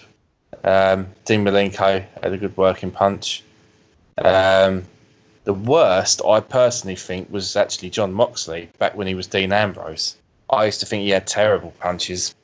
[0.64, 3.44] Um, Dean Malenko had a good working punch.
[4.18, 4.84] Um,
[5.44, 10.18] the worst, I personally think, was actually John Moxley back when he was Dean Ambrose.
[10.50, 12.36] I used to think he had terrible punches.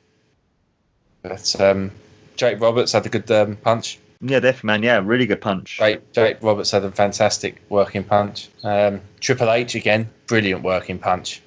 [1.22, 1.90] But um,
[2.36, 3.98] Jake Roberts had a good um, punch.
[4.20, 4.82] Yeah, definitely, man.
[4.82, 5.78] Yeah, really good punch.
[5.78, 6.12] Great.
[6.12, 8.48] Jake Roberts had a fantastic working punch.
[8.62, 11.42] Um, Triple H again, brilliant working punch.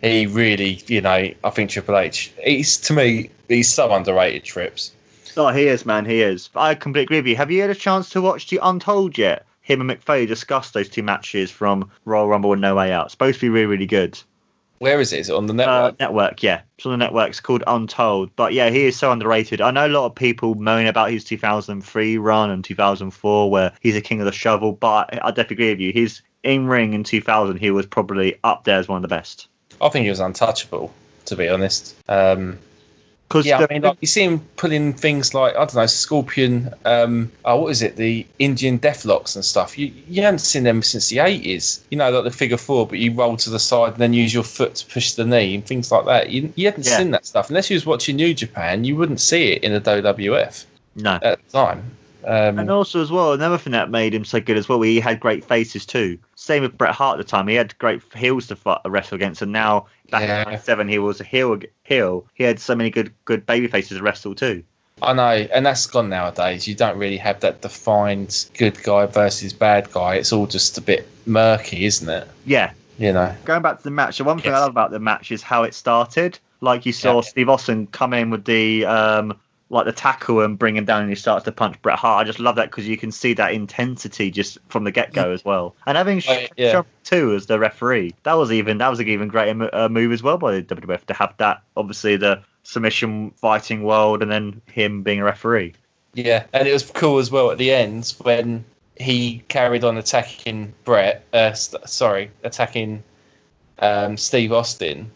[0.00, 2.32] He really, you know, I think Triple H.
[2.42, 4.44] He's to me, he's so underrated.
[4.44, 4.92] Trips.
[5.36, 6.04] Oh, he is, man.
[6.04, 6.50] He is.
[6.54, 7.36] I completely agree with you.
[7.36, 9.46] Have you had a chance to watch the Untold yet?
[9.60, 13.10] Him and McFay discussed those two matches from Royal Rumble and No Way Out.
[13.10, 14.20] Supposed to be really, really good.
[14.80, 15.20] Where is it?
[15.20, 16.00] Is it on the Uh, network?
[16.00, 16.62] network, yeah.
[16.78, 17.28] It's on the network.
[17.28, 18.30] It's called Untold.
[18.34, 19.60] But yeah, he is so underrated.
[19.60, 23.94] I know a lot of people moan about his 2003 run and 2004, where he's
[23.94, 24.72] a king of the shovel.
[24.72, 25.92] But I definitely agree with you.
[25.92, 29.48] His in ring in 2000, he was probably up there as one of the best.
[29.82, 30.90] I think he was untouchable,
[31.26, 31.94] to be honest.
[32.08, 32.58] Um,
[33.30, 36.74] Because yeah, I mean, like, you see him pulling things like I don't know, Scorpion.
[36.84, 37.94] Um, oh, what is it?
[37.94, 39.78] The Indian deathlocks and stuff.
[39.78, 41.80] You you haven't seen them since the eighties.
[41.92, 44.34] You know, like the figure four, but you roll to the side and then use
[44.34, 46.30] your foot to push the knee and things like that.
[46.30, 46.96] You you hadn't Yeah.
[46.96, 48.82] seen that stuff unless you was watching New Japan.
[48.82, 50.64] You wouldn't see it in the WWF
[50.96, 51.20] no.
[51.22, 51.84] at the time.
[52.24, 55.00] Um, And also as well, another thing that made him so good as well, he
[55.00, 56.18] had great faces too.
[56.34, 57.48] Same with Bret Hart at the time.
[57.48, 60.40] He had great heels to fight, wrestle against, and now back Yeah.
[60.42, 61.58] in '97 he was a heel.
[61.84, 62.26] Heel.
[62.34, 64.62] He had so many good good baby faces to wrestle too.
[65.02, 66.68] I know, and that's gone nowadays.
[66.68, 70.16] You don't really have that defined good guy versus bad guy.
[70.16, 72.28] It's all just a bit murky, isn't it?
[72.44, 72.72] Yeah.
[72.98, 73.34] You know.
[73.46, 75.62] Going back to the match, the one thing I love about the match is how
[75.62, 76.38] it started.
[76.60, 77.20] Like you saw Yeah.
[77.22, 79.38] Steve Austin come in with the um
[79.70, 82.22] like the tackle and bring him down, and he starts to punch Bret Hart.
[82.22, 85.30] I just love that because you can see that intensity just from the get go
[85.30, 85.76] as well.
[85.86, 86.70] And having Oh, yeah.
[86.70, 90.12] Shamrock too as the referee, that was even that was an even greater uh, move
[90.12, 94.60] as well by the WWF to have that obviously the submission fighting world and then
[94.66, 95.74] him being a referee.
[96.14, 98.64] Yeah, and it was cool as well at the end when
[98.96, 101.24] he carried on attacking Bret.
[101.32, 103.04] Uh, st- sorry, attacking
[103.78, 105.12] um, Steve Austin,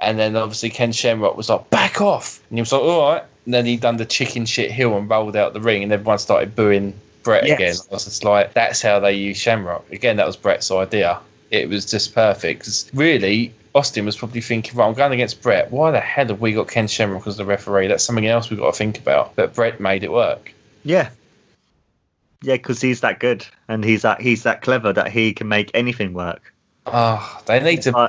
[0.00, 3.22] and then obviously Ken Shamrock was like, "Back off!" and he was like, "All right."
[3.44, 6.18] And then he done the chicken shit hill and rolled out the ring, and everyone
[6.18, 7.58] started booing Bret Yes.
[7.58, 7.74] again.
[7.90, 11.18] I was just like, "That's how they use Shamrock." Again, that was Bret's idea.
[11.50, 13.52] It was just perfect because really.
[13.74, 15.70] Austin was probably thinking, right, I'm going against Bret.
[15.70, 17.86] Why the hell have we got Ken Shamrock as the referee?
[17.86, 19.34] That's something else we've got to think about.
[19.34, 20.52] But Bret made it work.
[20.84, 21.08] Yeah.
[22.42, 25.70] Yeah, because he's that good and he's that he's that clever that he can make
[25.72, 26.52] anything work.
[26.84, 27.96] Oh, they need to.
[27.96, 28.08] Uh,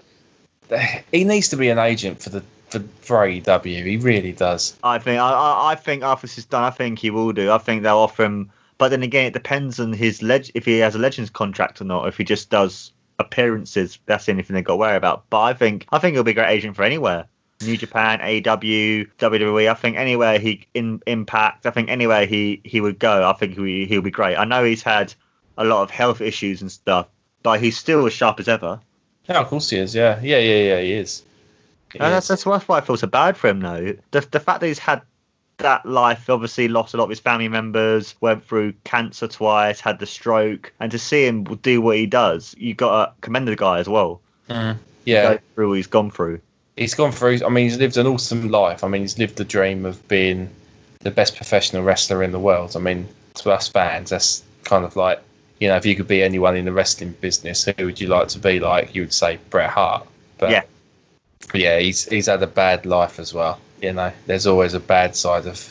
[1.13, 2.43] He needs to be an agent for the
[2.73, 3.85] for, for AEW.
[3.85, 4.75] He really does.
[4.83, 7.51] I think I, I, think after this is done, I think he will do.
[7.51, 10.79] I think they'll offer him, but then again, it depends on his leg if he
[10.79, 12.07] has a Legends contract or not.
[12.07, 15.29] If he just does appearances, that's the only thing they've got to worry about.
[15.29, 17.27] But I think I think he'll be a great agent for anywhere.
[17.61, 19.69] New Japan, AEW, WWE.
[19.69, 21.65] I think anywhere he in Impact.
[21.65, 23.29] I think anywhere he he would go.
[23.29, 24.35] I think he he'll be great.
[24.35, 25.13] I know he's had
[25.57, 27.07] a lot of health issues and stuff,
[27.43, 28.79] but he's still as sharp as ever.
[29.29, 29.93] Yeah, of course he is.
[29.95, 30.81] Yeah, yeah, yeah, yeah.
[30.81, 31.23] He is.
[32.01, 33.95] And that's, that's why that's why I feel so bad for him though.
[34.11, 35.01] The the fact that he's had
[35.57, 39.99] that life, obviously lost a lot of his family members, went through cancer twice, had
[39.99, 43.55] the stroke, and to see him do what he does, you got to commend the
[43.55, 44.19] guy as well.
[44.49, 44.77] Mm.
[45.05, 46.39] Yeah, Go through what he's gone through.
[46.75, 47.39] he's gone through.
[47.45, 48.83] I mean, he's lived an awesome life.
[48.83, 50.49] I mean, he's lived the dream of being
[51.01, 52.75] the best professional wrestler in the world.
[52.75, 55.19] I mean, to us fans, that's kind of like,
[55.59, 58.29] you know, if you could be anyone in the wrestling business, who would you like
[58.29, 58.95] to be like?
[58.95, 60.07] You would say Bret Hart.
[60.39, 60.63] But Yeah.
[61.53, 63.59] Yeah, he's he's had a bad life as well.
[63.81, 65.69] You know, there's always a bad side of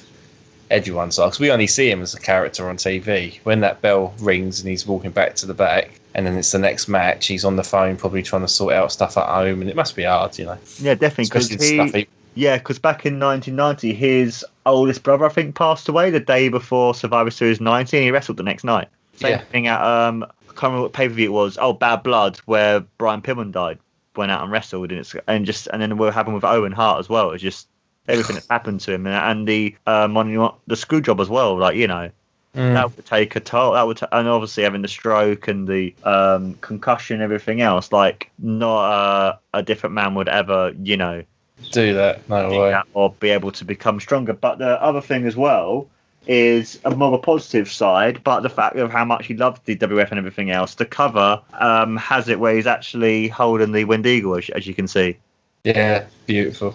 [0.71, 1.33] everyone's life.
[1.33, 3.39] 'Cause we only see him as a character on TV.
[3.45, 6.59] When that bell rings and he's walking back to the back, and then it's the
[6.59, 9.71] next match, he's on the phone probably trying to sort out stuff at home, and
[9.71, 10.59] it must be hard, you know.
[10.79, 11.25] Yeah, definitely.
[11.27, 15.89] Because Especially he, he, yeah, because back in 1990, his oldest brother, I think, passed
[15.89, 18.03] away the day before Survivor Series 19.
[18.03, 18.89] He wrestled the next night.
[19.17, 19.41] Same Yeah.
[19.43, 21.59] thing at um, I can't remember what pay per view it was.
[21.61, 23.79] Oh, Bad Blood, where Brian Pillman died,
[24.17, 27.01] went out and wrestled, and it's and just and then what happened with Owen Hart
[27.01, 27.31] as well.
[27.31, 27.69] It's just
[28.09, 31.57] everything that's happened to him, and, and the um, on the screw job as well.
[31.59, 32.11] Like you know,
[32.55, 32.75] Mm.
[32.75, 33.73] that would take a toll.
[33.73, 37.91] That would, ta- and obviously having the stroke and the um, concussion, and everything else.
[37.93, 41.23] Like not uh, a different man would ever, you know,
[41.71, 42.29] do that.
[42.29, 42.71] No do way.
[42.73, 44.35] that or be able to become stronger.
[44.35, 45.89] But the other thing as well
[46.27, 49.65] is a more of a positive side, but the fact of how much he loved
[49.67, 50.75] the WF and everything else.
[50.75, 54.87] The cover um, has it where he's actually holding the Wendigo, as, as you can
[54.89, 55.17] see.
[55.65, 56.75] Yeah, beautiful.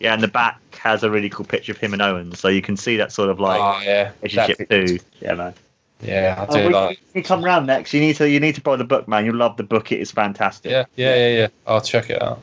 [0.00, 2.62] Yeah, and the back has a really cool picture of him and Owen, so you
[2.62, 4.98] can see that sort of like oh yeah, relationship too.
[5.20, 5.54] Yeah, man.
[6.02, 7.00] Yeah, I Oh, do when like.
[7.14, 9.24] you come round next, you need to you need to buy the book, man.
[9.24, 9.92] You'll love the book.
[9.92, 10.70] It is fantastic.
[10.72, 11.48] Yeah, yeah, yeah, yeah.
[11.66, 12.42] I'll check it out.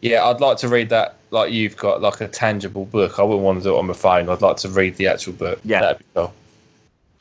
[0.00, 3.18] Yeah, I'd like to read that like you've got like a tangible book.
[3.18, 4.28] I wouldn't want to do it on my phone.
[4.28, 5.60] I'd like to read the actual book.
[5.64, 5.80] Yeah.
[5.80, 6.34] that'd be cool.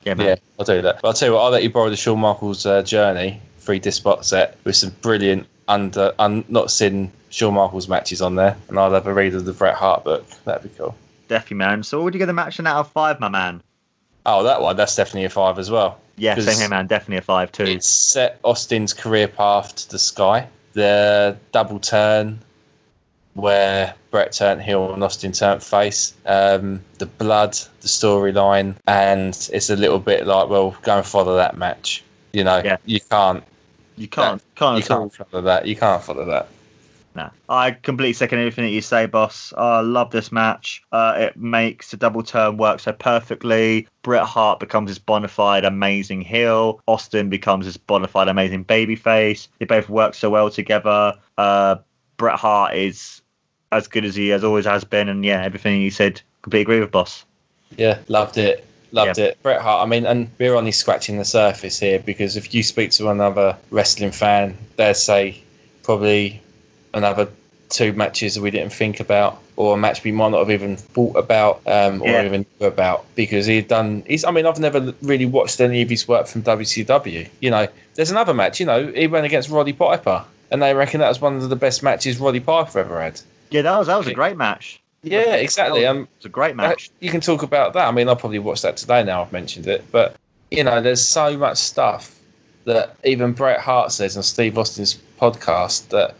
[0.03, 0.27] Yeah, man.
[0.27, 1.01] Yeah, I'll do that.
[1.01, 3.79] But I'll tell you what, I'll let you borrow the Shawn Michaels uh, Journey free
[3.79, 8.55] disc box set with some brilliant under un, not seen Shawn Michaels matches on there,
[8.69, 10.25] and I'll have a read of the Bret Hart book.
[10.45, 10.95] That'd be cool.
[11.27, 11.83] Definitely, man.
[11.83, 13.61] So, what would you give the match an out of five, my man?
[14.25, 15.99] Oh, that one, that's definitely a five as well.
[16.15, 16.87] Yeah, same here, man.
[16.87, 17.63] Definitely a five too.
[17.63, 20.47] It set Austin's career path to the sky.
[20.71, 22.39] The double turn
[23.37, 26.13] where Bret turned heel and Austin turned face.
[26.25, 31.35] Um, the blood, the storyline, and it's a little bit like, well, go and follow
[31.37, 32.03] that match.
[32.33, 32.77] You know, Yeah.
[32.85, 33.43] you can't,
[33.95, 35.67] You can't, can't you can't follow that.
[35.67, 36.47] You can't follow that.
[37.13, 37.29] Nah.
[37.49, 39.53] I completely second everything that you say, boss.
[39.57, 40.83] I love this match.
[40.91, 43.87] Uh, it makes the double turn work so perfectly.
[44.03, 46.79] Bret Hart becomes his bona fide amazing heel.
[46.87, 49.47] Austin becomes his bona fide amazing babyface.
[49.59, 51.13] They both work so well together.
[51.37, 51.77] Uh,
[52.17, 53.21] Bret Hart is
[53.71, 56.79] as good as he has always has been, and yeah, everything he said, completely agree
[56.79, 57.25] with, boss.
[57.75, 58.65] Yeah, loved it.
[58.91, 59.25] Loved Yeah.
[59.25, 59.43] it.
[59.43, 62.91] Bret Hart, I mean, and we're only scratching the surface here because if you speak
[62.91, 65.41] to another wrestling fan, they'd say
[65.83, 66.41] probably
[66.93, 67.27] another
[67.69, 70.77] two matches that we didn't think about or a match we might not have even
[70.77, 72.23] thought about um, or Yeah.
[72.25, 75.89] even knew about because he'd done he's I mean I've never really watched any of
[75.89, 79.73] his work from WCW you know there's another match you know he went against Roddy
[79.73, 83.19] Piper and they reckon that was one of the best matches Roddy Piper ever had
[83.49, 84.81] Yeah, that was that was a great match.
[85.03, 86.89] yeah exactly um, was a great match.
[86.89, 87.87] uh, You can talk about that.
[87.87, 89.83] I mean, I'll probably watch that today now I've mentioned it.
[89.91, 90.15] But,
[90.51, 92.13] you know, there's so much stuff
[92.65, 96.15] that even Bret Hart says on Steve Austin's podcast that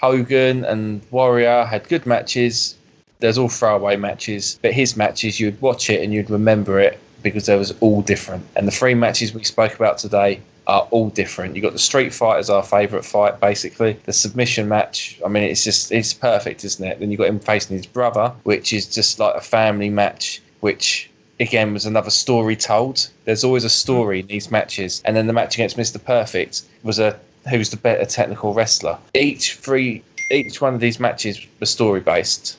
[0.00, 2.76] Hogan and Warrior had good matches.
[3.18, 7.44] There's all throwaway matches, but his matches, you'd watch it and you'd remember it because
[7.44, 8.46] they was all different.
[8.56, 11.56] And the three matches we spoke about today are all different.
[11.56, 13.94] You've got the Street Fight as our favourite fight, basically.
[14.04, 17.00] The submission match, I mean, it's just it's perfect, isn't it?
[17.00, 21.10] Then you've got him facing his brother, which is just like a family match, which
[21.38, 23.08] again was another story told.
[23.24, 26.02] There's always a story in these matches, and then the match against Mr.
[26.02, 28.98] Perfect was a who's the better technical wrestler.
[29.14, 32.58] Each three, each one of these matches was story based,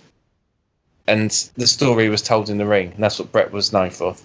[1.08, 4.16] and the story was told in the ring, and that's what Bret was known for.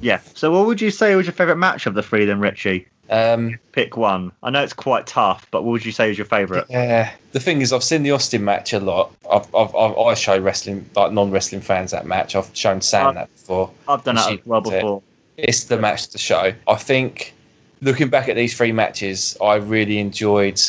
[0.00, 0.20] Yeah.
[0.34, 2.88] So, what would you say was your favourite match of the three, then, Richie?
[3.12, 4.32] Um, Pick one.
[4.42, 6.64] I know it's quite tough, but what would you say is your favourite?
[6.70, 9.14] Yeah, the thing is, I've seen the Austin match a lot.
[9.30, 12.34] I've, I've, I've I show wrestling like non-wrestling fans that match.
[12.34, 13.70] I've shown Sam I've- that before.
[13.86, 14.80] I've done that as well loved it.
[14.80, 15.02] before.
[15.36, 16.54] It's the match to show.
[16.66, 17.34] I think,
[17.82, 20.60] looking back at these three matches, I really enjoyed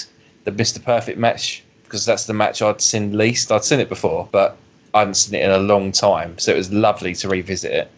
[0.43, 0.83] the Mr.
[0.83, 3.51] Perfect match because that's the match I'd seen least.
[3.53, 4.57] I'd seen it before, but
[4.93, 7.91] I hadn't seen it in a long time, so it was lovely to revisit it.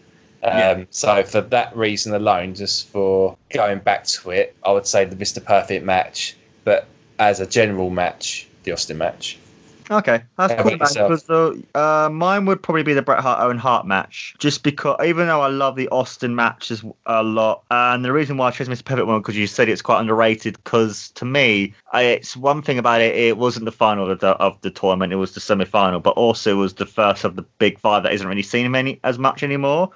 [0.45, 0.85] Um, Yeah.
[0.91, 5.15] So for that reason alone, just for going back to it, I would say the
[5.15, 5.43] Mr.
[5.43, 6.35] Perfect match.
[6.63, 6.87] But
[7.17, 9.37] as a general match, the Austin match.
[9.89, 10.71] Okay, that's How cool.
[10.71, 14.97] Because the, uh, mine would probably be the Bret Hart Owen Hart match, just because
[15.05, 18.67] even though I love the Austin matches a lot, and the reason why I chose
[18.67, 18.83] Mr.
[18.83, 20.57] Perfect one because you said it's quite underrated.
[20.63, 23.15] Because to me, I, it's one thing about it.
[23.15, 26.17] It wasn't the final of the of the tournament; it was the semi final, but
[26.17, 29.19] also it was the first of the big five that isn't really seen many as
[29.19, 29.91] much anymore.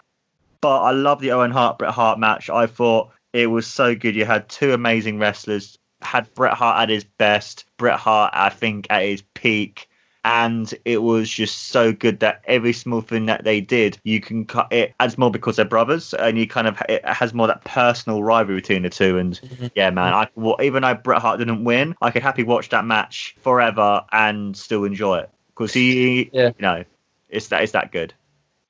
[0.62, 2.50] But I love the Owen Hart Bret Hart match.
[2.50, 4.16] I thought it was so good.
[4.16, 5.78] You had two amazing wrestlers.
[6.02, 7.66] Had Bret Hart at his best.
[7.78, 9.88] Bret Hart, I think, at his peak.
[10.26, 14.46] And it was just so good that every small thing that they did, you can
[14.46, 17.64] cut it adds more because they're brothers, and you kind of it has more that
[17.64, 19.18] personal rivalry between the two.
[19.18, 19.68] And mm-hmm.
[19.76, 22.84] yeah, man, I well, even though Bret Hart didn't win, I could happily watch that
[22.84, 26.48] match forever and still enjoy it because he, Yeah.
[26.48, 26.84] you know,
[27.30, 28.14] it's that it's that good.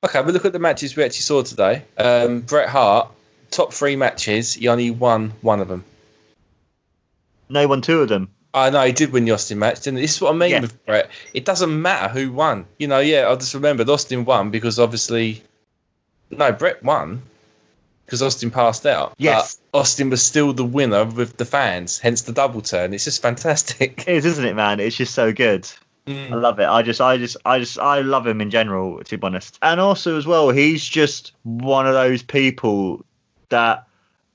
[0.03, 1.83] Okay, but look at the matches we actually saw today.
[1.97, 3.11] Um, Bret Hart,
[3.51, 5.83] top three matches, he only won one of them.
[7.49, 8.29] No one, two of them.
[8.53, 10.01] I know he did win the Austin match, didn't he?
[10.03, 10.61] This is what I mean Yeah.
[10.61, 11.09] with Bret.
[11.33, 12.65] It doesn't matter who won.
[12.77, 15.43] You know, yeah, I just remembered Austin won because obviously,
[16.31, 17.21] no, Bret won
[18.05, 19.13] because Austin passed out.
[19.17, 19.59] Yes.
[19.71, 22.93] But Austin was still the winner with the fans, hence the double turn.
[22.93, 24.05] It's just fantastic.
[24.07, 24.79] It is, isn't it, man?
[24.79, 25.69] It's just so good.
[26.09, 26.67] I love it.
[26.67, 29.59] I just, I just, I just, I love him in general, to be honest.
[29.61, 33.05] And also, as well, he's just one of those people
[33.49, 33.87] that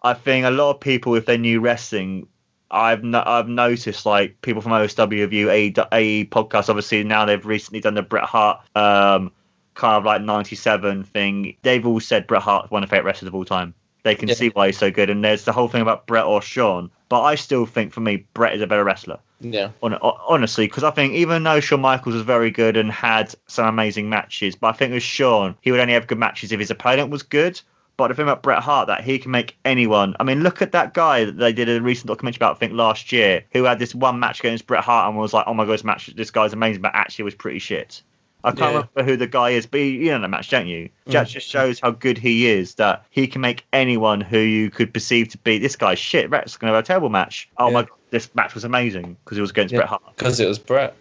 [0.02, 2.28] I think a lot of people, if they knew wrestling,
[2.70, 6.68] I've no, I've noticed like people from OSW view A A podcast.
[6.68, 9.30] Obviously, now they've recently done the Bret Hart um
[9.74, 11.56] kind of like '97 thing.
[11.62, 13.74] They've all said Bret Hart's one of their favorite wrestlers of all time.
[14.02, 14.34] They can Yeah.
[14.34, 15.08] see why he's so good.
[15.08, 18.26] And there's the whole thing about Bret or Shawn, but I still think for me,
[18.34, 19.70] Bret is a better wrestler Yeah.
[19.82, 24.08] honestly, because I think even though Shawn Michaels was very good and had some amazing
[24.08, 27.10] matches, but I think with Shawn, he would only have good matches if his opponent
[27.10, 27.60] was good.
[27.96, 30.16] But the thing about Bret Hart that he can make anyone.
[30.18, 32.72] I mean, look at that guy that they did a recent documentary about, I think
[32.72, 35.64] last year, who had this one match against Bret Hart and was like, "Oh my
[35.64, 38.02] god, this match, this guy's amazing," but actually was pretty shit.
[38.44, 38.66] I can't Yeah.
[38.94, 40.90] remember who the guy is, but you know the match, don't you?
[41.08, 41.12] Mm.
[41.12, 42.74] That just shows how good he is.
[42.74, 46.28] That he can make anyone who you could perceive to be this guy's shit.
[46.30, 47.48] Bret's going to have a terrible match.
[47.58, 49.78] Oh my god, this match was amazing because it was against Yeah.
[49.80, 50.02] Bret Hart.
[50.16, 50.94] because it was Bret.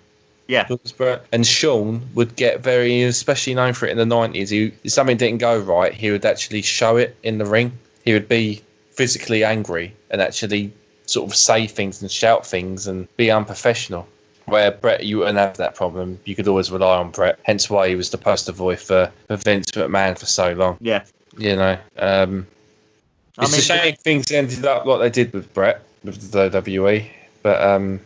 [0.48, 1.26] Yeah, It was Bret.
[1.32, 4.50] And Shawn would get very, especially known for it in the nineties.
[4.50, 7.72] He if something didn't go right, he would actually show it in the ring.
[8.04, 10.72] He would be physically angry and actually
[11.06, 14.08] sort of say things and shout things and be unprofessional.
[14.54, 16.20] Where Bret, you wouldn't have that problem.
[16.26, 17.40] You could always rely on Bret.
[17.42, 20.78] Hence why he was the poster boy for, for Vince McMahon for so long.
[20.80, 21.06] yeah.
[21.36, 22.46] You know, um,
[23.40, 26.52] I it's mean, a shame things ended up like they did with Bret with the
[26.52, 27.10] WWE,
[27.42, 28.00] but um,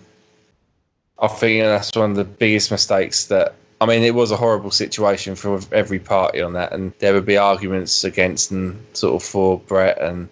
[1.20, 3.56] I think that's one of the biggest mistakes that.
[3.82, 7.26] I mean, it was a horrible situation for every party on that, and there would
[7.26, 10.30] be arguments against and sort of for Bret, and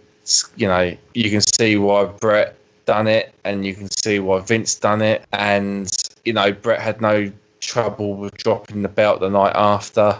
[0.55, 2.55] you know, you can see why Bret
[2.85, 5.89] done it, and you can see why Vince done it, and
[6.25, 10.17] you know, Bret had no trouble with dropping the belt the night after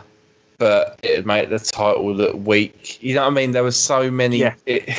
[0.58, 3.02] but it made the title look weak.
[3.04, 3.52] You know what I mean?
[3.52, 4.38] There was so many.
[4.38, 4.56] Yeah.
[4.66, 4.90] It,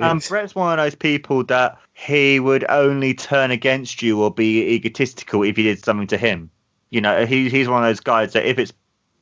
[0.00, 4.74] Um, Bret's one of those people that he would only turn against you or be
[4.74, 6.50] egotistical if you did something to him.
[6.90, 8.72] You know, he, he's one of those guys that if it's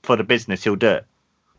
[0.03, 1.07] for the business, he'll do it.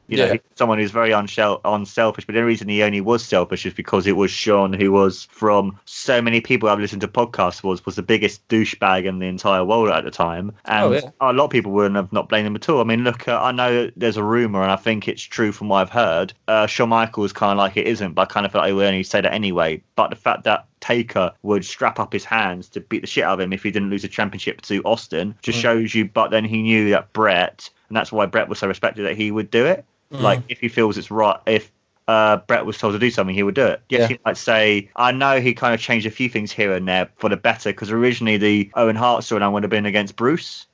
[0.08, 0.32] You know, Yeah.
[0.34, 4.08] he's someone who's very unshel- unselfish, but the reason he only was selfish is because
[4.08, 7.96] it was Shawn who was, from so many people I've listened to podcasts, was was
[7.96, 11.02] the biggest douchebag in the entire world at the time, and Oh, yeah.
[11.20, 12.80] a lot of people wouldn't have not blamed him at all.
[12.80, 15.70] I mean, look, uh, I know there's a rumor, and I think it's true from
[15.70, 16.34] what I've heard.
[16.48, 18.74] Uh, Shawn Michaels kind of like it isn't, but I kind of feel like he
[18.74, 19.82] would only say that anyway.
[19.96, 23.34] But the fact that Taker would strap up his hands to beat the shit out
[23.34, 26.06] of him if he didn't lose a championship to Austin just shows you.
[26.06, 29.32] But then he knew that Bret, and that's why Bret was so respected that he
[29.32, 29.84] would do it.
[30.10, 31.72] Like if he feels it's right, if
[32.08, 33.82] uh, Bret was told to do something, he would do it.
[33.90, 34.08] Yes, Yeah.
[34.08, 37.10] he might say, I know he kind of changed a few things here and there
[37.18, 40.66] for the better because originally the Owen Hart storyline would have been against Bruce.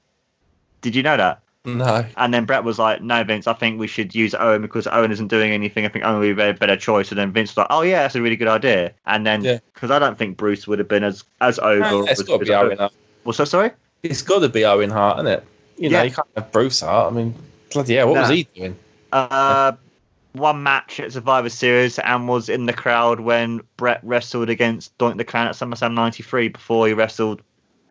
[0.81, 1.39] Did you know that?
[1.65, 2.05] no.
[2.17, 5.13] And then Bret was like, "No, Vince, I think we should use Owen because Owen
[5.13, 5.85] isn't doing anything.
[5.85, 8.01] I think Owen would be a better choice." And then Vince was like, "Oh yeah,
[8.01, 9.59] that's a really good idea." And then Yeah.
[9.73, 12.03] because I don't think Bruce would have been as as over.
[12.11, 12.91] It's got to be Owen Hart.
[13.23, 13.47] What's that?
[13.47, 13.71] Sorry.
[14.03, 15.43] It's got to be Owen Hart, isn't it?
[15.77, 16.03] You know, Yeah.
[16.03, 17.13] you can't have Bruce Hart.
[17.13, 17.33] I mean,
[17.71, 18.75] bloody hell, what was he doing?
[19.13, 19.73] Uh,
[20.33, 25.17] one match at Survivor Series and was in the crowd when Bret wrestled against Doink
[25.17, 27.41] the Clown at SummerSlam '93 before he wrestled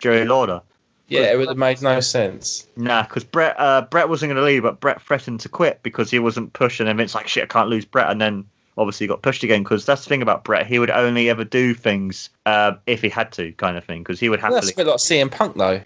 [0.00, 0.62] Jerry Lawler.
[1.08, 2.66] Yeah, it would have made no sense.
[2.76, 6.10] Nah, because Bret uh, Bret wasn't going to leave, but Bret threatened to quit because
[6.10, 6.88] he wasn't pushing.
[6.88, 8.10] And Vince like, shit, I can't lose Bret.
[8.10, 8.46] And then
[8.78, 10.66] obviously got pushed again because that's the thing about Bret.
[10.66, 14.02] He would only ever do things uh, if he had to, kind of thing.
[14.02, 14.82] Because he would Well, that's happily.
[14.82, 15.80] a bit like CM Punk, though.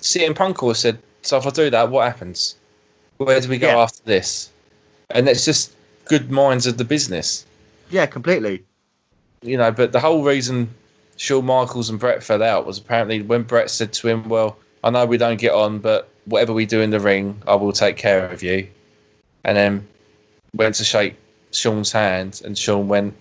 [0.00, 2.54] CM Punk always said, "So if I do that, what happens?
[3.18, 3.78] Where do we go Yeah.
[3.78, 4.48] after this?"
[5.10, 5.72] And it's just
[6.06, 7.44] good minds of the business.
[7.90, 8.62] Yeah, completely.
[9.42, 10.68] you know, but the whole reason
[11.16, 14.90] Shawn Michaels and Bret fell out was apparently when Bret said to him, "Well, I
[14.90, 17.96] know we don't get on, but whatever we do in the ring, I will take
[17.96, 18.66] care of you."
[19.44, 19.86] And then
[20.54, 21.14] went to shake
[21.52, 23.14] Shawn's hand, and Shawn went,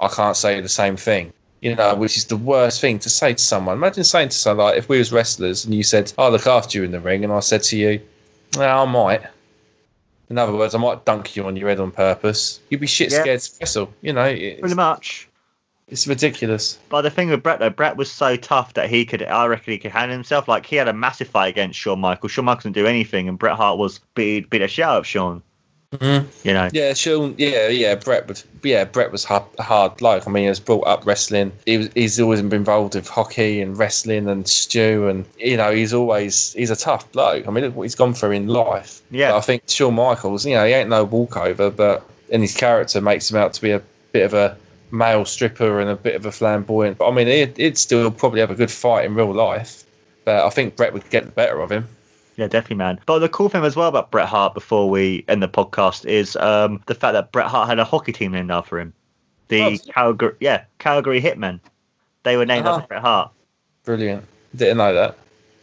[0.00, 3.32] "I can't say the same thing." You know, which is the worst thing to say
[3.34, 3.76] to someone.
[3.76, 6.78] Imagine saying to someone like, if we was wrestlers and you said, "I'll look after
[6.78, 8.00] you in the ring," and I said to you,
[8.56, 9.22] "Well, I might."
[10.28, 12.60] In other words, I might dunk you on your head on purpose.
[12.70, 13.20] You'd be shit Yeah.
[13.22, 13.92] scared to wrestle.
[14.02, 15.28] You know, it's, Pretty much.
[15.88, 16.78] it's ridiculous.
[16.88, 19.72] But the thing with Bret though, Bret was so tough that he could, I reckon,
[19.72, 20.48] he could handle himself.
[20.48, 22.32] Like he had a massive fight against Shawn Michaels.
[22.32, 25.06] Shawn Michaels didn't do anything, and Bret Hart was beat beat a shit out of
[25.06, 25.42] Shawn.
[25.92, 26.26] Mhm.
[26.44, 26.68] You know.
[26.72, 27.34] Yeah, Shawn.
[27.38, 27.94] Yeah, yeah.
[27.94, 28.44] Bret was.
[28.62, 30.26] Yeah, Bret was hard, hard bloke.
[30.26, 31.52] I mean, he was brought up wrestling.
[31.64, 31.90] He was.
[31.94, 36.52] He's always been involved with hockey and wrestling and Stu, and you know, he's always.
[36.54, 37.46] He's a tough bloke.
[37.46, 39.00] I mean, look what he's gone through in life.
[39.10, 39.30] Yeah.
[39.30, 40.44] But I think Shawn Michaels.
[40.44, 43.70] You know, he ain't no walkover, but and his character makes him out to be
[43.70, 43.82] a
[44.12, 44.56] bit of a
[44.90, 46.98] male stripper and a bit of a flamboyant.
[46.98, 49.84] But I mean, he'd, he'd still probably have a good fight in real life.
[50.24, 51.86] But I think Bret would get the better of him.
[52.36, 53.00] Yeah, definitely, man.
[53.06, 56.36] But the cool thing as well about Bret Hart before we end the podcast is
[56.36, 58.92] um, the fact that Bret Hart had a hockey team named after him.
[59.48, 59.92] The Oh.
[59.92, 61.60] Calgary, yeah, Calgary Hitmen.
[62.24, 62.76] They were named Uh-huh.
[62.76, 63.30] after Bret Hart.
[63.84, 64.24] Brilliant.
[64.54, 65.16] Didn't know that.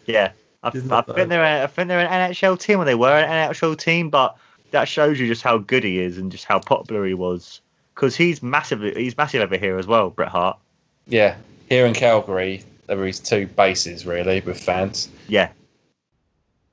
[0.06, 0.32] Yeah,
[0.64, 2.96] I, I Didn't know think they're a, I think they're an NHL team, or they
[2.96, 4.10] were an NHL team.
[4.10, 4.36] But
[4.72, 7.62] that shows you just how good he is and just how popular he was.
[7.94, 10.58] Because he's massively, he's massive over here as well, Bret Hart.
[11.06, 11.36] Yeah,
[11.70, 15.50] here in Calgary, there are his two bases really with fans, Yeah,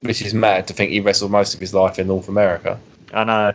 [0.02, 2.78] which is mad to think he wrestled most of his life in North America.
[3.12, 3.52] I know,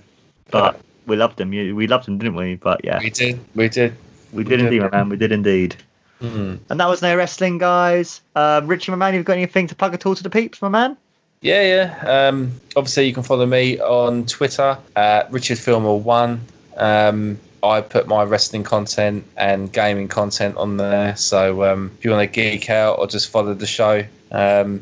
[0.51, 1.49] but we loved him.
[1.49, 2.55] We loved him, didn't we?
[2.55, 3.95] But yeah, We did, we did.
[4.31, 4.59] we did did.
[4.65, 5.09] indeed, my man.
[5.09, 5.75] We did indeed.
[6.21, 6.59] Mhm.
[6.69, 8.21] And that was no wrestling, guys.
[8.35, 10.69] Um, Richie, my man, you've got anything to plug at all to the peeps, my
[10.69, 10.95] man?
[11.41, 12.27] Yeah, yeah.
[12.29, 16.41] Um, obviously, you can follow me on Twitter at Richard Filmer One.
[16.77, 21.15] Um, I put my wrestling content and gaming content on there.
[21.17, 24.81] So um, if you want to geek out or just follow the show, um,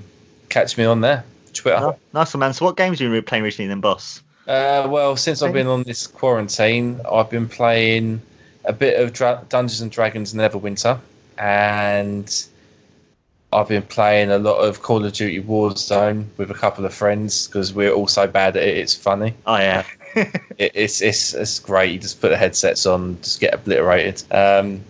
[0.50, 1.24] catch me on there.
[1.54, 1.78] Twitter.
[1.80, 2.54] Oh, nice one, man.
[2.54, 4.22] So, what games have you been playing recently, then, boss?
[4.48, 8.22] Uh, well, since I've been on this quarantine, I've been playing
[8.66, 11.00] a bit of Dra- Dungeons and Dragons Neverwinter,
[11.38, 12.46] and
[13.54, 17.48] I've been playing a lot of Call of Duty Warzone with a couple of friends
[17.48, 18.78] because we're all so bad at it.
[18.78, 19.34] It's funny.
[19.46, 19.86] Oh yeah.
[20.16, 21.92] it, it's it's it's great.
[21.92, 24.24] You just put the headsets on, just get obliterated.
[24.32, 24.82] Um,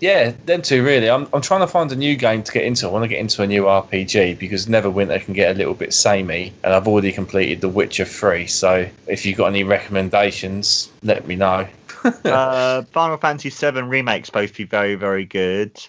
[0.00, 1.10] yeah, them two really.
[1.10, 2.86] I'm I'm trying to find a new game to get into.
[2.86, 5.92] I want to get into a new RPG because Neverwinter can get a little bit
[5.92, 8.46] samey, and I've already completed The Witcher 3.
[8.46, 11.66] So if you've got any recommendations, let me know.
[12.24, 15.80] uh, Final Fantasy VII remake's supposed to be very, very good.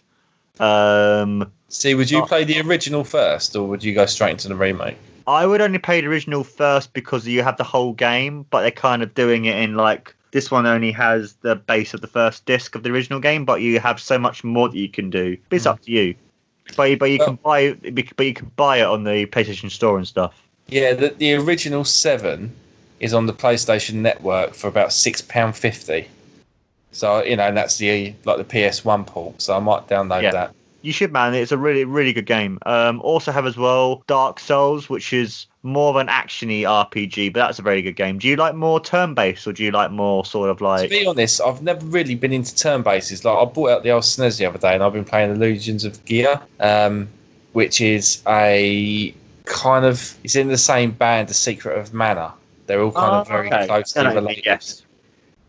[0.60, 4.56] Um, See, would you play the original first, or would you go straight into the
[4.56, 4.98] remake?
[5.28, 8.72] I would only play the original first because you have the whole game, but they're
[8.72, 12.46] kind of doing it in like this one only has the base of the first
[12.46, 15.38] disc of the original game, but you have so much more that you can do.
[15.50, 16.16] But it's up to you.
[16.78, 20.08] But, but you can buy but you can buy it on the PlayStation Store and
[20.08, 20.40] stuff.
[20.68, 22.54] Yeah, the, the original seven
[23.00, 26.08] is on the PlayStation Network for about six pound fifty.
[26.92, 29.42] So you know, and that's the like the PS One port.
[29.42, 30.32] So I might download Yeah.
[30.32, 30.56] that.
[30.82, 31.34] You should, man.
[31.34, 32.58] It's a really, really good game.
[32.66, 37.40] Um, also have as well Dark Souls, which is more of an actiony RPG, but
[37.42, 38.18] that's a very good game.
[38.18, 40.84] Do you like more turn-based, or do you like more sort of like?
[40.84, 43.26] To be honest, I've never really been into turn bases.
[43.26, 45.84] Like I bought out the old SNES the other day, and I've been playing Illusions
[45.84, 47.10] of Gaia, um,
[47.54, 49.14] which is a
[49.46, 52.34] kind of it's in the same band, The Secret of Mana.
[52.68, 53.66] They're all kind of Oh, very okay.
[53.68, 54.46] closely I know what you mean, related.
[54.46, 54.84] yes.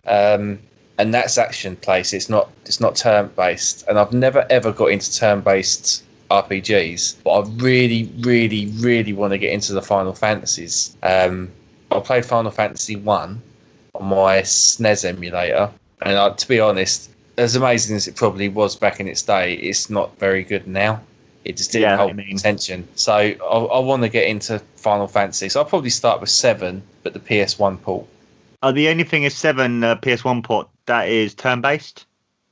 [0.07, 0.59] um,
[0.99, 2.12] and that's action place.
[2.12, 7.16] It's not it's not turn based, and I've never ever got into turn based RPGs,
[7.24, 10.97] but I really, really, really want to get into the Final Fantasies.
[11.02, 11.51] Um,
[11.90, 13.43] I played Final Fantasy One
[13.94, 15.70] on my SNES emulator,
[16.01, 19.55] and I, to be honest, as amazing as it probably was back in its day,
[19.55, 21.01] it's not very good now.
[21.44, 22.36] It just didn't Yeah, I hold mean.
[22.36, 22.86] attention.
[22.97, 25.48] So I, I want to get into Final Fantasy.
[25.48, 28.07] So I'll probably start with seven, but the PS1 port.
[28.62, 32.05] Uh, the only thing is seven uh, PS1 port that is turn-based.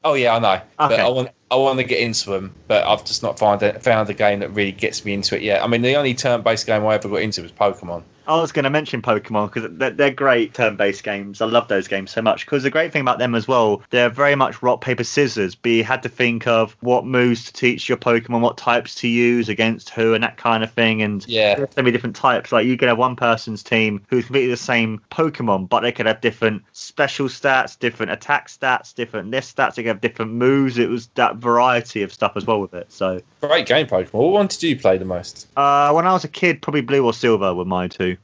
[0.04, 0.60] Oh yeah, I know.
[0.78, 3.78] But I want I want to get into them, but I've just not found a,
[3.80, 5.62] found a game that really gets me into it yet.
[5.62, 8.02] I mean, the only turn-based game I ever got into was Pokemon.
[8.28, 11.40] I was going to mention Pokemon because they're, they're great turn-based games.
[11.40, 14.10] I love those games so much because the great thing about them as well, they're
[14.10, 15.54] very much rock paper scissors.
[15.54, 19.08] But you had to think of what moves to teach your Pokemon, what types to
[19.08, 21.00] use against who, and that kind of thing.
[21.00, 21.54] And Yeah.
[21.54, 22.52] there's so many different types.
[22.52, 26.04] Like you could have one person's team who's completely the same Pokemon, but they could
[26.06, 29.76] have different special stats, different attack stats, different this stats.
[29.76, 30.76] They could have different moves.
[30.76, 32.92] It was that variety of stuff as well with it.
[32.92, 34.12] So Great game, Pokemon.
[34.12, 35.46] What one did you play the most?
[35.56, 38.16] uh, when I was a kid, probably blue or silver were my two.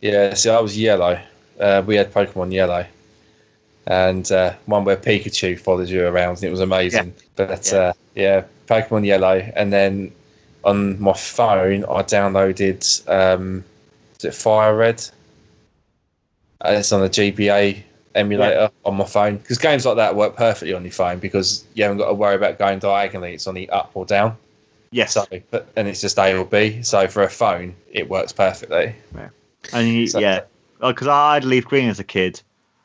[0.00, 1.20] Yeah, see, I was Yellow.
[1.58, 2.86] Uh, we had Pokemon Yellow,
[3.86, 7.14] and uh, one where Pikachu followed you around, and it was amazing.
[7.36, 7.78] But Yeah.
[7.78, 10.12] Uh, yeah, Pokemon Yellow, and then
[10.64, 13.64] on my phone I downloaded um,
[14.18, 15.04] is it Fire Red?
[16.60, 17.82] Uh, it's on the GBA
[18.14, 21.84] emulator on my phone because games like that work perfectly on your phone because you
[21.84, 23.34] haven't got to worry about going diagonally.
[23.34, 24.36] It's on the up or down.
[24.90, 25.14] Yes.
[25.14, 26.82] So, but and it's just A or B.
[26.82, 28.94] So for a phone, it works perfectly.
[29.72, 30.42] And you, So- yeah,
[30.80, 32.40] because I had Leaf Green as a kid.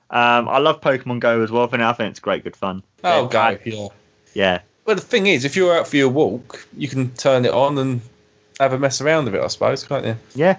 [0.09, 1.63] Um, I love Pokemon Go as well.
[1.63, 2.83] I think, I think it's great, good fun.
[3.03, 3.87] Oh, Yeah, go yeah.
[4.35, 7.51] Yeah, Well, the thing is, if you're out for your walk, you can turn it
[7.51, 8.01] on and
[8.59, 10.15] have a mess around with it, I suppose, can't you?
[10.35, 10.57] yeah.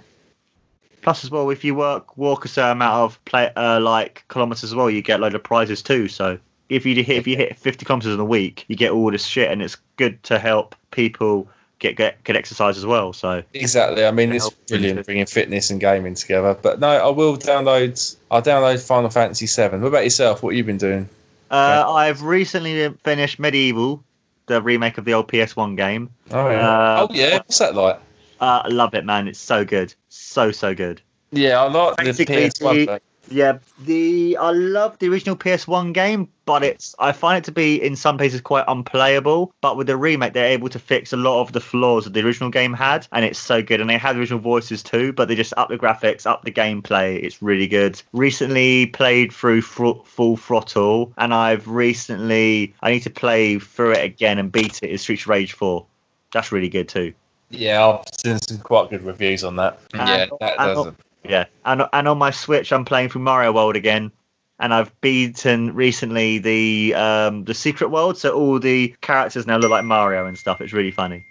[1.02, 4.64] Plus, as well, if you work walk a certain amount of play uh, like kilometers
[4.64, 6.08] as well, you get a load of prizes too.
[6.08, 6.38] So
[6.70, 9.24] if you hit if you hit 50 kilometers in a week, you get all this
[9.26, 11.46] shit, and it's good to help people
[11.78, 13.12] get get get exercise as well.
[13.12, 14.04] So Exactly.
[14.04, 16.56] I mean, it's brilliant bringing fitness and gaming together.
[16.60, 18.16] But no, I will download.
[18.30, 19.80] I'll download Final Fantasy Seven.
[19.80, 20.42] What about yourself?
[20.42, 21.08] What have you been doing?
[21.50, 24.02] uh, I've recently finished MediEvil,
[24.46, 26.10] the remake of the old PS1 game.
[26.30, 26.68] Oh yeah.
[26.68, 27.36] Uh, oh yeah.
[27.36, 28.00] What's that like?
[28.40, 29.28] Uh, I love it, man.
[29.28, 31.00] It's so good, so so good.
[31.30, 32.74] Yeah, I like the PS1.
[32.74, 33.00] the- thing.
[33.30, 37.82] Yeah, the I love the original PS1 game, but it's I find it to be
[37.82, 39.52] in some places quite unplayable.
[39.60, 42.24] But with the remake, they're able to fix a lot of the flaws that the
[42.24, 43.80] original game had, and it's so good.
[43.80, 46.52] And they have the original voices too, but they just up the graphics, up the
[46.52, 47.22] gameplay.
[47.22, 48.00] It's really good.
[48.12, 54.04] Recently played through Fro- Full Throttle, and I've recently I need to play through it
[54.04, 54.84] again and beat it.
[54.84, 54.90] it.
[54.90, 55.86] Is Streets of Rage 4.
[56.32, 57.14] That's really good too.
[57.50, 59.78] Yeah, I've seen some quite good reviews on that.
[59.92, 60.94] And- yeah, that and- does it.
[61.24, 64.12] Yeah, and and on my Switch, I'm playing through Mario World again,
[64.58, 69.70] and I've beaten recently the um the Secret World, so all the characters now look
[69.70, 70.60] like Mario and stuff.
[70.60, 71.24] It's really funny.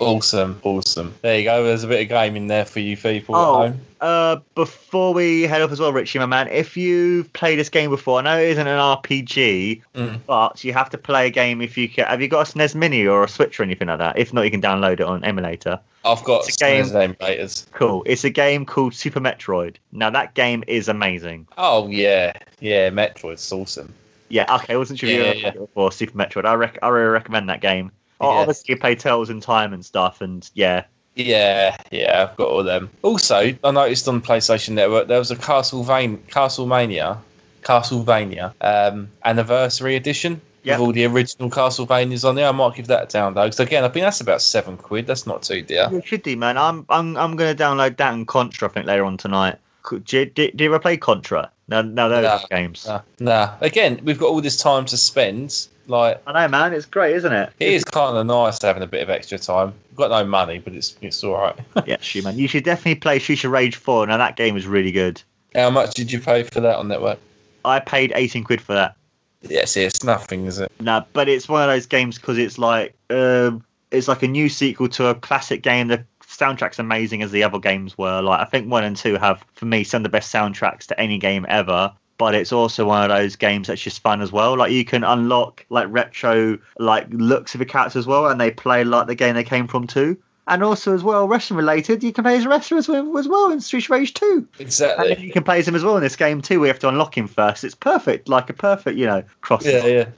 [0.00, 1.14] Awesome, awesome.
[1.22, 1.62] There you go.
[1.62, 3.80] There's a bit of gaming there for you people Oh, at home.
[4.00, 7.90] uh, before we head off as well, Richie, my man, if you've played this game
[7.90, 10.20] before, I know it isn't an RPG, Mm.
[10.26, 12.06] but you have to play a game if you can.
[12.06, 14.18] Have you got a SNES Mini or a Switch or anything like that?
[14.18, 15.78] If not, you can download it on emulator.
[16.02, 17.66] I've got It's a game- SNES emulators.
[17.72, 18.02] Cool.
[18.06, 19.76] It's a game called Super Metroid.
[19.92, 21.46] Now that game is amazing.
[21.58, 22.88] Oh yeah, yeah.
[22.88, 23.92] Metroid's awesome.
[24.30, 24.46] Yeah.
[24.54, 24.72] Okay.
[24.72, 25.50] I wasn't sure if you Yeah, ever yeah.
[25.50, 26.46] played before Super Metroid.
[26.46, 27.90] I rec- I really recommend that game.
[28.28, 30.84] Obviously, you play Tales in Time and stuff, and yeah,
[31.14, 32.26] Yeah, yeah.
[32.28, 32.90] I've got all them.
[33.02, 37.18] Also, I noticed on PlayStation Network there was a Castlevania, Castlemania,
[37.62, 40.40] Castlevania um, anniversary edition.
[40.62, 40.78] Yep.
[40.78, 43.44] With all the original Castlevanias on there, I might give that a download.
[43.46, 45.06] Because again, I think that's about seven quid.
[45.06, 45.88] That's not too dear.
[45.90, 46.58] you should do, man.
[46.58, 48.68] I'm I'm I'm gonna download that and Contra.
[48.68, 49.56] I think later on tonight.
[49.82, 51.50] Could- Do you, do, do you ever play Contra?
[51.68, 52.40] No, no, those Nah.
[52.50, 52.86] games.
[52.86, 53.54] Nah, nah.
[53.62, 55.66] Again, we've got all this time to spend.
[55.90, 56.72] Like, I know, man.
[56.72, 57.52] It's great, isn't it?
[57.58, 59.74] it is kind of nice having a bit of extra time.
[59.88, 61.58] We've got no money, but it's it's all right.
[61.86, 62.38] yeah, shoot, man.
[62.38, 64.06] You should definitely play Streets of Rage 4.
[64.06, 65.20] Now, that game is really good.
[65.54, 67.18] How much did you pay for that on network?
[67.64, 68.94] I paid 18 quid for that.
[69.42, 70.70] Yeah, see, it's nothing, is it?
[70.80, 74.48] Nah, but it's one of those games because it's like um, it's like a new
[74.48, 75.88] sequel to a classic game.
[75.88, 78.20] The soundtrack's amazing as the other games were.
[78.20, 81.00] Like I think one and two have, for me, some of the best soundtracks to
[81.00, 81.92] any game ever.
[82.20, 84.54] But it's also one of those games that's just fun as well.
[84.54, 88.50] Like you can unlock like retro like looks of the cats as well, and they
[88.50, 90.18] play like the game they came from too.
[90.46, 93.26] And also as well, wrestling related, you can play as a wrestler as well, as
[93.26, 94.26] well in Street Rage 2.
[94.26, 95.18] And Exactly.
[95.18, 96.60] you can play as him as well in this game too.
[96.60, 97.64] We have to unlock him first.
[97.64, 99.64] It's perfect, like a perfect, you know, cross.
[99.64, 100.08] Yeah, yeah.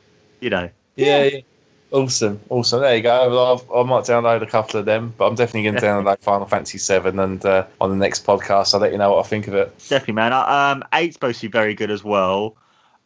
[0.40, 1.40] You know, Yeah, yeah.
[1.92, 2.80] Awesome, awesome.
[2.80, 3.28] There you go.
[3.28, 6.20] Well, I've, I might download a couple of them, but I'm definitely going to download
[6.20, 9.28] Final Fantasy Seven, and uh, on the next podcast, I'll let you know what I
[9.28, 9.76] think of it.
[9.88, 10.32] definitely, man.
[10.32, 12.56] Uh, Um, eight's supposed to be very good as well.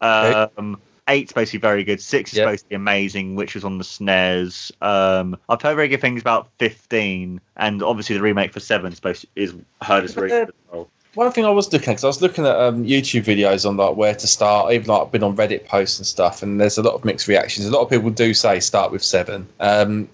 [0.00, 2.00] Um, eight's supposed to be very good.
[2.00, 2.44] Six is Yep.
[2.46, 4.70] supposed to be amazing, which was on the SNES.
[4.80, 8.96] Um, I've heard very good things about fifteen, and obviously the remake for seven is
[8.98, 9.52] supposed to, is
[9.82, 10.88] heard as very good as well.
[11.16, 13.78] One thing I was looking at, because I was looking at um, YouTube videos on
[13.78, 16.76] like where to start, even like I've been on Reddit posts and stuff, and there's
[16.76, 17.66] a lot of mixed reactions.
[17.66, 20.10] A lot of people do say start with seven, um,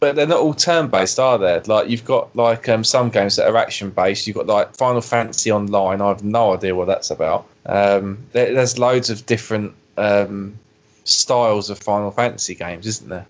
[0.00, 1.60] but they're not all turn based, are they?
[1.60, 4.26] Like you've got like um, some games that are action based.
[4.26, 6.00] You've got like Final Fantasy Online.
[6.00, 7.46] I have no idea what that's about.
[7.66, 10.58] Um, there, there's loads of different um,
[11.04, 13.26] styles of Final Fantasy games, isn't there?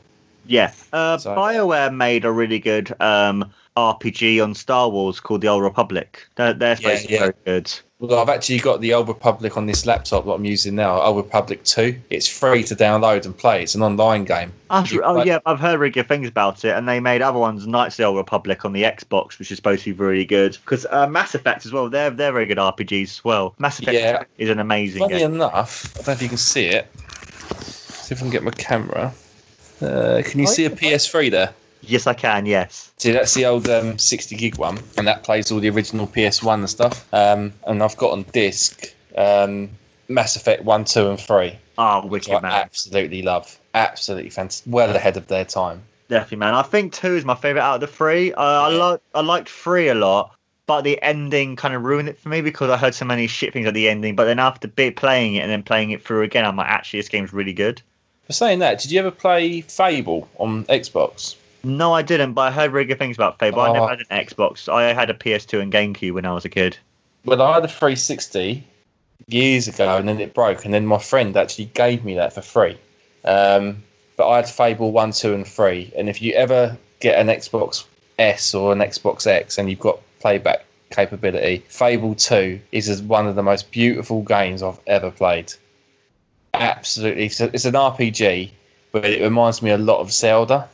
[0.47, 5.49] Yeah, uh, So- Bioware made a really good um, RPG on Star Wars called The
[5.49, 6.27] Old Republic.
[6.37, 7.21] They're, they're supposed to be yeah.
[7.21, 7.73] very good.
[7.99, 11.17] Well, I've actually got the Old Republic on this laptop that I'm using now, Old
[11.17, 11.99] Republic 2.
[12.11, 13.63] It's free to download and play.
[13.63, 14.53] It's an online game.
[14.71, 17.23] That's- You oh play- yeah, I've heard really good things about it, and they made
[17.23, 20.05] other ones, Knights of the Old Republic, on the Xbox, which is supposed to be
[20.05, 20.53] really good.
[20.63, 23.55] Because uh, Mass Effect as well, they're they're very good RPGs as well.
[23.59, 24.25] Mass Effect Yeah.
[24.37, 25.35] is an amazing Funny game.
[25.35, 26.87] enough, I don't know if you can see it.
[27.63, 29.13] See if I can get my camera.
[29.81, 31.55] Uh, can you see a PS3 there?
[31.83, 32.47] Yes, I can.
[32.47, 32.93] Yes.
[32.97, 36.55] See, that's the old um, 60 gig one, and that plays all the original PS1
[36.55, 37.07] and stuff.
[37.13, 39.71] Um, and I've got on disc um,
[40.09, 41.59] Mass Effect 1, 2, and 3.
[41.79, 42.53] Oh, Which wicked I man.
[42.53, 43.59] absolutely love.
[43.75, 44.73] Absolutely fantastic.
[44.73, 45.83] Well ahead of their time.
[46.09, 46.55] Definitely, man.
[46.55, 48.33] I think two is my favorite out of the three.
[48.33, 50.35] Uh, I like I liked three a lot,
[50.67, 53.53] but the ending kind of ruined it for me because I heard so many shit
[53.53, 54.15] things at the ending.
[54.15, 57.01] But then after bit playing it and then playing it through again, I'm like, actually,
[57.01, 57.83] this game's really good.
[58.27, 61.35] For saying that, did you ever play Fable on Xbox?
[61.67, 63.61] No, I didn't, but I heard really good things about Fable.
[63.61, 63.89] I never Oh.
[63.89, 64.73] had an Xbox.
[64.73, 66.79] I had a PS2 and GameCube when I was a kid.
[67.25, 68.63] Well, I had a 360
[69.27, 72.41] years ago, and then it broke, and then my friend actually gave me that for
[72.41, 72.79] free.
[73.25, 73.83] Um,
[74.17, 75.93] but I had Fable one, two, and three.
[75.97, 77.85] And if you ever get an Xbox
[78.19, 83.35] S or an Xbox X, and you've got playback capability, Fable two is one of
[83.35, 85.53] the most beautiful games I've ever played.
[86.55, 88.51] Absolutely, it's, a, it's an RPG,
[88.93, 90.69] but it reminds me a lot of Zelda.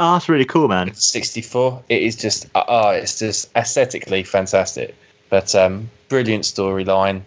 [0.00, 0.94] Oh, that's really cool, man.
[0.94, 1.82] 64.
[1.88, 4.94] It is just, oh, it's just aesthetically fantastic.
[5.28, 7.22] But um, brilliant storyline.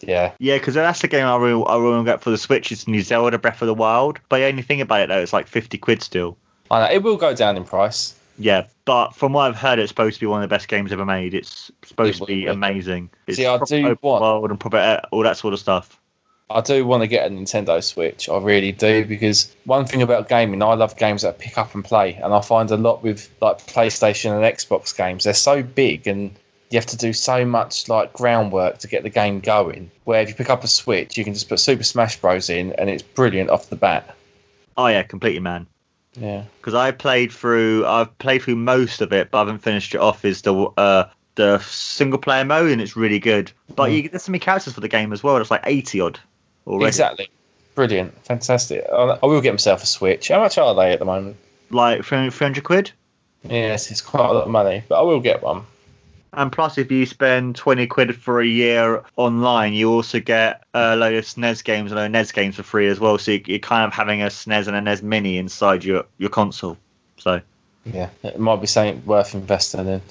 [0.00, 2.38] Yeah, Yeah, because that's the game I really, I really want to get for the
[2.38, 2.72] Switch.
[2.72, 4.18] It's New Zelda Breath of the Wild.
[4.30, 6.38] But the only thing about it, though, it's like 50 quid still.
[6.70, 8.14] I know it will go down in price.
[8.38, 10.90] Yeah, but from what I've heard, it's supposed to be one of the best games
[10.92, 11.34] ever made.
[11.34, 12.46] It's supposed It to be be.
[12.46, 13.10] amazing.
[13.26, 15.99] It's See, I do want- world and proper uh, all that sort of stuff.
[16.50, 18.28] I do want to get a Nintendo Switch.
[18.28, 21.74] I really do because one thing about gaming, I love games that I pick up
[21.74, 25.24] and play, and I find a lot with like PlayStation and Xbox games.
[25.24, 26.34] They're so big, and
[26.70, 29.92] you have to do so much like groundwork to get the game going.
[30.04, 32.72] Where if you pick up a Switch, you can just put Super Smash Bros in,
[32.72, 34.16] and it's brilliant off the bat.
[34.76, 35.68] Oh yeah, completely, man.
[36.14, 36.44] Yeah.
[36.58, 40.00] Because I played through, I've played through most of it, but I haven't finished it
[40.00, 40.24] off.
[40.24, 43.52] Is the uh, the single player mode, and it's really good.
[43.76, 45.36] But you there's so many characters for the game as well.
[45.36, 46.20] It's like 80 odd
[46.70, 46.88] already.
[46.88, 47.28] Exactly.
[47.74, 48.14] Brilliant.
[48.24, 48.84] Fantastic.
[48.92, 50.28] I I will get myself a Switch.
[50.28, 51.36] How much are they at the moment?
[51.70, 52.92] Like 300 quid.
[53.48, 55.62] Yes, it's quite a lot of money, but I will get one.
[56.32, 60.94] And plus, if you spend 20 quid for a year online, you also get a
[60.94, 63.18] load of SNES games and a NES games for free as well.
[63.18, 66.30] So you- you're kind of having a SNES and a NES Mini inside your, your
[66.30, 66.76] console.
[67.18, 67.40] So
[67.84, 70.02] Yeah, it might be something worth investing in.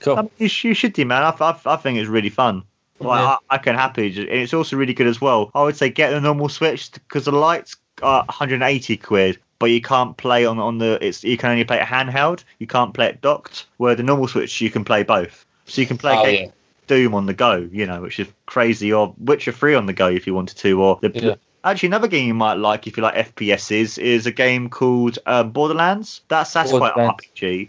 [0.00, 0.18] Cool.
[0.18, 1.22] I mean, you, sh- you should do, man.
[1.22, 2.64] I, I, I think it's really fun.
[3.00, 3.36] Like, Yeah.
[3.50, 4.10] I, I can happily.
[4.10, 5.50] Just, and it's also really good as well.
[5.54, 9.80] I would say get the normal Switch because the lights are 180 quid, but you
[9.80, 10.98] can't play on on the.
[11.04, 12.44] It's you can only play it handheld.
[12.58, 13.66] You can't play it docked.
[13.78, 15.44] Where the normal Switch you can play both.
[15.66, 16.50] So you can play Oh, game- yeah.
[16.86, 20.08] Doom on the go, you know, which is crazy, or Witcher 3 on the go
[20.08, 21.10] if you wanted to, or the.
[21.14, 21.34] Yeah.
[21.62, 25.50] Actually, another game you might like if you like FPSs is a game called um,
[25.52, 26.22] Borderlands.
[26.28, 27.22] That's that's quite Borderlands.
[27.36, 27.68] RPG.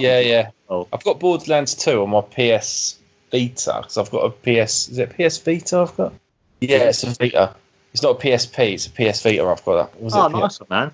[0.00, 0.50] Yeah, yeah.
[0.70, 0.88] Oh.
[0.92, 2.98] I've got Borderlands 2 on my PS
[3.32, 4.88] Vita because I've got a PS.
[4.90, 5.78] Is it PS Vita?
[5.78, 6.12] I've got.
[6.60, 7.56] Yeah, it's a Vita.
[7.92, 8.74] It's not a PSP.
[8.74, 9.44] It's a PS Vita.
[9.44, 10.00] I've got that.
[10.02, 10.90] Was Oh, it P- nice one, man.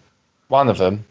[0.49, 1.05] One of them.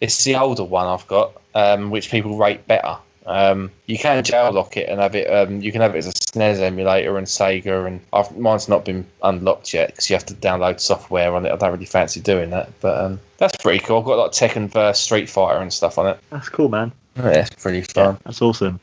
[0.00, 2.96] It's the older one I've got, um, which people rate better.
[3.26, 5.26] Um, you can jail lock it and have it.
[5.30, 8.84] Um, you can have it as a SNES emulator and Sega, and I've, mine's not
[8.86, 11.52] been unlocked yet because you have to download software on it.
[11.52, 13.98] I don't really fancy doing that, but um, that's pretty cool.
[13.98, 16.18] I've got like Tekken vs Street Fighter and stuff on it.
[16.30, 16.92] That's cool, man.
[17.16, 18.18] Yeah, it's pretty fun.
[18.24, 18.80] That's awesome.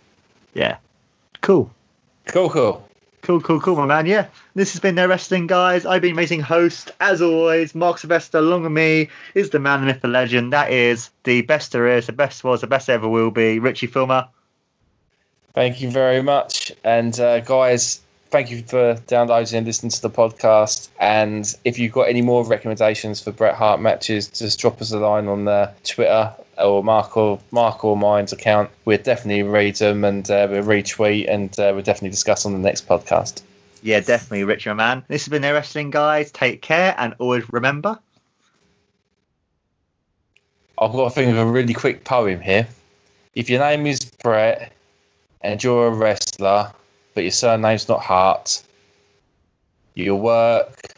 [0.53, 0.78] Yeah.
[1.41, 1.72] Cool.
[2.28, 2.88] Cool, cool.
[3.22, 4.06] Cool, cool, cool, my man.
[4.06, 4.28] Yeah.
[4.56, 5.86] This has been their wrestling, guys.
[5.86, 7.76] I've been amazing host, as always.
[7.76, 10.54] Mark Sylvester, along with me, is the man, the myth, the legend.
[10.54, 13.60] That is the best there is, the best was, the best ever will be.
[13.60, 14.28] Richie Filmer.
[15.54, 16.72] Thank you very much.
[16.84, 20.88] And uh, guys, thank you for downloading and listening to the podcast.
[20.99, 24.99] And if you've got any more recommendations for Bret Hart matches, just drop us a
[24.99, 28.69] line on uh, Twitter or Mark or Mark or mine's account.
[28.85, 32.59] We'll definitely read them and uh, we'll retweet and uh, we'll definitely discuss on the
[32.59, 33.41] next podcast.
[33.84, 35.03] Yeah, definitely, Richard man.
[35.07, 36.31] This has been their wrestling, guys.
[36.31, 37.99] Take care and always remember.
[40.79, 42.67] I've got to think of a really quick poem here.
[43.34, 44.71] If your name is Brett
[45.41, 46.71] and you're a wrestler,
[47.13, 48.61] but your surname's not Hart,
[49.95, 50.93] your work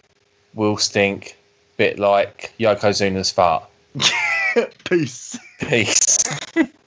[0.54, 1.38] will stink,
[1.78, 3.64] bit like Yokozuna's fart.
[4.86, 5.38] Peace.
[5.60, 6.18] Peace.